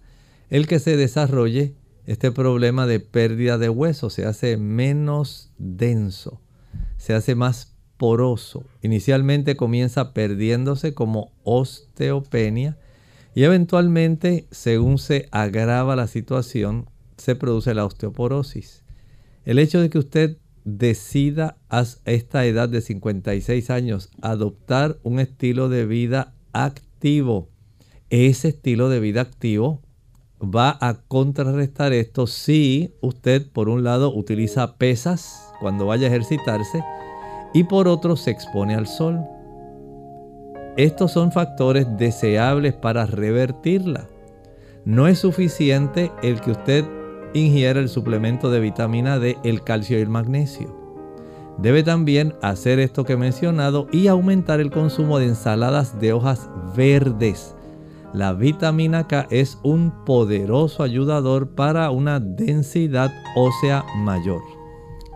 el 0.50 0.68
que 0.68 0.80
se 0.80 0.98
desarrolle 0.98 1.76
este 2.08 2.32
problema 2.32 2.88
de 2.88 3.02
pérdida 3.02 3.58
de 3.58 3.70
hueso, 3.70 4.10
se 4.10 4.26
hace 4.26 4.56
menos 4.56 5.52
denso, 5.58 6.42
se 6.96 7.14
hace 7.14 7.36
más 7.36 7.76
poroso. 7.98 8.64
Inicialmente 8.82 9.58
comienza 9.58 10.14
perdiéndose 10.14 10.94
como 10.94 11.34
osteopenia 11.44 12.78
y 13.36 13.44
eventualmente, 13.44 14.48
según 14.52 15.00
se 15.00 15.28
agrava 15.32 15.98
la 15.98 16.08
situación, 16.08 16.90
se 17.18 17.36
produce 17.36 17.74
la 17.74 17.86
osteoporosis. 17.86 18.84
El 19.44 19.60
hecho 19.60 19.82
de 19.82 19.90
que 19.90 20.00
usted 20.00 20.38
decida 20.64 21.58
a 21.70 21.84
esta 22.06 22.46
edad 22.46 22.70
de 22.70 22.82
56 22.82 23.70
años 23.70 24.10
adoptar 24.22 24.98
un 25.04 25.20
estilo 25.20 25.68
de 25.68 25.86
vida 25.86 26.34
activo, 26.54 27.50
ese 28.10 28.50
estilo 28.50 28.88
de 28.88 29.02
vida 29.02 29.22
activo 29.22 29.82
va 30.42 30.78
a 30.82 30.96
contrarrestar 31.08 31.94
esto 31.94 32.28
si 32.28 32.94
usted 33.02 33.50
por 33.52 33.70
un 33.70 33.84
lado 33.84 34.14
utiliza 34.14 34.78
pesas 34.78 35.52
cuando 35.60 35.88
vaya 35.88 36.08
a 36.08 36.10
ejercitarse 36.10 36.84
y 37.54 37.64
por 37.64 37.88
otro 37.88 38.16
se 38.16 38.32
expone 38.32 38.76
al 38.76 38.88
sol. 38.88 39.20
Estos 40.78 41.12
son 41.12 41.32
factores 41.32 41.88
deseables 41.98 42.74
para 42.76 43.08
revertirla. 43.08 44.08
No 44.86 45.08
es 45.08 45.20
suficiente 45.20 46.12
el 46.22 46.40
que 46.40 46.52
usted 46.52 46.86
ingiera 47.34 47.80
el 47.80 47.90
suplemento 47.90 48.52
de 48.52 48.60
vitamina 48.60 49.18
D, 49.20 49.38
el 49.44 49.64
calcio 49.64 49.98
y 49.98 50.02
el 50.02 50.10
magnesio. 50.10 50.76
Debe 51.58 51.82
también 51.82 52.36
hacer 52.44 52.80
esto 52.80 53.04
que 53.04 53.14
he 53.14 53.18
mencionado 53.18 53.88
y 53.92 54.08
aumentar 54.08 54.60
el 54.60 54.70
consumo 54.70 55.18
de 55.18 55.26
ensaladas 55.26 56.00
de 56.00 56.14
hojas 56.14 56.48
verdes. 56.76 57.57
La 58.14 58.34
vitamina 58.34 59.08
K 59.08 59.28
es 59.30 59.58
un 59.64 60.06
poderoso 60.06 60.82
ayudador 60.82 61.56
para 61.56 61.92
una 61.92 62.20
densidad 62.20 63.12
ósea 63.36 63.84
mayor. 63.98 64.42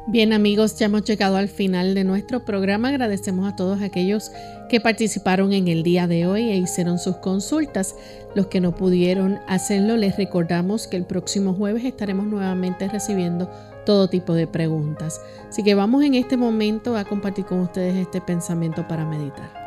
Bien 0.08 0.34
amigos, 0.34 0.78
ya 0.78 0.88
hemos 0.88 1.04
llegado 1.04 1.38
al 1.38 1.48
final 1.48 1.94
de 1.94 2.04
nuestro 2.04 2.44
programa. 2.44 2.90
Agradecemos 2.90 3.48
a 3.48 3.56
todos 3.56 3.82
aquellos 3.82 4.32
que 4.68 4.82
participaron 4.82 5.54
en 5.54 5.68
el 5.68 5.84
día 5.84 6.08
de 6.08 6.26
hoy 6.26 6.50
e 6.50 6.58
hicieron 6.58 7.00
sus 7.00 7.16
consultas. 7.18 7.96
Los 8.36 8.48
que 8.48 8.60
no 8.60 8.76
pudieron 8.76 9.40
hacerlo, 9.48 9.96
les 9.96 10.18
recordamos 10.18 10.88
que 10.88 10.98
el 10.98 11.06
próximo 11.06 11.54
jueves 11.54 11.86
estaremos 11.86 12.26
nuevamente 12.26 12.90
recibiendo 12.90 13.50
todo 13.86 14.10
tipo 14.10 14.34
de 14.34 14.48
preguntas. 14.48 15.22
Así 15.48 15.64
que 15.64 15.76
vamos 15.76 16.04
en 16.04 16.16
este 16.16 16.36
momento 16.36 16.98
a 16.98 17.06
compartir 17.06 17.46
con 17.46 17.60
ustedes 17.60 17.96
este 17.96 18.20
pensamiento 18.22 18.88
para 18.88 19.06
meditar. 19.06 19.61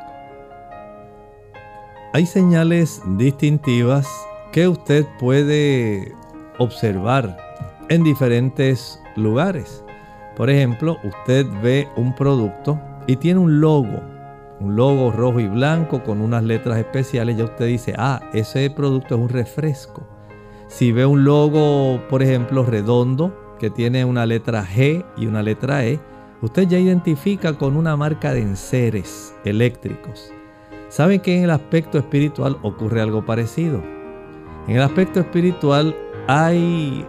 Hay 2.15 2.27
señales 2.27 3.03
distintivas 3.19 4.09
que 4.53 4.69
usted 4.69 5.05
puede 5.19 6.15
observar 6.59 7.37
en 7.89 8.05
diferentes 8.05 9.03
lugares. 9.17 9.85
Por 10.37 10.49
ejemplo, 10.49 10.97
usted 11.03 11.45
ve 11.61 11.89
un 11.97 12.15
producto 12.15 12.81
y 13.09 13.17
tiene 13.17 13.41
un 13.41 13.61
logo, 13.61 14.01
un 14.61 14.77
logo 14.77 15.11
rojo 15.11 15.41
y 15.41 15.49
blanco 15.49 16.05
con 16.05 16.21
unas 16.21 16.45
letras 16.45 16.79
especiales, 16.79 17.37
ya 17.37 17.47
usted 17.47 17.67
dice, 17.67 17.95
ah, 17.99 18.21
ese 18.33 18.71
producto 18.71 19.17
es 19.17 19.21
un 19.21 19.29
refresco. 19.29 20.07
Si 20.69 20.93
ve 20.93 21.05
un 21.05 21.25
logo, 21.25 22.01
por 22.09 22.23
ejemplo, 22.23 22.65
redondo, 22.65 23.57
que 23.59 23.71
tiene 23.71 24.05
una 24.05 24.25
letra 24.25 24.65
G 24.65 25.05
y 25.17 25.27
una 25.27 25.43
letra 25.43 25.85
E, 25.85 25.99
usted 26.43 26.69
ya 26.69 26.79
identifica 26.79 27.55
con 27.55 27.77
una 27.77 27.97
marca 27.97 28.33
de 28.33 28.43
enseres 28.43 29.35
eléctricos. 29.45 30.33
¿Saben 30.89 31.20
que 31.20 31.37
en 31.37 31.45
el 31.45 31.51
aspecto 31.51 31.99
espiritual 31.99 32.57
ocurre 32.62 33.01
algo 33.01 33.24
parecido? 33.24 33.82
En 34.68 34.76
el 34.76 34.82
aspecto 34.82 35.20
espiritual 35.20 35.95
hay 36.26 37.05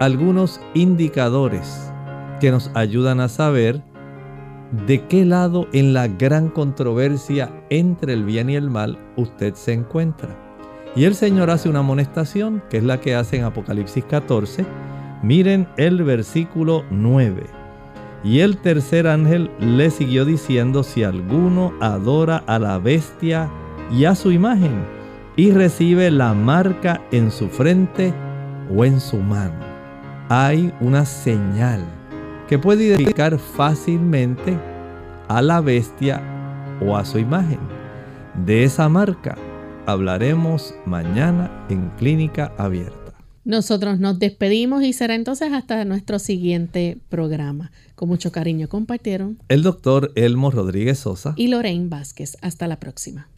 algunos 0.00 0.60
indicadores 0.74 1.90
que 2.40 2.50
nos 2.50 2.70
ayudan 2.74 3.20
a 3.20 3.28
saber 3.28 3.82
de 4.86 5.06
qué 5.06 5.24
lado 5.24 5.68
en 5.72 5.92
la 5.92 6.08
gran 6.08 6.48
controversia 6.48 7.50
entre 7.70 8.12
el 8.12 8.24
bien 8.24 8.50
y 8.50 8.56
el 8.56 8.70
mal 8.70 8.98
usted 9.16 9.54
se 9.54 9.72
encuentra. 9.72 10.28
Y 10.96 11.04
el 11.04 11.14
Señor 11.14 11.50
hace 11.50 11.68
una 11.68 11.80
amonestación, 11.80 12.62
que 12.70 12.78
es 12.78 12.84
la 12.84 13.00
que 13.00 13.14
hace 13.14 13.36
en 13.36 13.44
Apocalipsis 13.44 14.04
14. 14.04 14.64
Miren 15.22 15.66
el 15.76 16.02
versículo 16.04 16.84
9. 16.90 17.63
Y 18.24 18.40
el 18.40 18.56
tercer 18.56 19.06
ángel 19.06 19.50
le 19.60 19.90
siguió 19.90 20.24
diciendo, 20.24 20.82
si 20.82 21.04
alguno 21.04 21.74
adora 21.80 22.42
a 22.46 22.58
la 22.58 22.78
bestia 22.78 23.50
y 23.90 24.06
a 24.06 24.14
su 24.14 24.32
imagen, 24.32 24.82
y 25.36 25.50
recibe 25.50 26.10
la 26.10 26.32
marca 26.32 27.02
en 27.10 27.30
su 27.30 27.48
frente 27.48 28.14
o 28.74 28.84
en 28.84 28.98
su 29.00 29.18
mano. 29.18 29.60
Hay 30.28 30.72
una 30.80 31.04
señal 31.04 31.84
que 32.48 32.58
puede 32.58 32.84
identificar 32.84 33.38
fácilmente 33.38 34.56
a 35.28 35.42
la 35.42 35.60
bestia 35.60 36.22
o 36.80 36.96
a 36.96 37.04
su 37.04 37.18
imagen. 37.18 37.58
De 38.46 38.64
esa 38.64 38.88
marca 38.88 39.36
hablaremos 39.86 40.74
mañana 40.86 41.50
en 41.68 41.90
Clínica 41.98 42.52
Abierta. 42.56 43.03
Nosotros 43.44 44.00
nos 44.00 44.18
despedimos 44.18 44.82
y 44.84 44.94
será 44.94 45.14
entonces 45.14 45.52
hasta 45.52 45.84
nuestro 45.84 46.18
siguiente 46.18 46.96
programa. 47.10 47.72
Con 47.94 48.08
mucho 48.08 48.32
cariño 48.32 48.68
compartieron 48.68 49.38
el 49.48 49.62
doctor 49.62 50.12
Elmo 50.14 50.50
Rodríguez 50.50 51.00
Sosa 51.00 51.34
y 51.36 51.48
Lorraine 51.48 51.90
Vázquez. 51.90 52.38
Hasta 52.40 52.66
la 52.66 52.80
próxima. 52.80 53.28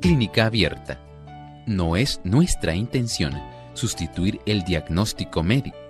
Clínica 0.00 0.46
Abierta. 0.46 1.00
No 1.66 1.96
es 1.96 2.20
nuestra 2.24 2.74
intención 2.74 3.32
sustituir 3.72 4.40
el 4.44 4.64
diagnóstico 4.64 5.42
médico. 5.42 5.89